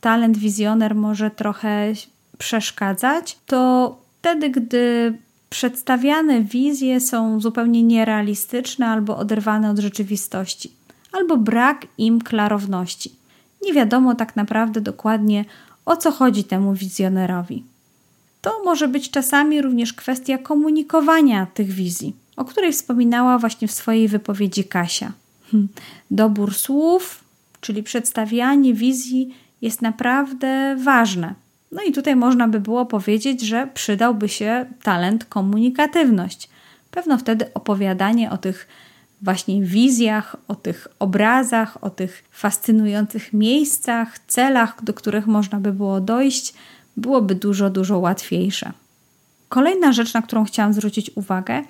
talent 0.02 0.38
wizjoner 0.38 0.96
może 0.96 1.32
trochę 1.32 1.94
przeszkadzać, 2.38 3.38
to 3.46 3.96
wtedy, 4.20 4.50
gdy 4.50 5.14
przedstawiane 5.50 6.42
wizje 6.42 7.00
są 7.00 7.40
zupełnie 7.40 7.84
nierealistyczne 7.84 8.88
albo 8.88 9.18
oderwane 9.18 9.70
od 9.70 9.80
rzeczywistości 9.80 10.72
albo 11.12 11.38
brak 11.38 11.88
im 11.98 12.22
klarowności. 12.22 13.12
Nie 13.62 13.74
wiadomo 13.74 14.16
tak 14.16 14.36
naprawdę 14.36 14.82
dokładnie 14.82 15.46
o 15.86 15.98
co 15.98 16.12
chodzi 16.12 16.44
temu 16.44 16.74
wizjonerowi. 16.74 17.64
To 18.42 18.62
może 18.66 18.88
być 18.88 19.12
czasami 19.12 19.62
również 19.62 19.94
kwestia 19.94 20.38
komunikowania 20.38 21.48
tych 21.54 21.70
wizji, 21.70 22.16
o 22.36 22.46
której 22.46 22.74
wspominała 22.74 23.38
właśnie 23.38 23.68
w 23.68 23.72
swojej 23.72 24.08
wypowiedzi 24.08 24.64
Kasia. 24.64 25.12
Hm, 25.52 25.68
dobór 26.12 26.54
słów, 26.54 27.24
czyli 27.62 27.84
przedstawianie 27.84 28.74
wizji, 28.74 29.36
jest 29.62 29.82
naprawdę 29.82 30.76
ważne. 30.84 31.36
No 31.72 31.84
i 31.84 31.92
tutaj 31.92 32.16
można 32.16 32.48
by 32.48 32.60
było 32.60 32.86
powiedzieć, 32.86 33.42
że 33.42 33.68
przydałby 33.74 34.30
się 34.30 34.66
talent 34.84 35.26
komunikatywność. 35.26 36.50
Pewno 36.92 37.18
wtedy 37.18 37.54
opowiadanie 37.54 38.32
o 38.32 38.38
tych 38.38 38.68
właśnie 39.22 39.64
wizjach, 39.64 40.36
o 40.48 40.56
tych 40.56 40.88
obrazach, 41.00 41.84
o 41.84 41.90
tych 41.90 42.24
fascynujących 42.32 43.34
miejscach, 43.34 44.20
celach, 44.20 44.84
do 44.84 44.94
których 44.94 45.28
można 45.28 45.60
by 45.60 45.74
było 45.74 46.02
dojść, 46.02 46.54
byłoby 46.98 47.36
dużo, 47.36 47.70
dużo 47.70 48.00
łatwiejsze. 48.00 48.72
Kolejna 49.50 49.92
rzecz, 49.92 50.14
na 50.14 50.22
którą 50.22 50.46
chciałam 50.46 50.74
zwrócić 50.74 51.12
uwagę, 51.16 51.64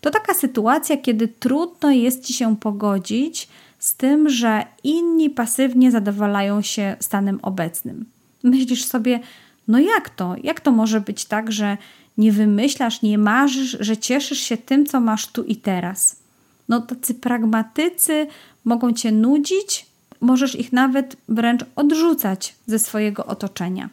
to 0.00 0.10
taka 0.10 0.34
sytuacja, 0.34 0.96
kiedy 0.96 1.28
trudno 1.28 1.90
jest 1.90 2.24
ci 2.24 2.32
się 2.32 2.56
pogodzić 2.56 3.48
z 3.78 3.96
tym, 3.96 4.28
że 4.28 4.64
inni 4.84 5.30
pasywnie 5.30 5.90
zadowalają 5.90 6.62
się 6.62 6.96
stanem 7.00 7.38
obecnym. 7.42 8.04
Myślisz 8.42 8.84
sobie, 8.84 9.20
no 9.68 9.78
jak 9.78 10.10
to? 10.10 10.34
Jak 10.42 10.60
to 10.60 10.72
może 10.72 11.00
być 11.00 11.24
tak, 11.24 11.52
że 11.52 11.76
nie 12.18 12.32
wymyślasz, 12.32 13.02
nie 13.02 13.18
marzysz, 13.18 13.76
że 13.80 13.96
cieszysz 13.96 14.38
się 14.38 14.56
tym, 14.56 14.86
co 14.86 15.00
masz 15.00 15.26
tu 15.26 15.44
i 15.44 15.56
teraz? 15.56 16.26
no 16.68 16.80
tacy 16.80 17.14
pragmatycy 17.14 18.26
mogą 18.64 18.92
cię 18.92 19.12
nudzić, 19.12 19.86
możesz 20.20 20.54
ich 20.54 20.72
nawet 20.72 21.16
wręcz 21.28 21.64
odrzucać 21.76 22.54
ze 22.66 22.78
swojego 22.78 23.26
otoczenia. 23.26 23.88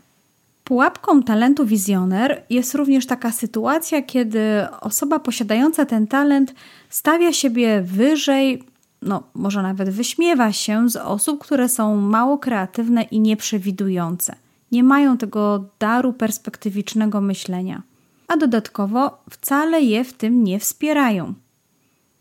Pułapką 0.63 1.23
talentu 1.23 1.65
wizjoner 1.65 2.43
jest 2.49 2.75
również 2.75 3.05
taka 3.05 3.31
sytuacja, 3.31 4.01
kiedy 4.01 4.67
osoba 4.81 5.19
posiadająca 5.19 5.85
ten 5.85 6.07
talent 6.07 6.53
stawia 6.89 7.33
siebie 7.33 7.81
wyżej, 7.81 8.63
no 9.01 9.23
może 9.33 9.61
nawet 9.61 9.89
wyśmiewa 9.89 10.51
się 10.51 10.89
z 10.89 10.95
osób, 10.95 11.43
które 11.43 11.69
są 11.69 11.95
mało 11.95 12.37
kreatywne 12.37 13.03
i 13.03 13.19
nieprzewidujące. 13.19 14.35
Nie 14.73 14.83
mają 14.83 15.17
tego 15.17 15.65
daru 15.79 16.13
perspektywicznego 16.13 17.21
myślenia, 17.21 17.81
a 18.27 18.37
dodatkowo 18.37 19.23
wcale 19.29 19.81
je 19.81 20.03
w 20.03 20.13
tym 20.13 20.43
nie 20.43 20.59
wspierają. 20.59 21.33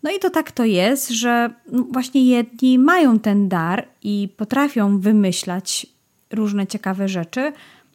No 0.02 0.10
i 0.10 0.18
to 0.18 0.30
tak 0.30 0.52
to 0.52 0.64
jest, 0.64 1.08
że 1.10 1.50
właśnie 1.90 2.26
jedni 2.26 2.78
mają 2.78 3.18
ten 3.18 3.48
dar 3.48 3.88
i 4.02 4.28
potrafią 4.36 5.00
wymyślać 5.00 5.86
różne 6.30 6.66
ciekawe 6.66 7.08
rzeczy, 7.08 7.52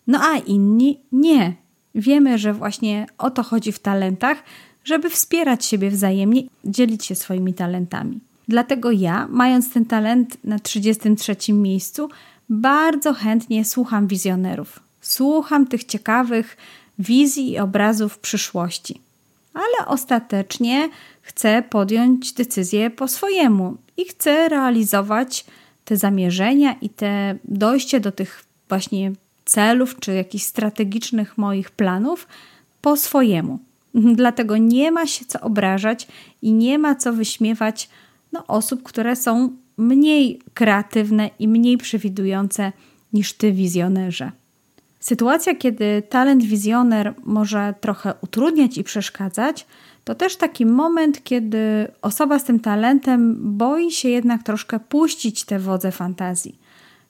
no 0.07 0.19
a 0.21 0.37
inni 0.37 0.99
nie. 1.11 1.53
Wiemy, 1.95 2.37
że 2.37 2.53
właśnie 2.53 3.05
o 3.17 3.31
to 3.31 3.43
chodzi 3.43 3.71
w 3.71 3.79
talentach, 3.79 4.43
żeby 4.83 5.09
wspierać 5.09 5.65
siebie 5.65 5.89
wzajemnie, 5.89 6.43
dzielić 6.65 7.05
się 7.05 7.15
swoimi 7.15 7.53
talentami. 7.53 8.19
Dlatego 8.47 8.91
ja, 8.91 9.27
mając 9.29 9.73
ten 9.73 9.85
talent 9.85 10.37
na 10.43 10.59
33 10.59 11.53
miejscu, 11.53 12.09
bardzo 12.49 13.13
chętnie 13.13 13.65
słucham 13.65 14.07
wizjonerów. 14.07 14.79
Słucham 15.01 15.67
tych 15.67 15.83
ciekawych 15.83 16.57
wizji 16.99 17.51
i 17.51 17.59
obrazów 17.59 18.19
przyszłości. 18.19 19.01
Ale 19.53 19.87
ostatecznie 19.87 20.89
chcę 21.21 21.63
podjąć 21.69 22.33
decyzję 22.33 22.89
po 22.89 23.07
swojemu 23.07 23.77
i 23.97 24.05
chcę 24.05 24.49
realizować 24.49 25.45
te 25.85 25.97
zamierzenia 25.97 26.75
i 26.81 26.89
te 26.89 27.35
dojście 27.43 27.99
do 27.99 28.11
tych 28.11 28.43
właśnie 28.69 29.11
celów 29.45 29.99
czy 29.99 30.13
jakichś 30.13 30.45
strategicznych 30.45 31.37
moich 31.37 31.71
planów 31.71 32.27
po 32.81 32.97
swojemu. 32.97 33.59
Dlatego 33.93 34.57
nie 34.57 34.91
ma 34.91 35.07
się 35.07 35.25
co 35.25 35.41
obrażać 35.41 36.07
i 36.41 36.53
nie 36.53 36.79
ma 36.79 36.95
co 36.95 37.13
wyśmiewać 37.13 37.89
no, 38.31 38.47
osób, 38.47 38.83
które 38.83 39.15
są 39.15 39.57
mniej 39.77 40.41
kreatywne 40.53 41.29
i 41.39 41.47
mniej 41.47 41.77
przewidujące 41.77 42.71
niż 43.13 43.33
ty, 43.33 43.51
wizjonerze. 43.51 44.31
Sytuacja, 44.99 45.55
kiedy 45.55 46.03
talent 46.09 46.43
wizjoner 46.43 47.13
może 47.23 47.73
trochę 47.81 48.13
utrudniać 48.21 48.77
i 48.77 48.83
przeszkadzać, 48.83 49.67
to 50.03 50.15
też 50.15 50.35
taki 50.35 50.65
moment, 50.65 51.23
kiedy 51.23 51.91
osoba 52.01 52.39
z 52.39 52.43
tym 52.43 52.59
talentem 52.59 53.37
boi 53.57 53.91
się 53.91 54.09
jednak 54.09 54.43
troszkę 54.43 54.79
puścić 54.79 55.43
te 55.43 55.59
wodze 55.59 55.91
fantazji. 55.91 56.59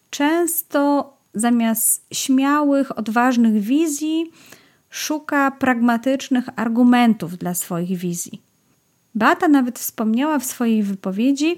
Często 0.10 1.14
zamiast 1.34 2.08
śmiałych, 2.14 2.98
odważnych 2.98 3.62
wizji, 3.62 4.32
szuka 4.90 5.52
pragmatycznych 5.52 6.46
argumentów 6.56 7.38
dla 7.38 7.54
swoich 7.54 7.98
wizji. 7.98 8.42
Beata 9.16 9.48
nawet 9.48 9.80
wspomniała 9.80 10.40
w 10.40 10.46
swojej 10.46 10.84
wypowiedzi, 10.84 11.56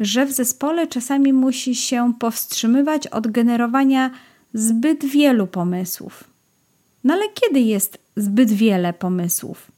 że 0.00 0.26
w 0.26 0.32
zespole 0.32 0.86
czasami 0.86 1.32
musi 1.32 1.74
się 1.74 2.12
powstrzymywać 2.18 3.06
od 3.06 3.26
generowania 3.26 4.10
zbyt 4.54 5.04
wielu 5.04 5.46
pomysłów. 5.46 6.24
No 7.04 7.14
ale 7.14 7.24
kiedy 7.34 7.60
jest 7.60 7.98
zbyt 8.16 8.52
wiele 8.52 8.92
pomysłów? 8.92 9.72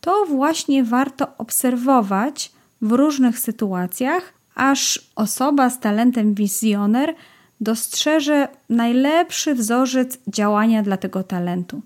To 0.00 0.26
właśnie 0.26 0.84
warto 0.84 1.26
obserwować 1.38 2.52
w 2.82 2.92
różnych 2.92 3.38
sytuacjach, 3.38 4.32
aż 4.54 5.10
osoba 5.16 5.70
z 5.70 5.80
talentem 5.80 6.34
wizjoner 6.34 7.14
dostrzeże 7.60 8.48
najlepszy 8.68 9.54
wzorzec 9.54 10.18
działania 10.28 10.82
dla 10.82 10.96
tego 10.96 11.22
talentu. 11.22 11.82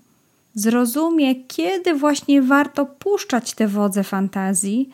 Zrozumie, 0.55 1.35
kiedy 1.35 1.93
właśnie 1.93 2.41
warto 2.41 2.85
puszczać 2.85 3.53
te 3.53 3.67
wodze 3.67 4.03
fantazji, 4.03 4.89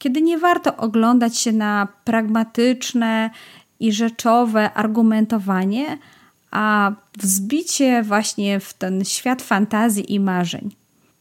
kiedy 0.00 0.22
nie 0.22 0.38
warto 0.38 0.76
oglądać 0.76 1.38
się 1.38 1.52
na 1.52 1.88
pragmatyczne 2.04 3.30
i 3.80 3.92
rzeczowe 3.92 4.72
argumentowanie, 4.72 5.98
a 6.50 6.92
wzbicie 7.18 8.02
właśnie 8.02 8.60
w 8.60 8.74
ten 8.74 9.04
świat 9.04 9.42
fantazji 9.42 10.14
i 10.14 10.20
marzeń. 10.20 10.70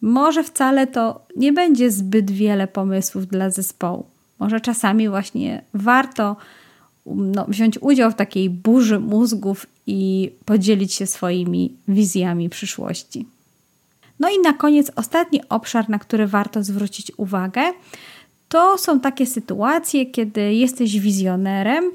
Może 0.01 0.43
wcale 0.43 0.87
to 0.87 1.21
nie 1.35 1.53
będzie 1.53 1.91
zbyt 1.91 2.31
wiele 2.31 2.67
pomysłów 2.67 3.27
dla 3.27 3.49
zespołu. 3.49 4.05
Może 4.39 4.61
czasami 4.61 5.09
właśnie 5.09 5.61
warto 5.73 6.35
no, 7.05 7.45
wziąć 7.47 7.77
udział 7.81 8.11
w 8.11 8.15
takiej 8.15 8.49
burzy 8.49 8.99
mózgów 8.99 9.65
i 9.87 10.31
podzielić 10.45 10.93
się 10.93 11.07
swoimi 11.07 11.73
wizjami 11.87 12.49
przyszłości. 12.49 13.25
No 14.19 14.29
i 14.29 14.39
na 14.39 14.53
koniec 14.53 14.91
ostatni 14.95 15.41
obszar, 15.49 15.89
na 15.89 15.99
który 15.99 16.27
warto 16.27 16.63
zwrócić 16.63 17.11
uwagę, 17.17 17.61
to 18.49 18.77
są 18.77 18.99
takie 18.99 19.25
sytuacje, 19.25 20.05
kiedy 20.05 20.53
jesteś 20.53 20.99
wizjonerem, 20.99 21.91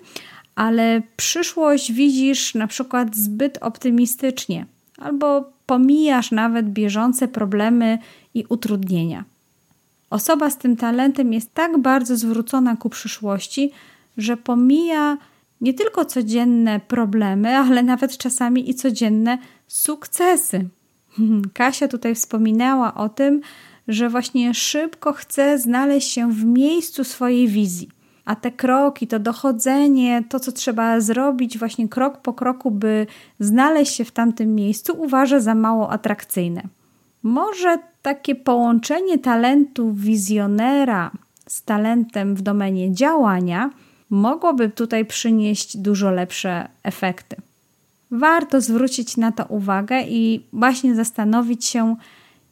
ale 0.54 1.02
przyszłość 1.16 1.92
widzisz 1.92 2.54
na 2.54 2.66
przykład 2.66 3.16
zbyt 3.16 3.58
optymistycznie, 3.60 4.66
albo 4.98 5.44
pomijasz 5.66 6.30
nawet 6.30 6.70
bieżące 6.70 7.28
problemy 7.28 7.98
i 8.34 8.44
utrudnienia. 8.48 9.24
Osoba 10.10 10.50
z 10.50 10.58
tym 10.58 10.76
talentem 10.76 11.32
jest 11.32 11.54
tak 11.54 11.78
bardzo 11.78 12.16
zwrócona 12.16 12.76
ku 12.76 12.90
przyszłości, 12.90 13.70
że 14.16 14.36
pomija 14.36 15.16
nie 15.60 15.74
tylko 15.74 16.04
codzienne 16.04 16.80
problemy, 16.80 17.56
ale 17.56 17.82
nawet 17.82 18.18
czasami 18.18 18.70
i 18.70 18.74
codzienne 18.74 19.38
sukcesy. 19.66 20.68
Kasia 21.54 21.88
tutaj 21.88 22.14
wspominała 22.14 22.94
o 22.94 23.08
tym, 23.08 23.40
że 23.88 24.08
właśnie 24.08 24.54
szybko 24.54 25.12
chce 25.12 25.58
znaleźć 25.58 26.10
się 26.10 26.32
w 26.32 26.44
miejscu 26.44 27.04
swojej 27.04 27.48
wizji. 27.48 27.88
A 28.24 28.36
te 28.36 28.52
kroki, 28.52 29.06
to 29.06 29.18
dochodzenie, 29.18 30.24
to 30.28 30.40
co 30.40 30.52
trzeba 30.52 31.00
zrobić 31.00 31.58
właśnie 31.58 31.88
krok 31.88 32.18
po 32.18 32.32
kroku, 32.32 32.70
by 32.70 33.06
znaleźć 33.40 33.94
się 33.94 34.04
w 34.04 34.12
tamtym 34.12 34.54
miejscu, 34.54 34.92
uważa 35.02 35.40
za 35.40 35.54
mało 35.54 35.90
atrakcyjne. 35.90 36.62
Może 37.22 37.78
takie 38.02 38.34
połączenie 38.34 39.18
talentu 39.18 39.92
wizjonera 39.92 41.10
z 41.48 41.62
talentem 41.62 42.34
w 42.34 42.42
domenie 42.42 42.92
działania 42.92 43.70
mogłoby 44.10 44.68
tutaj 44.68 45.04
przynieść 45.04 45.76
dużo 45.76 46.10
lepsze 46.10 46.68
efekty. 46.82 47.36
Warto 48.10 48.60
zwrócić 48.60 49.16
na 49.16 49.32
to 49.32 49.44
uwagę 49.44 50.02
i 50.02 50.46
właśnie 50.52 50.94
zastanowić 50.94 51.64
się, 51.64 51.96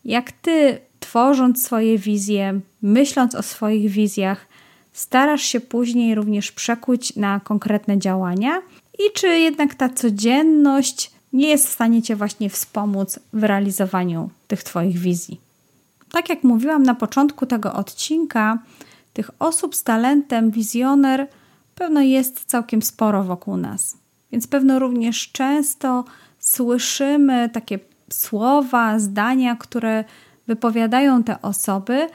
jak 0.05 0.33
ty, 0.33 0.79
tworząc 1.03 1.65
swoje 1.65 1.99
wizje, 1.99 2.61
myśląc 2.83 3.35
o 3.35 3.43
swoich 3.43 3.91
wizjach, 3.91 4.47
starasz 4.93 5.43
się 5.43 5.61
później 5.61 6.15
również 6.15 6.53
przekuć 6.53 7.17
na 7.17 7.41
konkretne 7.41 7.99
działania 7.99 8.63
i 8.99 9.13
czy 9.15 9.27
jednak 9.27 9.75
ta 9.75 9.89
codzienność 9.89 11.11
nie 11.33 11.49
jest 11.49 11.69
w 11.69 11.73
stanie 11.73 12.03
Cię 12.03 12.17
właśnie 12.17 12.51
wspomóc 12.51 13.19
w 13.33 13.45
realizowaniu 13.45 14.31
tych 14.49 14.63
Twoich 14.63 14.99
wizji. 14.99 15.41
Tak 16.13 16.29
jak 16.29 16.45
mówiłam 16.45 16.83
na 16.83 16.95
początku 16.95 17.47
tego 17.47 17.73
odcinka, 17.73 18.59
tych 19.13 19.31
osób 19.39 19.75
z 19.75 19.83
talentem 19.83 20.51
wizjoner 20.51 21.29
pewno 21.75 22.01
jest 22.01 22.45
całkiem 22.45 22.83
sporo 22.83 23.25
wokół 23.25 23.57
nas. 23.57 23.97
Więc 24.33 24.47
pewno 24.47 24.79
również 24.79 25.33
często 25.33 26.05
słyszymy 26.39 27.51
takie 27.53 27.79
słowa, 28.11 28.99
zdania, 28.99 29.57
które 29.57 30.05
wypowiadają 30.47 31.23
te 31.23 31.43
osoby, 31.43 32.09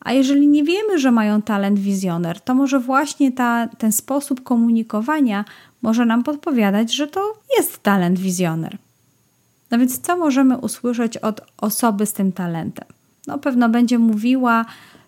a 0.00 0.12
jeżeli 0.12 0.48
nie 0.48 0.64
wiemy, 0.64 0.98
że 0.98 1.10
mają 1.10 1.42
talent 1.42 1.78
wizjoner, 1.78 2.40
to 2.40 2.54
może 2.54 2.80
właśnie 2.80 3.32
ta, 3.32 3.68
ten 3.78 3.92
sposób 3.92 4.42
komunikowania 4.42 5.44
może 5.82 6.06
nam 6.06 6.22
podpowiadać, 6.22 6.94
że 6.94 7.06
to 7.06 7.20
jest 7.56 7.82
talent 7.82 8.18
wizjoner. 8.18 8.78
No 9.70 9.78
więc 9.78 10.00
co 10.00 10.16
możemy 10.16 10.58
usłyszeć 10.58 11.16
od 11.16 11.40
osoby 11.56 12.06
z 12.06 12.12
tym 12.12 12.32
talentem? 12.32 12.88
No 13.26 13.38
pewno 13.38 13.68
będzie 13.68 13.98
mówiła, 13.98 14.64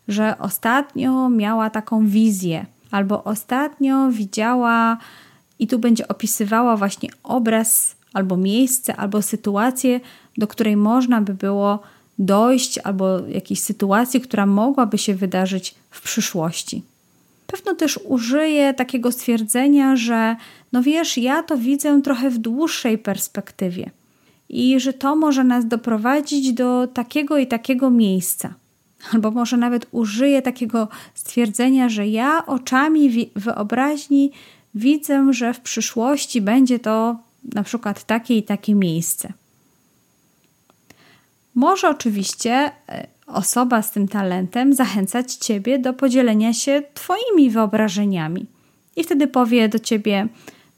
że 0.09 0.39
ostatnio 0.39 1.29
miała 1.29 1.71
taką 1.71 2.07
wizję, 2.07 2.67
albo 2.91 3.25
ostatnio 3.25 4.11
widziała 4.11 4.97
i 5.59 5.67
tu 5.67 5.79
będzie 5.79 6.09
opisywała 6.09 6.77
właśnie 6.77 7.09
obraz, 7.23 7.97
albo 8.13 8.37
miejsce, 8.37 8.97
albo 8.97 9.23
sytuację, 9.23 10.01
do 10.37 10.47
której 10.47 10.77
można 10.77 11.21
by 11.21 11.35
było 11.35 11.83
dojść, 12.19 12.79
albo 12.79 13.21
jakiejś 13.29 13.61
sytuacji, 13.61 14.21
która 14.21 14.47
mogłaby 14.47 14.99
się 14.99 15.15
wydarzyć 15.15 15.75
w 15.91 16.03
przyszłości. 16.03 16.83
Pewno 17.47 17.75
też 17.75 18.01
użyję 18.05 18.75
takiego 18.75 19.13
stwierdzenia, 19.13 19.97
że 19.97 20.37
no 20.73 20.83
wiesz, 20.83 21.19
ja 21.19 21.43
to 21.43 21.59
widzę 21.59 22.03
trochę 22.03 22.31
w 22.31 22.39
dłuższej 22.39 22.99
perspektywie 22.99 23.91
i 24.49 24.81
że 24.81 24.93
to 24.93 25.17
może 25.17 25.45
nas 25.45 25.69
doprowadzić 25.69 26.53
do 26.53 26.87
takiego 26.87 27.39
i 27.39 27.47
takiego 27.47 27.91
miejsca. 27.91 28.55
Albo 29.13 29.31
może 29.31 29.57
nawet 29.57 29.87
użyję 29.93 30.43
takiego 30.43 30.89
stwierdzenia, 31.15 31.89
że 31.89 32.09
ja 32.09 32.47
oczami 32.47 33.31
wyobraźni 33.37 34.31
widzę, 34.75 35.33
że 35.33 35.55
w 35.55 35.61
przyszłości 35.61 36.41
będzie 36.41 36.79
to 36.79 37.17
na 37.55 37.63
przykład 37.63 38.05
takie 38.05 38.39
i 38.39 38.43
takie 38.43 38.75
miejsce. 38.75 39.33
Może 41.55 41.89
oczywiście 41.89 42.53
e, 42.89 43.07
osoba 43.27 43.83
z 43.83 43.91
tym 43.91 44.09
talentem 44.09 44.75
zachęcać 44.75 45.35
ciebie 45.35 45.79
do 45.79 45.93
podzielenia 45.93 46.53
się 46.53 46.83
twoimi 46.95 47.51
wyobrażeniami. 47.51 48.47
I 48.97 49.05
wtedy 49.05 49.27
powie 49.27 49.69
do 49.69 49.79
ciebie: 49.79 50.29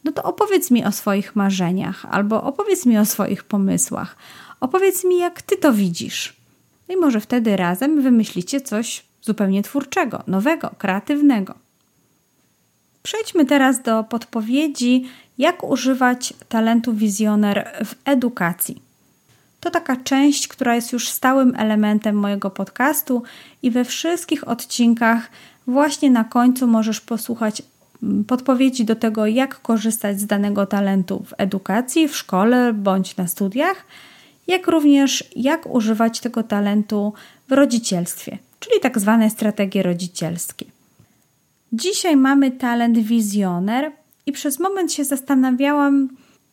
No 0.05 0.13
to 0.13 0.23
opowiedz 0.23 0.71
mi 0.71 0.85
o 0.85 0.93
swoich 0.93 1.37
marzeniach, 1.37 2.07
albo 2.11 2.43
opowiedz 2.43 2.87
mi 2.87 2.99
o 2.99 3.05
swoich 3.05 3.45
pomysłach, 3.45 4.17
opowiedz 4.61 5.05
mi, 5.05 5.19
jak 5.19 5.43
ty 5.43 5.57
to 5.57 5.73
widzisz. 5.73 6.37
No 6.89 6.95
i 6.95 6.99
może 6.99 7.21
wtedy 7.21 7.57
razem 7.57 8.03
wymyślicie 8.03 8.61
coś 8.61 9.05
zupełnie 9.23 9.63
twórczego, 9.63 10.23
nowego, 10.27 10.71
kreatywnego. 10.79 11.55
Przejdźmy 13.03 13.45
teraz 13.45 13.83
do 13.83 14.05
podpowiedzi, 14.05 15.09
jak 15.39 15.65
używać 15.65 16.35
talentu 16.49 16.93
wizjoner 16.93 17.85
w 17.85 17.95
edukacji. 18.05 18.86
To 19.67 19.71
taka 19.71 19.97
część, 19.97 20.49
która 20.49 20.75
jest 20.75 20.93
już 20.93 21.09
stałym 21.09 21.55
elementem 21.57 22.17
mojego 22.17 22.51
podcastu 22.51 23.23
i 23.63 23.71
we 23.71 23.85
wszystkich 23.85 24.49
odcinkach 24.49 25.31
właśnie 25.67 26.11
na 26.11 26.25
końcu 26.25 26.67
możesz 26.67 27.01
posłuchać 27.01 27.63
mm, 28.03 28.25
podpowiedzi 28.25 28.85
do 28.85 28.97
tego, 28.97 29.27
jak 29.27 29.63
korzystać 29.63 30.21
z 30.21 30.27
danego 30.27 30.67
talentu 30.67 31.25
w 31.27 31.35
edukacji, 31.39 32.09
w 32.09 32.17
szkole 32.17 32.73
bądź 32.73 33.17
na 33.17 33.27
studiach, 33.27 33.85
jak 34.47 34.67
również 34.67 35.25
jak 35.37 35.75
używać 35.75 36.21
tego 36.21 36.43
talentu 36.43 37.13
w 37.49 37.53
rodzicielstwie, 37.53 38.39
czyli 38.61 38.81
tak 38.81 38.99
zwane 38.99 39.31
strategie 39.31 39.83
rodzicielskie. 39.83 40.67
Dzisiaj 41.73 42.17
mamy 42.17 42.51
talent 42.51 42.99
wizjoner 42.99 43.93
i 44.27 44.33
przez 44.33 44.61
moment 44.61 44.93
się 44.93 45.05
zastanawiałam, 45.05 46.09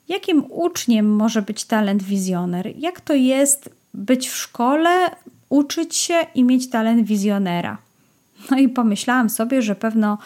jakim 0.08 0.46
uczniem 0.50 1.16
może 1.16 1.42
być 1.42 1.66
talent 1.66 2.04
wizjoner? 2.04 2.74
Jak 2.78 3.02
to 3.02 3.14
jest 3.14 3.70
być 3.94 4.30
w 4.30 4.36
szkole, 4.36 4.90
uczyć 5.50 5.96
się 5.96 6.16
i 6.36 6.44
mieć 6.44 6.70
talent 6.70 7.08
wizjonera? 7.08 7.78
No 8.52 8.58
i 8.58 8.70
pomyślałam 8.70 9.30
sobie, 9.30 9.62
że 9.62 9.76
pewno 9.76 10.18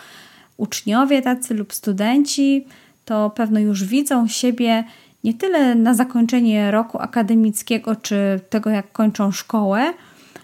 uczniowie 0.57 1.21
tacy 1.21 1.53
lub 1.53 1.73
studenci 1.73 2.65
to 3.05 3.29
pewno 3.29 3.59
już 3.59 3.83
widzą 3.83 4.27
siebie 4.27 4.83
nie 5.23 5.33
tyle 5.33 5.75
na 5.75 5.93
zakończenie 5.93 6.71
roku 6.71 6.99
akademickiego 6.99 7.95
czy 7.95 8.39
tego, 8.49 8.69
jak 8.69 8.91
kończą 8.91 9.31
szkołę, 9.31 9.93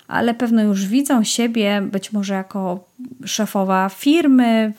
ale 0.07 0.33
pewno 0.33 0.63
już 0.63 0.85
widzą 0.85 1.23
siebie 1.23 1.81
być 1.91 2.11
może 2.11 2.33
jako 2.33 2.83
szefowa 3.25 3.89
firmy 3.89 4.73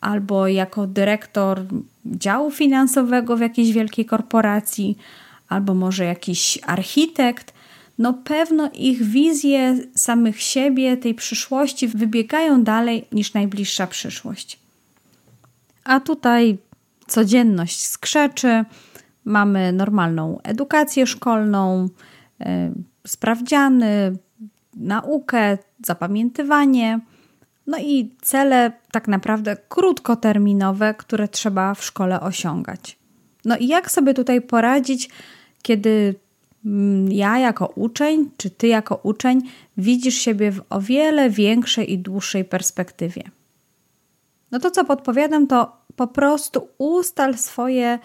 albo 0.00 0.48
jako 0.48 0.86
dyrektor 0.86 1.60
działu 2.06 2.50
finansowego 2.50 3.36
w 3.36 3.40
jakiejś 3.40 3.72
wielkiej 3.72 4.04
korporacji, 4.04 4.98
albo 5.48 5.74
może 5.74 6.04
jakiś 6.04 6.58
architekt. 6.66 7.54
No 7.98 8.12
pewno 8.12 8.70
ich 8.74 9.02
wizje 9.02 9.78
samych 9.94 10.42
siebie, 10.42 10.96
tej 10.96 11.14
przyszłości 11.14 11.88
wybiegają 11.88 12.64
dalej 12.64 13.04
niż 13.12 13.34
najbliższa 13.34 13.86
przyszłość. 13.86 14.58
A 15.84 16.00
tutaj 16.00 16.58
codzienność 17.06 17.86
skrzeczy, 17.86 18.64
mamy 19.24 19.72
normalną 19.72 20.38
edukację 20.42 21.06
szkolną, 21.06 21.88
yy, 22.40 22.46
sprawdziany, 23.06 24.16
naukę, 24.76 25.58
zapamiętywanie, 25.84 27.00
no 27.70 27.78
i 27.78 28.14
cele 28.22 28.72
tak 28.92 29.08
naprawdę 29.08 29.56
krótkoterminowe, 29.68 30.94
które 30.94 31.28
trzeba 31.28 31.74
w 31.74 31.84
szkole 31.84 32.20
osiągać. 32.20 32.98
No 33.44 33.56
i 33.56 33.66
jak 33.66 33.90
sobie 33.90 34.14
tutaj 34.14 34.40
poradzić, 34.42 35.10
kiedy 35.62 36.14
mm, 36.66 37.12
ja 37.12 37.38
jako 37.38 37.66
uczeń, 37.66 38.30
czy 38.36 38.50
ty 38.50 38.66
jako 38.66 39.00
uczeń 39.02 39.42
widzisz 39.76 40.14
siebie 40.14 40.52
w 40.52 40.62
o 40.70 40.80
wiele 40.80 41.30
większej 41.30 41.92
i 41.92 41.98
dłuższej 41.98 42.44
perspektywie? 42.44 43.22
No 44.50 44.58
to 44.58 44.70
co 44.70 44.84
podpowiadam, 44.84 45.46
to 45.46 45.76
po 45.96 46.06
prostu 46.06 46.68
ustal 46.78 47.38
swoje 47.38 47.98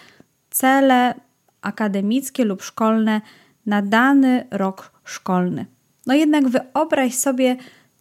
cele 0.49 1.13
akademickie 1.61 2.45
lub 2.45 2.63
szkolne 2.63 3.21
na 3.65 3.81
dany 3.81 4.47
rok 4.51 4.91
szkolny. 5.03 5.65
No 6.05 6.13
jednak 6.13 6.49
wyobraź 6.49 7.15
sobie, 7.15 7.55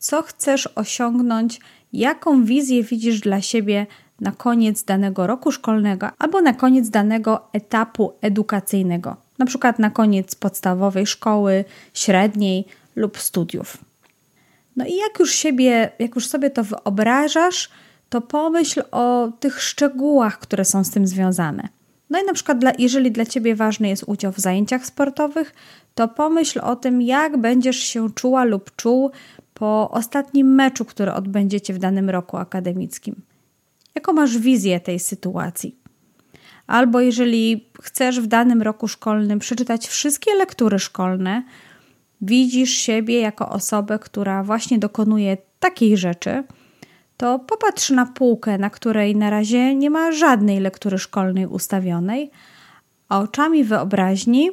co 0.04 0.22
chcesz 0.22 0.68
osiągnąć, 0.74 1.60
jaką 1.92 2.44
wizję 2.44 2.82
widzisz 2.82 3.20
dla 3.20 3.40
siebie 3.40 3.86
na 4.20 4.32
koniec 4.32 4.84
danego 4.84 5.26
roku 5.26 5.52
szkolnego 5.52 6.08
albo 6.18 6.40
na 6.40 6.54
koniec 6.54 6.90
danego 6.90 7.48
etapu 7.52 8.12
edukacyjnego, 8.20 9.16
na 9.38 9.46
przykład 9.46 9.78
na 9.78 9.90
koniec 9.90 10.34
podstawowej 10.34 11.06
szkoły, 11.06 11.64
średniej 11.94 12.64
lub 12.96 13.18
studiów. 13.18 13.78
No 14.76 14.86
i 14.86 14.96
jak 14.96 15.18
już 15.18 15.34
siebie, 15.34 15.90
jak 15.98 16.14
już 16.14 16.26
sobie 16.26 16.50
to 16.50 16.64
wyobrażasz, 16.64 17.70
to 18.08 18.20
pomyśl 18.20 18.82
o 18.90 19.32
tych 19.40 19.62
szczegółach, 19.62 20.38
które 20.38 20.64
są 20.64 20.84
z 20.84 20.90
tym 20.90 21.06
związane. 21.06 21.68
No 22.10 22.22
i 22.22 22.24
na 22.24 22.32
przykład, 22.32 22.58
dla, 22.58 22.72
jeżeli 22.78 23.10
dla 23.10 23.26
Ciebie 23.26 23.54
ważny 23.54 23.88
jest 23.88 24.04
udział 24.06 24.32
w 24.32 24.38
zajęciach 24.38 24.86
sportowych, 24.86 25.54
to 25.94 26.08
pomyśl 26.08 26.60
o 26.62 26.76
tym, 26.76 27.02
jak 27.02 27.36
będziesz 27.36 27.76
się 27.76 28.12
czuła 28.12 28.44
lub 28.44 28.76
czuł 28.76 29.10
po 29.54 29.90
ostatnim 29.90 30.54
meczu, 30.54 30.84
który 30.84 31.12
odbędziecie 31.12 31.74
w 31.74 31.78
danym 31.78 32.10
roku 32.10 32.36
akademickim. 32.36 33.22
Jaką 33.94 34.12
masz 34.12 34.38
wizję 34.38 34.80
tej 34.80 34.98
sytuacji? 34.98 35.78
Albo 36.66 37.00
jeżeli 37.00 37.70
chcesz 37.82 38.20
w 38.20 38.26
danym 38.26 38.62
roku 38.62 38.88
szkolnym 38.88 39.38
przeczytać 39.38 39.88
wszystkie 39.88 40.34
lektury 40.34 40.78
szkolne, 40.78 41.42
widzisz 42.20 42.70
siebie 42.70 43.20
jako 43.20 43.48
osobę, 43.48 43.98
która 43.98 44.42
właśnie 44.42 44.78
dokonuje 44.78 45.36
takiej 45.60 45.96
rzeczy, 45.96 46.44
to 47.16 47.38
popatrz 47.38 47.90
na 47.90 48.06
półkę, 48.06 48.58
na 48.58 48.70
której 48.70 49.16
na 49.16 49.30
razie 49.30 49.74
nie 49.74 49.90
ma 49.90 50.12
żadnej 50.12 50.60
lektury 50.60 50.98
szkolnej 50.98 51.46
ustawionej, 51.46 52.30
a 53.08 53.20
oczami 53.20 53.64
wyobraźni 53.64 54.50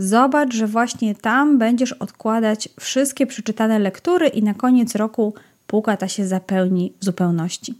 Zobacz, 0.00 0.54
że 0.54 0.66
właśnie 0.66 1.14
tam 1.14 1.58
będziesz 1.58 1.92
odkładać 1.92 2.68
wszystkie 2.80 3.26
przeczytane 3.26 3.78
lektury 3.78 4.28
i 4.28 4.42
na 4.42 4.54
koniec 4.54 4.94
roku 4.94 5.34
półka 5.66 5.96
ta 5.96 6.08
się 6.08 6.26
zapełni 6.26 6.92
w 7.00 7.04
zupełności. 7.04 7.74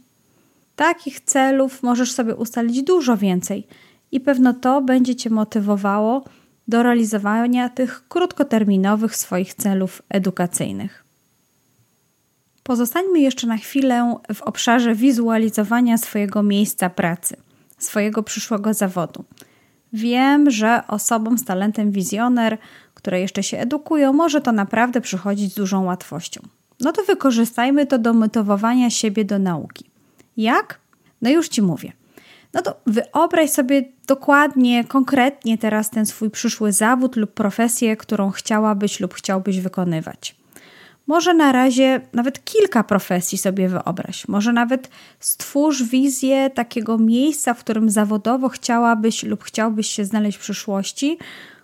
Takich 0.75 1.19
celów 1.19 1.83
możesz 1.83 2.11
sobie 2.11 2.35
ustalić 2.35 2.83
dużo 2.83 3.17
więcej 3.17 3.67
i 4.11 4.19
pewno 4.19 4.53
to 4.53 4.81
będzie 4.81 5.15
Cię 5.15 5.29
motywowało 5.29 6.23
do 6.67 6.83
realizowania 6.83 7.69
tych 7.69 8.07
krótkoterminowych 8.07 9.15
swoich 9.15 9.53
celów 9.53 10.01
edukacyjnych. 10.09 11.03
Pozostańmy 12.63 13.19
jeszcze 13.19 13.47
na 13.47 13.57
chwilę 13.57 14.15
w 14.33 14.41
obszarze 14.41 14.95
wizualizowania 14.95 15.97
swojego 15.97 16.43
miejsca 16.43 16.89
pracy, 16.89 17.35
swojego 17.77 18.23
przyszłego 18.23 18.73
zawodu. 18.73 19.23
Wiem, 19.93 20.51
że 20.51 20.81
osobom 20.87 21.37
z 21.37 21.45
talentem 21.45 21.91
wizjoner, 21.91 22.57
które 22.93 23.19
jeszcze 23.19 23.43
się 23.43 23.57
edukują, 23.57 24.13
może 24.13 24.41
to 24.41 24.51
naprawdę 24.51 25.01
przychodzić 25.01 25.51
z 25.51 25.55
dużą 25.55 25.83
łatwością. 25.83 26.41
No 26.79 26.91
to 26.91 27.03
wykorzystajmy 27.03 27.85
to 27.85 27.97
do 27.97 28.13
motywowania 28.13 28.89
siebie 28.89 29.25
do 29.25 29.39
nauki. 29.39 29.85
Jak? 30.37 30.79
No 31.21 31.29
już 31.29 31.49
Ci 31.49 31.61
mówię. 31.61 31.93
No 32.53 32.61
to 32.61 32.75
wyobraź 32.85 33.49
sobie 33.49 33.83
dokładnie, 34.07 34.83
konkretnie 34.83 35.57
teraz 35.57 35.89
ten 35.89 36.05
swój 36.05 36.29
przyszły 36.29 36.71
zawód 36.71 37.15
lub 37.15 37.33
profesję, 37.33 37.97
którą 37.97 38.31
chciałabyś 38.31 38.99
lub 38.99 39.13
chciałbyś 39.13 39.59
wykonywać. 39.59 40.38
Może 41.09 41.33
na 41.33 41.51
razie 41.51 42.01
nawet 42.13 42.45
kilka 42.45 42.83
profesji 42.83 43.37
sobie 43.37 43.69
wyobraź. 43.69 44.27
Może 44.27 44.53
nawet 44.53 44.89
stwórz 45.19 45.83
wizję 45.83 46.49
takiego 46.49 46.97
miejsca, 46.97 47.53
w 47.53 47.59
którym 47.59 47.89
zawodowo 47.89 48.49
chciałabyś 48.49 49.23
lub 49.23 49.43
chciałbyś 49.43 49.87
się 49.87 50.05
znaleźć 50.05 50.37
w 50.37 50.41
przyszłości, 50.41 51.17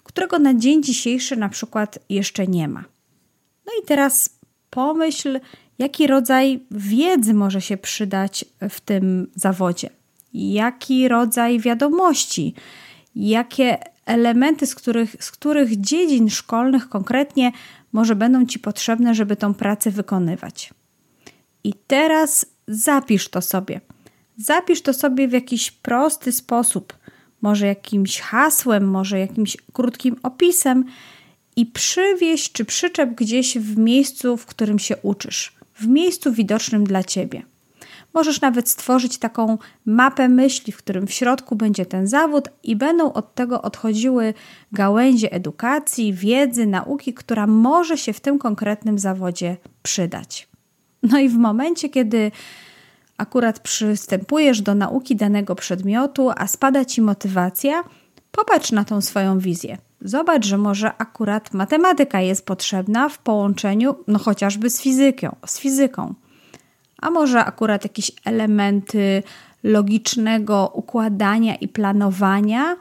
którego 0.04 0.40
na 0.40 0.54
dzień 0.54 0.84
dzisiejszy 0.84 1.36
na 1.36 1.50
przykład 1.50 2.00
jeszcze 2.10 2.48
nie 2.48 2.68
ma. 2.68 2.84
No 3.66 3.74
i 3.84 3.86
teraz 3.86 4.30
pomyśl, 4.70 5.40
jaki 5.80 6.08
rodzaj 6.08 6.60
wiedzy 6.72 7.34
może 7.34 7.62
się 7.62 7.78
przydać 7.78 8.46
w 8.70 8.80
tym 8.82 9.28
zawodzie, 9.36 9.90
jaki 10.34 11.08
rodzaj 11.08 11.60
wiadomości, 11.60 12.54
jakie 13.16 13.78
elementy, 14.06 14.68
z 14.68 14.76
których, 14.76 15.16
z 15.20 15.32
których 15.32 15.82
dziedzin 15.82 16.30
szkolnych 16.30 16.90
konkretnie 16.90 17.52
może 17.96 18.16
będą 18.16 18.46
Ci 18.46 18.60
potrzebne, 18.60 19.16
żeby 19.16 19.36
tą 19.36 19.54
pracę 19.54 19.92
wykonywać. 19.92 20.74
I 21.64 21.74
teraz 21.88 22.46
zapisz 22.68 23.30
to 23.30 23.42
sobie. 23.42 23.82
Zapisz 24.38 24.82
to 24.82 24.94
sobie 24.94 25.28
w 25.28 25.32
jakiś 25.32 25.72
prosty 25.72 26.32
sposób, 26.32 26.94
może 27.42 27.68
jakimś 27.68 28.20
hasłem, 28.20 28.88
może 28.88 29.20
jakimś 29.20 29.58
krótkim 29.74 30.16
opisem 30.24 30.86
i 31.56 31.66
przywieź 31.66 32.52
czy 32.52 32.66
przyczep 32.66 33.16
gdzieś 33.16 33.58
w 33.58 33.78
miejscu, 33.78 34.38
w 34.38 34.46
którym 34.46 34.80
się 34.80 34.98
uczysz, 34.98 35.54
w 35.76 35.88
miejscu 35.88 36.34
widocznym 36.34 36.84
dla 36.84 37.04
Ciebie. 37.04 37.44
Możesz 38.16 38.42
nawet 38.42 38.70
stworzyć 38.70 39.18
taką 39.18 39.58
mapę 39.86 40.30
myśli, 40.30 40.74
w 40.74 40.78
którym 40.78 41.08
w 41.08 41.12
środku 41.12 41.56
będzie 41.56 41.86
ten 41.86 42.08
zawód 42.08 42.50
i 42.64 42.76
będą 42.76 43.14
od 43.14 43.36
tego 43.36 43.62
odchodziły 43.62 44.34
gałęzie 44.72 45.32
edukacji, 45.32 46.14
wiedzy, 46.14 46.66
nauki, 46.66 47.14
która 47.14 47.48
może 47.48 47.98
się 47.98 48.14
w 48.14 48.20
tym 48.20 48.40
konkretnym 48.40 49.00
zawodzie 49.00 49.58
przydać. 49.84 50.48
No 51.04 51.20
i 51.20 51.30
w 51.30 51.38
momencie, 51.38 51.90
kiedy 51.90 52.32
akurat 53.18 53.60
przystępujesz 53.60 54.62
do 54.62 54.76
nauki 54.76 55.16
danego 55.16 55.56
przedmiotu, 55.56 56.32
a 56.36 56.48
spada 56.48 56.86
ci 56.86 57.02
motywacja, 57.02 57.84
popatrz 58.32 58.72
na 58.72 58.84
tą 58.86 59.02
swoją 59.02 59.40
wizję. 59.40 59.78
Zobacz, 60.02 60.46
że 60.46 60.58
może 60.58 60.92
akurat 60.98 61.54
matematyka 61.54 62.22
jest 62.22 62.46
potrzebna 62.46 63.10
w 63.10 63.18
połączeniu, 63.18 63.96
no 64.08 64.20
chociażby 64.20 64.70
z 64.70 64.82
fizyką, 64.82 65.36
z 65.46 65.60
fizyką 65.60 66.14
a 67.02 67.10
może 67.10 67.46
akurat 67.46 67.84
jakieś 67.84 68.12
elementy 68.26 69.24
logicznego 69.64 70.72
układania 70.74 71.56
i 71.56 71.68
planowania 71.68 72.76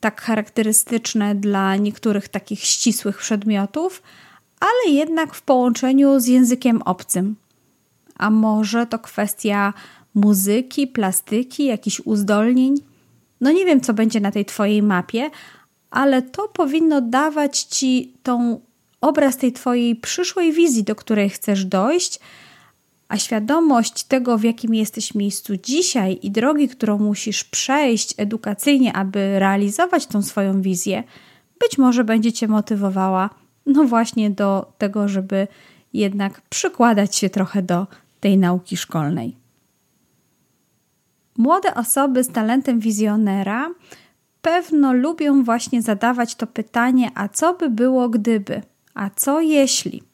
tak 0.00 0.20
charakterystyczne 0.20 1.34
dla 1.34 1.76
niektórych 1.76 2.28
takich 2.28 2.60
ścisłych 2.60 3.18
przedmiotów, 3.18 4.02
ale 4.60 4.94
jednak 4.94 5.34
w 5.34 5.42
połączeniu 5.42 6.20
z 6.20 6.26
językiem 6.26 6.82
obcym. 6.82 7.36
A 8.16 8.30
może 8.30 8.86
to 8.86 8.98
kwestia 8.98 9.72
muzyki, 10.14 10.86
plastyki, 10.86 11.64
jakichś 11.64 12.00
uzdolnień? 12.00 12.74
No 13.40 13.52
nie 13.52 13.64
wiem, 13.64 13.80
co 13.80 13.94
będzie 13.94 14.20
na 14.20 14.30
tej 14.30 14.44
Twojej 14.44 14.82
mapie, 14.82 15.30
ale 15.90 16.22
to 16.22 16.48
powinno 16.48 17.00
dawać 17.00 17.62
Ci 17.62 18.12
tą 18.22 18.60
obraz 19.00 19.36
tej 19.36 19.52
Twojej 19.52 19.96
przyszłej 19.96 20.52
wizji, 20.52 20.84
do 20.84 20.94
której 20.94 21.30
chcesz 21.30 21.64
dojść, 21.64 22.20
a 23.10 23.18
świadomość 23.18 24.04
tego, 24.04 24.38
w 24.38 24.44
jakim 24.44 24.74
jesteś 24.74 25.14
miejscu 25.14 25.56
dzisiaj 25.56 26.18
i 26.22 26.30
drogi, 26.30 26.68
którą 26.68 26.98
musisz 26.98 27.44
przejść 27.44 28.14
edukacyjnie, 28.16 28.92
aby 28.92 29.38
realizować 29.38 30.06
tą 30.06 30.22
swoją 30.22 30.62
wizję, 30.62 31.04
być 31.60 31.78
może 31.78 32.04
będzie 32.04 32.32
Cię 32.32 32.48
motywowała, 32.48 33.30
no 33.66 33.84
właśnie 33.84 34.30
do 34.30 34.72
tego, 34.78 35.08
żeby 35.08 35.48
jednak 35.92 36.40
przykładać 36.40 37.16
się 37.16 37.30
trochę 37.30 37.62
do 37.62 37.86
tej 38.20 38.38
nauki 38.38 38.76
szkolnej. 38.76 39.36
Młode 41.38 41.74
osoby 41.74 42.24
z 42.24 42.28
talentem 42.28 42.80
wizjonera 42.80 43.70
pewno 44.42 44.92
lubią 44.92 45.44
właśnie 45.44 45.82
zadawać 45.82 46.34
to 46.34 46.46
pytanie: 46.46 47.10
a 47.14 47.28
co 47.28 47.54
by 47.54 47.70
było 47.70 48.08
gdyby? 48.08 48.62
A 48.94 49.10
co 49.10 49.40
jeśli? 49.40 50.09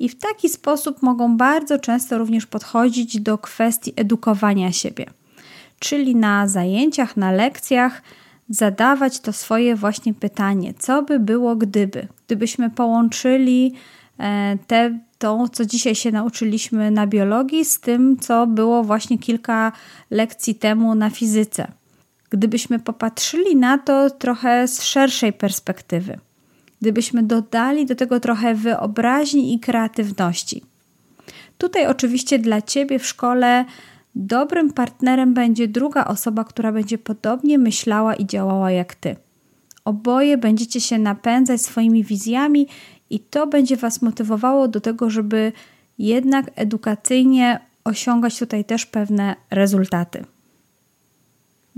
I 0.00 0.08
w 0.08 0.18
taki 0.18 0.48
sposób 0.48 1.02
mogą 1.02 1.36
bardzo 1.36 1.78
często 1.78 2.18
również 2.18 2.46
podchodzić 2.46 3.20
do 3.20 3.38
kwestii 3.38 3.92
edukowania 3.96 4.72
siebie. 4.72 5.06
Czyli 5.78 6.16
na 6.16 6.48
zajęciach, 6.48 7.16
na 7.16 7.32
lekcjach 7.32 8.02
zadawać 8.48 9.20
to 9.20 9.32
swoje 9.32 9.76
właśnie 9.76 10.14
pytanie: 10.14 10.74
co 10.78 11.02
by 11.02 11.18
było 11.18 11.56
gdyby? 11.56 12.08
Gdybyśmy 12.26 12.70
połączyli 12.70 13.74
e, 14.18 14.58
te, 14.66 14.98
to, 15.18 15.48
co 15.52 15.64
dzisiaj 15.64 15.94
się 15.94 16.10
nauczyliśmy 16.10 16.90
na 16.90 17.06
biologii, 17.06 17.64
z 17.64 17.80
tym, 17.80 18.16
co 18.20 18.46
było 18.46 18.84
właśnie 18.84 19.18
kilka 19.18 19.72
lekcji 20.10 20.54
temu 20.54 20.94
na 20.94 21.10
fizyce. 21.10 21.72
Gdybyśmy 22.30 22.78
popatrzyli 22.78 23.56
na 23.56 23.78
to 23.78 24.10
trochę 24.10 24.68
z 24.68 24.82
szerszej 24.82 25.32
perspektywy 25.32 26.18
gdybyśmy 26.80 27.22
dodali 27.22 27.86
do 27.86 27.94
tego 27.94 28.20
trochę 28.20 28.54
wyobraźni 28.54 29.54
i 29.54 29.60
kreatywności. 29.60 30.62
Tutaj 31.58 31.86
oczywiście 31.86 32.38
dla 32.38 32.62
Ciebie 32.62 32.98
w 32.98 33.06
szkole 33.06 33.64
dobrym 34.14 34.72
partnerem 34.72 35.34
będzie 35.34 35.68
druga 35.68 36.04
osoba, 36.04 36.44
która 36.44 36.72
będzie 36.72 36.98
podobnie 36.98 37.58
myślała 37.58 38.14
i 38.14 38.26
działała 38.26 38.70
jak 38.70 38.94
Ty. 38.94 39.16
Oboje 39.84 40.38
będziecie 40.38 40.80
się 40.80 40.98
napędzać 40.98 41.62
swoimi 41.62 42.04
wizjami 42.04 42.66
i 43.10 43.20
to 43.20 43.46
będzie 43.46 43.76
Was 43.76 44.02
motywowało 44.02 44.68
do 44.68 44.80
tego, 44.80 45.10
żeby 45.10 45.52
jednak 45.98 46.50
edukacyjnie 46.56 47.60
osiągać 47.84 48.38
tutaj 48.38 48.64
też 48.64 48.86
pewne 48.86 49.36
rezultaty. 49.50 50.24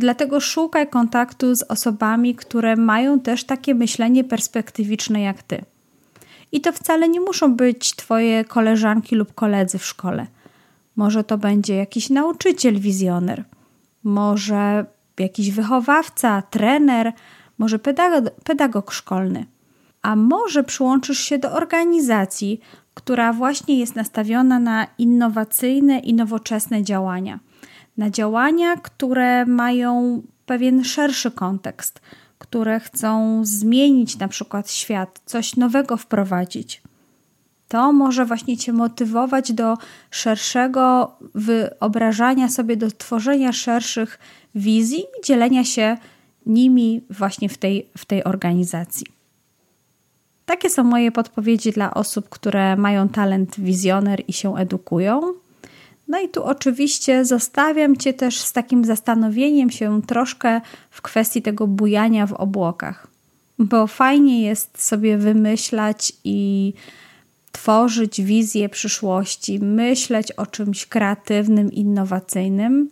Dlatego 0.02 0.40
szukaj 0.40 0.88
kontaktu 0.88 1.54
z 1.54 1.62
osobami, 1.62 2.34
które 2.34 2.76
mają 2.76 3.20
też 3.20 3.44
takie 3.44 3.74
myślenie 3.74 4.24
perspektywiczne 4.24 5.20
jak 5.20 5.42
ty. 5.42 5.64
I 6.52 6.60
to 6.60 6.72
wcale 6.72 7.08
nie 7.08 7.20
muszą 7.20 7.54
być 7.56 7.96
twoje 7.96 8.44
koleżanki 8.44 9.16
lub 9.16 9.34
koledzy 9.34 9.78
w 9.78 9.84
szkole. 9.84 10.26
Może 10.96 11.24
to 11.24 11.38
będzie 11.38 11.74
jakiś 11.76 12.10
nauczyciel 12.10 12.80
wizjoner, 12.80 13.44
może 14.04 14.86
jakiś 15.18 15.50
wychowawca, 15.50 16.42
trener, 16.42 17.12
może 17.58 17.78
pedagog, 17.78 18.34
pedagog 18.44 18.92
szkolny. 18.92 19.46
A 20.02 20.16
może 20.16 20.64
przyłączysz 20.64 21.18
się 21.18 21.38
do 21.38 21.52
organizacji, 21.52 22.60
która 22.94 23.32
właśnie 23.32 23.78
jest 23.78 23.96
nastawiona 23.96 24.58
na 24.58 24.86
innowacyjne 24.98 25.98
i 25.98 26.14
nowoczesne 26.14 26.82
działania– 26.82 27.38
na 28.02 28.10
działania, 28.10 28.76
które 28.76 29.46
mają 29.46 30.22
pewien 30.46 30.84
szerszy 30.84 31.30
kontekst, 31.30 32.00
które 32.38 32.80
chcą 32.80 33.40
zmienić 33.44 34.18
na 34.18 34.28
przykład 34.28 34.70
świat, 34.70 35.20
coś 35.26 35.56
nowego 35.56 35.96
wprowadzić. 35.96 36.82
To 37.68 37.92
może 37.92 38.24
właśnie 38.24 38.56
Cię 38.56 38.72
motywować 38.72 39.52
do 39.52 39.78
szerszego 40.10 41.12
wyobrażania 41.34 42.48
sobie, 42.48 42.76
do 42.76 42.90
tworzenia 42.90 43.52
szerszych 43.52 44.18
wizji 44.54 45.04
dzielenia 45.24 45.64
się 45.64 45.96
nimi 46.46 47.02
właśnie 47.10 47.48
w 47.48 47.58
tej, 47.58 47.88
w 47.98 48.04
tej 48.04 48.24
organizacji. 48.24 49.06
Takie 50.46 50.70
są 50.70 50.84
moje 50.84 51.12
podpowiedzi 51.12 51.72
dla 51.72 51.94
osób, 51.94 52.28
które 52.28 52.76
mają 52.76 53.08
talent 53.08 53.60
wizjoner 53.60 54.22
i 54.28 54.32
się 54.32 54.56
edukują. 54.56 55.41
No 56.08 56.20
i 56.20 56.28
tu 56.28 56.44
oczywiście 56.44 57.24
zostawiam 57.24 57.96
Cię 57.96 58.12
też 58.12 58.38
z 58.38 58.52
takim 58.52 58.84
zastanowieniem 58.84 59.70
się 59.70 60.02
troszkę 60.02 60.60
w 60.90 61.02
kwestii 61.02 61.42
tego 61.42 61.66
bujania 61.66 62.26
w 62.26 62.32
obłokach, 62.32 63.06
bo 63.58 63.86
fajnie 63.86 64.42
jest 64.42 64.82
sobie 64.82 65.18
wymyślać 65.18 66.12
i 66.24 66.72
tworzyć 67.52 68.22
wizję 68.22 68.68
przyszłości, 68.68 69.58
myśleć 69.58 70.32
o 70.32 70.46
czymś 70.46 70.86
kreatywnym, 70.86 71.72
innowacyjnym, 71.72 72.90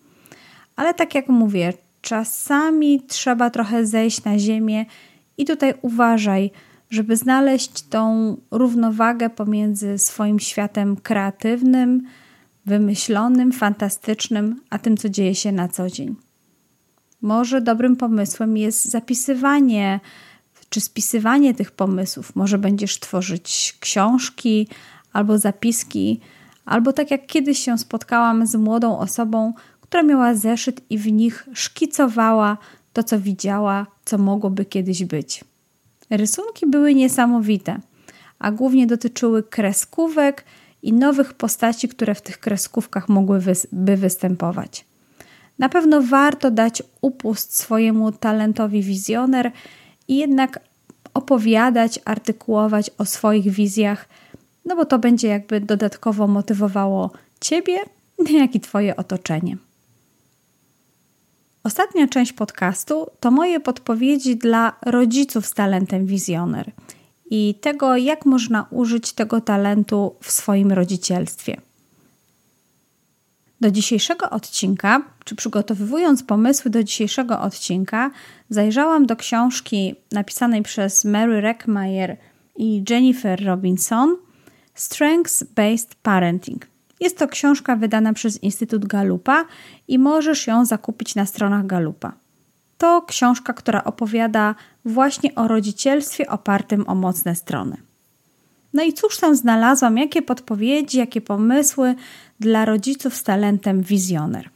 ale 0.77 0.95
tak 0.95 1.15
jak 1.15 1.29
mówię, 1.29 1.73
czasami 2.01 3.03
trzeba 3.03 3.51
trochę 3.51 3.87
zejść 3.87 4.25
na 4.25 4.39
ziemię 4.39 4.87
i 5.39 5.45
tutaj 5.45 5.75
uważaj, 5.83 6.51
żeby 6.91 7.17
znaleźć 7.17 7.83
tą 7.83 8.37
równowagę 8.51 9.31
pomiędzy 9.31 9.99
swoim 9.99 10.41
światem 10.41 10.97
kreatywnym, 10.97 12.03
wymyślonym, 12.71 13.53
fantastycznym, 13.53 14.61
a 14.71 14.79
tym, 14.79 14.97
co 14.97 15.09
dzieje 15.09 15.35
się 15.35 15.53
na 15.53 15.69
co 15.69 15.91
dzień. 15.91 16.17
Może 17.23 17.61
dobrym 17.61 17.97
pomysłem 17.97 18.57
jest 18.57 18.85
zapisywanie 18.85 20.01
czy 20.69 20.81
spisywanie 20.81 21.55
tych 21.55 21.71
pomysłów. 21.71 22.37
Może 22.37 22.59
będziesz 22.59 23.01
tworzyć 23.01 23.77
książki 23.81 24.69
albo 25.13 25.39
zapiski, 25.39 26.21
albo 26.65 26.93
tak 26.93 27.11
jak 27.11 27.27
kiedyś 27.27 27.59
się 27.59 27.79
spotkałam 27.79 28.47
z 28.47 28.55
młodą 28.55 28.99
osobą, 28.99 29.55
która 29.81 30.03
miała 30.03 30.35
zeszyt 30.35 30.81
i 30.91 30.99
w 30.99 31.13
nich 31.13 31.49
szkicowała 31.53 32.59
to, 32.93 33.03
co 33.03 33.21
widziała, 33.21 33.87
co 34.05 34.19
mogłoby 34.19 34.65
kiedyś 34.65 35.05
być. 35.05 35.45
Rysunki 36.11 36.67
były 36.67 36.95
niesamowite, 36.95 37.81
a 38.39 38.51
głównie 38.53 38.87
dotyczyły 38.87 39.43
kreskówek 39.43 40.45
i 40.83 40.93
nowych 40.93 41.35
postaci, 41.35 41.89
które 41.89 42.15
w 42.15 42.23
tych 42.23 42.39
kreskówkach 42.39 43.09
mogłyby 43.09 43.97
występować. 43.97 44.85
Na 45.59 45.69
pewno 45.69 46.03
warto 46.03 46.51
dać 46.51 46.83
upust 47.01 47.57
swojemu 47.57 48.13
talentowi 48.13 48.83
wizjoner 48.83 49.53
i 50.09 50.17
jednak 50.17 50.61
opowiadać, 51.15 52.01
artykułować 52.05 52.91
o 52.99 53.05
swoich 53.05 53.51
wizjach, 53.51 54.09
no 54.65 54.77
bo 54.77 54.85
to 54.85 54.99
będzie 54.99 55.29
jakby 55.29 55.61
dodatkowo 55.61 56.27
motywowało 56.27 57.11
Ciebie, 57.41 57.79
jak 58.41 58.55
i 58.55 58.61
Twoje 58.61 58.97
otoczenie. 58.97 59.57
Ostatnia 61.65 62.09
część 62.09 62.33
podcastu 62.33 63.07
to 63.21 63.31
moje 63.31 63.61
podpowiedzi 63.61 64.37
dla 64.37 64.77
rodziców 64.83 65.47
z 65.47 65.55
talentem 65.55 66.07
wizjoner– 66.07 66.73
i 67.31 67.55
tego, 67.61 67.97
jak 67.97 68.27
można 68.27 68.67
użyć 68.71 69.13
tego 69.13 69.41
talentu 69.41 70.15
w 70.21 70.33
swoim 70.33 70.73
rodzicielstwie. 70.73 71.61
Do 73.61 73.71
dzisiejszego 73.71 74.31
odcinka, 74.31 75.03
czy 75.25 75.37
przygotowując 75.37 76.23
pomysły 76.23 76.71
do 76.71 76.85
dzisiejszego 76.85 77.41
odcinka, 77.41 78.11
zajrzałam 78.49 79.07
do 79.07 79.17
książki 79.17 79.95
napisanej 80.13 80.63
przez 80.63 81.05
Mary 81.05 81.41
Reckmeyer 81.41 82.17
i 82.57 82.85
Jennifer 82.91 83.45
Robinson 83.45 84.17
Strengths 84.75 85.43
Based 85.43 85.95
Parenting. 85.95 86.67
Jest 87.01 87.19
to 87.19 87.29
książka 87.29 87.77
wydana 87.77 88.13
przez 88.13 88.43
Instytut 88.43 88.87
Galupa 88.87 89.45
i 89.89 89.99
możesz 89.99 90.47
ją 90.47 90.65
zakupić 90.65 91.15
na 91.15 91.27
stronach 91.27 91.67
Galupa. 91.67 92.13
To 92.81 93.03
książka, 93.03 93.53
która 93.53 93.85
opowiada 93.85 94.55
właśnie 94.85 95.35
o 95.35 95.49
rodzicielstwie 95.49 96.31
opartym 96.31 96.89
o 96.89 96.95
mocne 96.95 97.37
strony. 97.37 97.77
No 98.73 98.83
i 98.83 98.93
cóż 98.93 99.19
tam 99.19 99.37
znalazłam? 99.37 99.99
Jakie 99.99 100.23
podpowiedzi, 100.23 100.99
jakie 100.99 101.21
pomysły 101.21 101.95
dla 102.41 102.65
rodziców 102.65 103.15
z 103.15 103.23
talentem 103.23 103.83
wizjoner? 103.83 104.51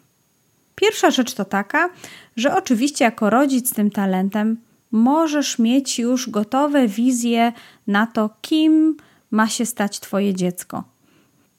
Pierwsza 0.75 1.11
rzecz 1.11 1.35
to 1.35 1.45
taka, 1.45 1.89
że 2.37 2.57
oczywiście 2.57 3.05
jako 3.05 3.31
rodzic 3.31 3.71
z 3.71 3.73
tym 3.73 3.91
talentem 3.91 4.57
możesz 4.91 5.59
mieć 5.59 5.99
już 5.99 6.31
gotowe 6.31 6.89
wizje 6.89 7.53
na 7.87 8.07
to, 8.07 8.31
kim 8.43 8.97
ma 9.31 9.49
się 9.49 9.67
stać 9.67 10.01
Twoje 10.01 10.35
dziecko. 10.35 10.85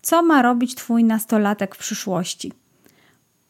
Co 0.02 0.24
ma 0.24 0.42
robić 0.42 0.76
Twój 0.76 1.04
nastolatek 1.04 1.76
w 1.76 1.80
przyszłości? 1.80 2.54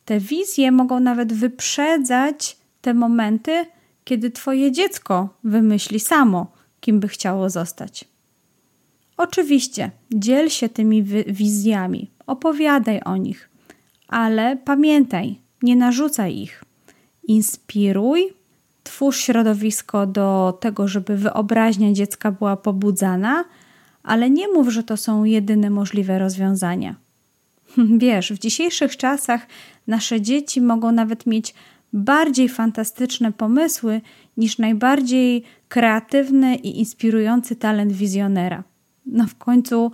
Te 0.06 0.20
wizje 0.20 0.72
mogą 0.72 1.00
nawet 1.00 1.34
wyprzedzać 1.34 2.65
te 2.86 2.94
momenty, 2.94 3.66
kiedy 4.04 4.32
Twoje 4.32 4.72
dziecko 4.72 5.30
wymyśli 5.44 6.00
samo, 6.00 6.52
kim 6.80 7.00
by 7.00 7.08
chciało 7.08 7.50
zostać. 7.50 8.06
Oczywiście, 9.18 9.92
dziel 10.14 10.50
się 10.50 10.70
tymi 10.70 11.04
wizjami, 11.28 12.12
opowiadaj 12.28 13.02
o 13.06 13.18
nich, 13.18 13.50
ale 14.08 14.58
pamiętaj, 14.66 15.40
nie 15.62 15.76
narzucaj 15.76 16.38
ich. 16.38 16.64
Inspiruj, 17.28 18.34
twórz 18.84 19.20
środowisko 19.20 20.08
do 20.08 20.58
tego, 20.62 20.88
żeby 20.88 21.18
wyobraźnia 21.18 21.94
dziecka 21.94 22.32
była 22.32 22.58
pobudzana, 22.58 23.44
ale 24.04 24.30
nie 24.30 24.48
mów, 24.48 24.70
że 24.70 24.84
to 24.84 24.98
są 24.98 25.24
jedyne 25.24 25.70
możliwe 25.70 26.20
rozwiązania. 26.20 26.96
Wiesz, 28.04 28.34
w 28.34 28.40
dzisiejszych 28.40 28.98
czasach 28.98 29.48
nasze 29.88 30.22
dzieci 30.22 30.62
mogą 30.62 30.92
nawet 30.92 31.26
mieć 31.26 31.54
bardziej 31.96 32.50
fantastyczne 32.50 33.32
pomysły 33.32 34.02
niż 34.38 34.58
najbardziej 34.58 35.44
kreatywny 35.68 36.56
i 36.56 36.80
inspirujący 36.80 37.56
talent 37.56 37.92
wizjonera. 37.92 38.64
No 39.06 39.28
w 39.28 39.36
końcu 39.36 39.92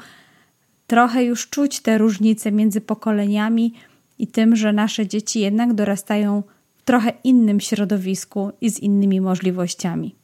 trochę 0.88 1.24
już 1.24 1.50
czuć 1.50 1.80
te 1.80 1.98
różnice 1.98 2.52
między 2.52 2.82
pokoleniami 2.82 3.74
i 4.20 4.28
tym, 4.28 4.56
że 4.56 4.74
nasze 4.74 5.08
dzieci 5.08 5.40
jednak 5.40 5.74
dorastają 5.74 6.44
w 6.76 6.84
trochę 6.84 7.14
innym 7.24 7.60
środowisku 7.60 8.52
i 8.62 8.70
z 8.70 8.80
innymi 8.80 9.22
możliwościami. 9.22 10.16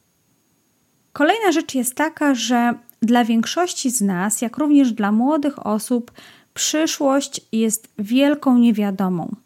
Kolejna 1.12 1.52
rzecz 1.52 1.74
jest 1.74 1.94
taka, 1.94 2.34
że 2.34 2.74
dla 3.02 3.24
większości 3.24 3.90
z 3.90 4.00
nas, 4.00 4.42
jak 4.42 4.58
również 4.58 4.92
dla 4.92 5.12
młodych 5.12 5.66
osób, 5.66 6.12
przyszłość 6.54 7.40
jest 7.52 7.92
wielką 7.98 8.58
niewiadomą. 8.58 9.36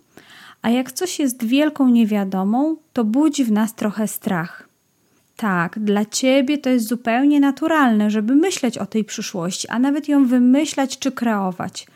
A 0.63 0.71
jak 0.71 0.93
coś 0.93 1.19
jest 1.19 1.45
wielką 1.45 1.89
niewiadomą, 1.89 2.77
to 2.93 3.05
budzi 3.05 3.45
w 3.45 3.53
nas 3.53 3.75
trochę 3.75 4.09
strach. 4.09 4.69
Tak, 5.37 5.79
dla 5.79 6.05
ciebie 6.05 6.59
to 6.59 6.71
jest 6.71 6.89
zupełnie 6.89 7.41
naturalne, 7.41 8.11
żeby 8.11 8.35
myśleć 8.37 8.79
o 8.79 8.87
tej 8.87 9.05
przyszłości, 9.05 9.69
a 9.69 9.79
nawet 9.79 10.09
ją 10.09 10.27
wymyślać 10.27 10.99
czy 10.99 11.13
kreować. 11.13 11.87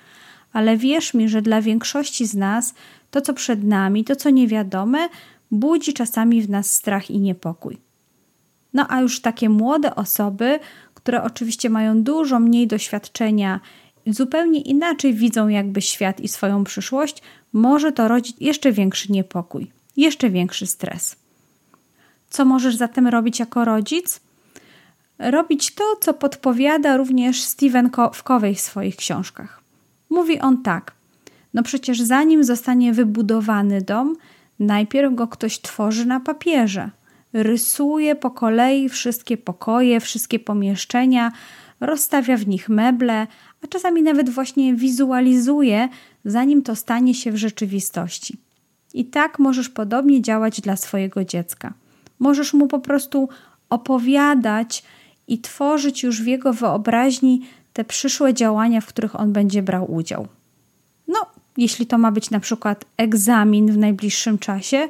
Ale 0.53 0.77
wierz 0.77 1.15
mi, 1.15 1.29
że 1.29 1.43
dla 1.43 1.63
większości 1.63 2.27
z 2.27 2.35
nas 2.35 2.75
to, 3.11 3.21
co 3.21 3.35
przed 3.35 3.65
nami, 3.65 4.05
to, 4.05 4.17
co 4.17 4.31
niewiadome, 4.31 5.09
budzi 5.51 5.93
czasami 5.93 6.43
w 6.43 6.51
nas 6.51 6.71
strach 6.71 7.11
i 7.11 7.21
niepokój. 7.21 7.79
No 8.75 8.87
a 8.89 9.01
już 9.01 9.21
takie 9.21 9.49
młode 9.49 9.95
osoby, 9.95 10.59
które 10.95 11.23
oczywiście 11.23 11.71
mają 11.71 12.03
dużo 12.03 12.41
mniej 12.41 12.67
doświadczenia, 12.67 13.61
zupełnie 14.07 14.61
inaczej 14.61 15.15
widzą 15.15 15.49
jakby 15.49 15.83
świat 15.83 16.21
i 16.21 16.29
swoją 16.29 16.65
przyszłość, 16.65 17.23
może 17.53 17.93
to 17.93 18.09
rodzić 18.09 18.37
jeszcze 18.41 18.73
większy 18.73 19.13
niepokój, 19.13 19.71
jeszcze 19.97 20.31
większy 20.31 20.67
stres. 20.67 21.17
Co 22.31 22.45
możesz 22.45 22.77
zatem 22.77 23.07
robić 23.07 23.39
jako 23.39 23.65
rodzic? 23.65 24.21
Robić 25.19 25.75
to, 25.75 25.85
co 26.01 26.15
podpowiada 26.15 26.97
również 26.97 27.43
Steven 27.43 27.91
Covey 28.25 28.55
w 28.55 28.61
swoich 28.61 28.97
książkach. 28.97 29.61
Mówi 30.11 30.41
on 30.41 30.63
tak: 30.63 30.93
No 31.55 31.63
przecież 31.63 32.01
zanim 32.01 32.45
zostanie 32.45 32.93
wybudowany 32.93 33.83
dom, 33.83 34.17
najpierw 34.59 35.15
go 35.15 35.29
ktoś 35.29 35.61
tworzy 35.61 36.07
na 36.07 36.21
papierze. 36.21 36.91
Rysuje 37.33 38.15
po 38.15 38.31
kolei 38.31 38.89
wszystkie 38.89 39.37
pokoje, 39.37 40.01
wszystkie 40.01 40.39
pomieszczenia, 40.39 41.33
rozstawia 41.81 42.37
w 42.37 42.47
nich 42.47 42.69
meble, 42.69 43.27
a 43.67 43.69
czasami 43.69 44.03
nawet 44.03 44.31
właśnie 44.31 44.75
wizualizuje, 44.75 45.89
zanim 46.25 46.63
to 46.63 46.77
stanie 46.77 47.15
się 47.15 47.33
w 47.33 47.37
rzeczywistości. 47.37 48.37
I 48.95 49.05
tak 49.05 49.39
możesz 49.39 49.69
podobnie 49.69 50.23
działać 50.23 50.61
dla 50.61 50.77
swojego 50.77 51.25
dziecka. 51.25 51.75
Możesz 52.19 52.55
mu 52.55 52.67
po 52.67 52.79
prostu 52.79 53.29
opowiadać 53.71 54.85
i 55.29 55.39
tworzyć 55.39 56.03
już 56.03 56.23
w 56.23 56.27
jego 56.27 56.53
wyobraźni 56.53 57.43
te 57.73 57.85
przyszłe 57.85 58.35
działania, 58.35 58.81
w 58.81 58.87
których 58.87 59.21
on 59.21 59.33
będzie 59.33 59.63
brał 59.63 59.95
udział. 59.95 60.29
No, 61.09 61.27
jeśli 61.57 61.87
to 61.87 61.99
ma 61.99 62.13
być 62.13 62.31
na 62.31 62.41
przykład 62.41 62.85
egzamin 62.97 63.73
w 63.73 63.79
najbliższym 63.79 64.39
czasie, 64.39 64.89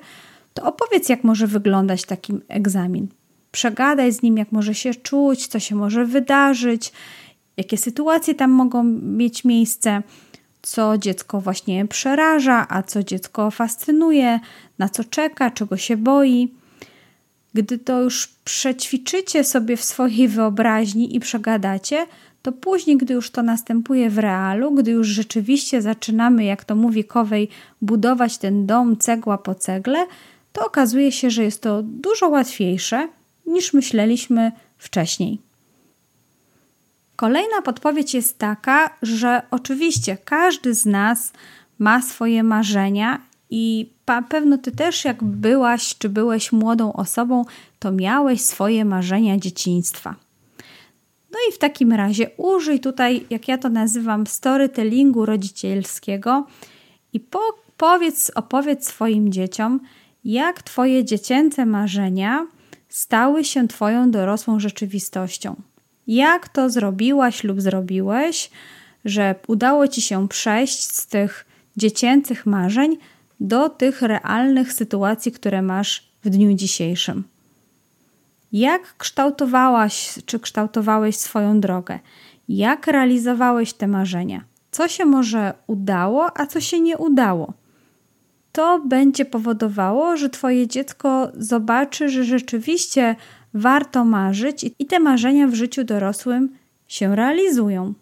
to 0.55 0.63
opowiedz, 0.63 1.09
jak 1.09 1.25
może 1.25 1.47
wyglądać 1.47 2.05
taki 2.05 2.33
egzamin. 2.49 3.09
Przegadaj 3.53 4.13
z 4.13 4.23
nim, 4.23 4.37
jak 4.37 4.53
może 4.53 4.75
się 4.75 4.95
czuć, 4.95 5.47
co 5.47 5.59
się 5.59 5.77
może 5.77 6.05
wydarzyć, 6.05 6.93
jakie 7.57 7.77
sytuacje 7.77 8.35
tam 8.35 8.51
mogą 8.51 8.85
mieć 9.03 9.45
miejsce, 9.45 10.03
co 10.63 10.99
dziecko 10.99 11.41
właśnie 11.41 11.87
przeraża, 11.87 12.67
a 12.69 12.83
co 12.83 13.03
dziecko 13.03 13.51
fascynuje, 13.51 14.41
na 14.79 14.89
co 14.89 15.05
czeka, 15.05 15.51
czego 15.51 15.77
się 15.77 15.97
boi. 15.97 16.55
Gdy 17.55 17.79
to 17.79 18.03
już 18.03 18.29
przećwiczycie 18.45 19.45
sobie 19.45 19.77
w 19.77 19.85
swojej 19.85 20.29
wyobraźni 20.29 21.17
i 21.17 21.21
przegadacie, 21.21 22.07
to 22.43 22.53
później, 22.53 22.97
gdy 22.97 23.15
już 23.15 23.31
to 23.31 23.43
następuje 23.43 24.11
w 24.11 24.19
realu, 24.19 24.75
gdy 24.75 24.91
już 24.91 25.07
rzeczywiście 25.07 25.83
zaczynamy, 25.83 26.45
jak 26.45 26.65
to 26.65 26.77
mówi 26.77 27.05
Kowej, 27.05 27.49
budować 27.83 28.39
ten 28.39 28.67
dom 28.67 28.97
cegła 28.97 29.39
po 29.39 29.55
cegle, 29.55 30.07
to 30.53 30.67
okazuje 30.67 31.13
się, 31.13 31.31
że 31.31 31.45
jest 31.45 31.63
to 31.63 31.83
dużo 31.83 32.29
łatwiejsze 32.29 33.09
niż 33.47 33.73
myśleliśmy 33.73 34.53
wcześniej. 34.79 35.46
Kolejna 37.17 37.63
podpowiedź 37.63 38.15
jest 38.15 38.39
taka, 38.39 38.91
że 39.03 39.43
oczywiście 39.51 40.19
każdy 40.25 40.75
z 40.75 40.87
nas 40.87 41.33
ma 41.79 42.03
swoje 42.03 42.43
marzenia 42.43 43.21
i 43.51 43.91
pewno 44.29 44.59
ty 44.59 44.73
też, 44.73 45.05
jak 45.05 45.25
byłaś 45.25 45.99
czy 45.99 46.09
byłeś 46.09 46.53
młodą 46.53 46.93
osobą, 46.93 47.45
to 47.79 47.93
miałeś 47.93 48.41
swoje 48.41 48.85
marzenia 48.85 49.39
dzieciństwa. 49.39 50.15
No 51.31 51.39
i 51.49 51.53
w 51.53 51.59
takim 51.59 51.93
razie 51.93 52.31
użyj 52.37 52.81
tutaj, 52.81 53.27
jak 53.31 53.49
ja 53.49 53.59
to 53.59 53.69
nazywam, 53.69 54.27
storytellingu 54.27 55.27
rodzicielskiego 55.27 56.47
i 57.13 57.21
po, 57.21 57.41
powiedz, 57.77 58.33
opowiedz 58.35 58.87
swoim 58.87 59.33
dzieciom, 59.33 59.81
jak 60.25 60.63
twoje 60.63 61.05
dziecięce 61.05 61.67
marzenia 61.67 62.47
stały 62.89 63.45
się 63.45 63.69
twoją 63.69 64.11
dorosłą 64.11 64.61
rzeczywistością. 64.61 65.57
Jak 66.07 66.49
to 66.49 66.71
zrobiłaś 66.71 67.45
lub 67.45 67.61
zrobiłeś, 67.61 68.51
że 69.05 69.35
udało 69.47 69.89
ci 69.89 70.03
się 70.03 70.29
przejść 70.29 70.85
z 70.85 71.07
tych 71.07 71.47
dziecięcych 71.77 72.47
marzeń 72.47 72.97
do 73.41 73.69
tych 73.69 74.03
realnych 74.03 74.73
sytuacji, 74.73 75.33
które 75.33 75.63
masz 75.63 76.09
w 76.25 76.31
dniu 76.31 76.55
dzisiejszym. 76.55 77.25
Jak 78.53 78.97
kształtowałaś 78.97 80.19
czy 80.27 80.41
kształtowałeś 80.41 81.17
swoją 81.17 81.61
drogę? 81.61 81.99
Jak 82.49 82.87
realizowałeś 82.87 83.73
te 83.73 83.87
marzenia? 83.87 84.45
Co 84.71 84.89
się 84.89 85.05
może 85.05 85.55
udało, 85.67 86.39
a 86.39 86.47
co 86.47 86.61
się 86.61 86.81
nie 86.81 86.99
udało? 86.99 87.53
To 88.53 88.81
będzie 88.81 89.25
powodowało, 89.25 90.17
że 90.17 90.31
Twoje 90.31 90.67
dziecko 90.67 91.29
zobaczy, 91.35 92.09
że 92.09 92.25
rzeczywiście 92.25 93.17
warto 93.57 94.05
marzyć 94.05 94.67
i 94.79 94.87
te 94.87 94.99
marzenia 94.99 95.47
w 95.47 95.55
życiu 95.55 95.85
dorosłym 95.85 96.57
się 96.89 97.17
realizują. 97.17 97.95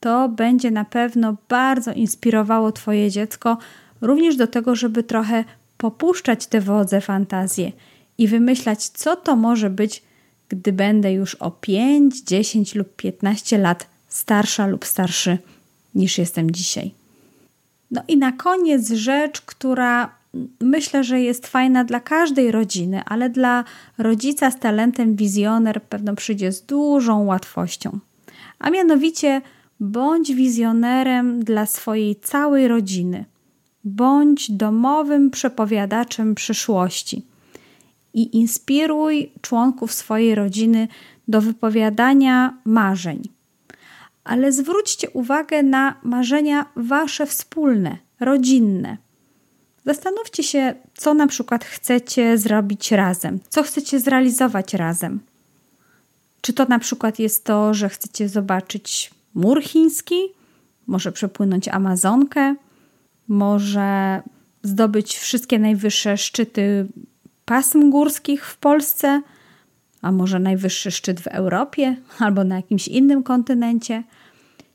To 0.00 0.28
będzie 0.28 0.70
na 0.70 0.84
pewno 0.84 1.36
bardzo 1.48 1.92
inspirowało 1.92 2.72
Twoje 2.72 3.10
dziecko 3.10 3.58
również 4.00 4.36
do 4.36 4.46
tego, 4.46 4.74
żeby 4.74 5.02
trochę 5.02 5.44
popuszczać 5.78 6.46
te 6.46 6.60
wodze 6.60 7.00
fantazje 7.00 7.72
i 8.18 8.28
wymyślać, 8.28 8.88
co 8.88 9.16
to 9.16 9.36
może 9.36 9.70
być, 9.70 10.02
gdy 10.48 10.72
będę 10.72 11.12
już 11.12 11.34
o 11.34 11.50
5, 11.50 12.22
10 12.22 12.74
lub 12.74 12.96
15 12.96 13.58
lat 13.58 13.86
starsza 14.08 14.66
lub 14.66 14.84
starszy 14.84 15.38
niż 15.94 16.18
jestem 16.18 16.50
dzisiaj. 16.50 16.94
No 17.90 18.02
i 18.08 18.16
na 18.16 18.32
koniec 18.32 18.90
rzecz, 18.90 19.40
która 19.40 20.17
myślę, 20.60 21.04
że 21.04 21.20
jest 21.20 21.46
fajna 21.46 21.84
dla 21.84 22.00
każdej 22.00 22.52
rodziny, 22.52 23.02
ale 23.06 23.30
dla 23.30 23.64
rodzica 23.98 24.50
z 24.50 24.58
talentem 24.58 25.16
wizjoner 25.16 25.82
pewno 25.82 26.14
przyjdzie 26.14 26.52
z 26.52 26.62
dużą 26.62 27.24
łatwością. 27.24 27.98
A 28.58 28.70
mianowicie 28.70 29.40
bądź 29.80 30.34
wizjonerem 30.34 31.44
dla 31.44 31.66
swojej 31.66 32.16
całej 32.16 32.68
rodziny. 32.68 33.24
Bądź 33.84 34.50
domowym 34.50 35.30
przepowiadaczem 35.30 36.34
przyszłości 36.34 37.26
i 38.14 38.36
inspiruj 38.36 39.32
członków 39.40 39.92
swojej 39.92 40.34
rodziny 40.34 40.88
do 41.28 41.40
wypowiadania 41.40 42.58
marzeń. 42.64 43.22
Ale 44.24 44.52
zwróćcie 44.52 45.10
uwagę 45.10 45.62
na 45.62 45.94
marzenia 46.02 46.66
wasze 46.76 47.26
wspólne, 47.26 47.96
rodzinne. 48.20 48.96
Zastanówcie 49.88 50.42
się, 50.42 50.74
co 50.94 51.14
na 51.14 51.26
przykład 51.26 51.64
chcecie 51.64 52.38
zrobić 52.38 52.92
razem, 52.92 53.40
co 53.48 53.62
chcecie 53.62 54.00
zrealizować 54.00 54.74
razem. 54.74 55.20
Czy 56.40 56.52
to 56.52 56.64
na 56.64 56.78
przykład 56.78 57.18
jest 57.18 57.44
to, 57.44 57.74
że 57.74 57.88
chcecie 57.88 58.28
zobaczyć 58.28 59.10
mur 59.34 59.62
chiński, 59.62 60.14
może 60.86 61.12
przepłynąć 61.12 61.68
Amazonkę, 61.68 62.54
może 63.28 64.22
zdobyć 64.62 65.18
wszystkie 65.18 65.58
najwyższe 65.58 66.16
szczyty 66.16 66.86
pasm 67.44 67.90
górskich 67.90 68.46
w 68.46 68.56
Polsce, 68.56 69.22
a 70.02 70.12
może 70.12 70.38
najwyższy 70.38 70.90
szczyt 70.90 71.20
w 71.20 71.26
Europie 71.26 71.96
albo 72.18 72.44
na 72.44 72.56
jakimś 72.56 72.88
innym 72.88 73.22
kontynencie. 73.22 74.02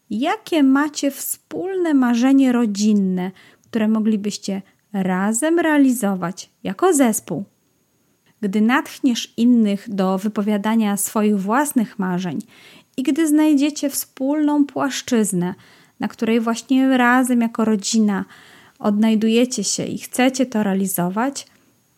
Jakie 0.09 0.63
macie 0.63 1.11
wspólne 1.11 1.93
marzenie 1.93 2.51
rodzinne, 2.51 3.31
które 3.69 3.87
moglibyście 3.87 4.61
razem 4.93 5.59
realizować 5.59 6.49
jako 6.63 6.93
zespół? 6.93 7.43
Gdy 8.41 8.61
natchniesz 8.61 9.33
innych 9.37 9.89
do 9.89 10.17
wypowiadania 10.17 10.97
swoich 10.97 11.41
własnych 11.41 11.99
marzeń 11.99 12.39
i 12.97 13.03
gdy 13.03 13.27
znajdziecie 13.27 13.89
wspólną 13.89 14.65
płaszczyznę, 14.65 15.55
na 15.99 16.07
której 16.07 16.39
właśnie 16.39 16.97
razem 16.97 17.41
jako 17.41 17.65
rodzina 17.65 18.25
odnajdujecie 18.79 19.63
się 19.63 19.85
i 19.85 19.97
chcecie 19.97 20.45
to 20.45 20.63
realizować, 20.63 21.47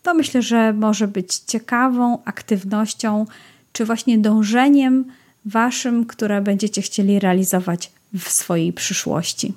to 0.02 0.14
myślę, 0.14 0.42
że 0.42 0.72
może 0.72 1.08
być 1.08 1.36
ciekawą 1.36 2.18
aktywnością, 2.24 3.26
czy 3.72 3.84
właśnie 3.84 4.18
dążeniem 4.18 5.04
waszym, 5.44 6.06
które 6.06 6.42
będziecie 6.42 6.82
chcieli 6.82 7.18
realizować 7.18 7.90
w 8.18 8.28
swojej 8.28 8.72
przyszłości. 8.72 9.54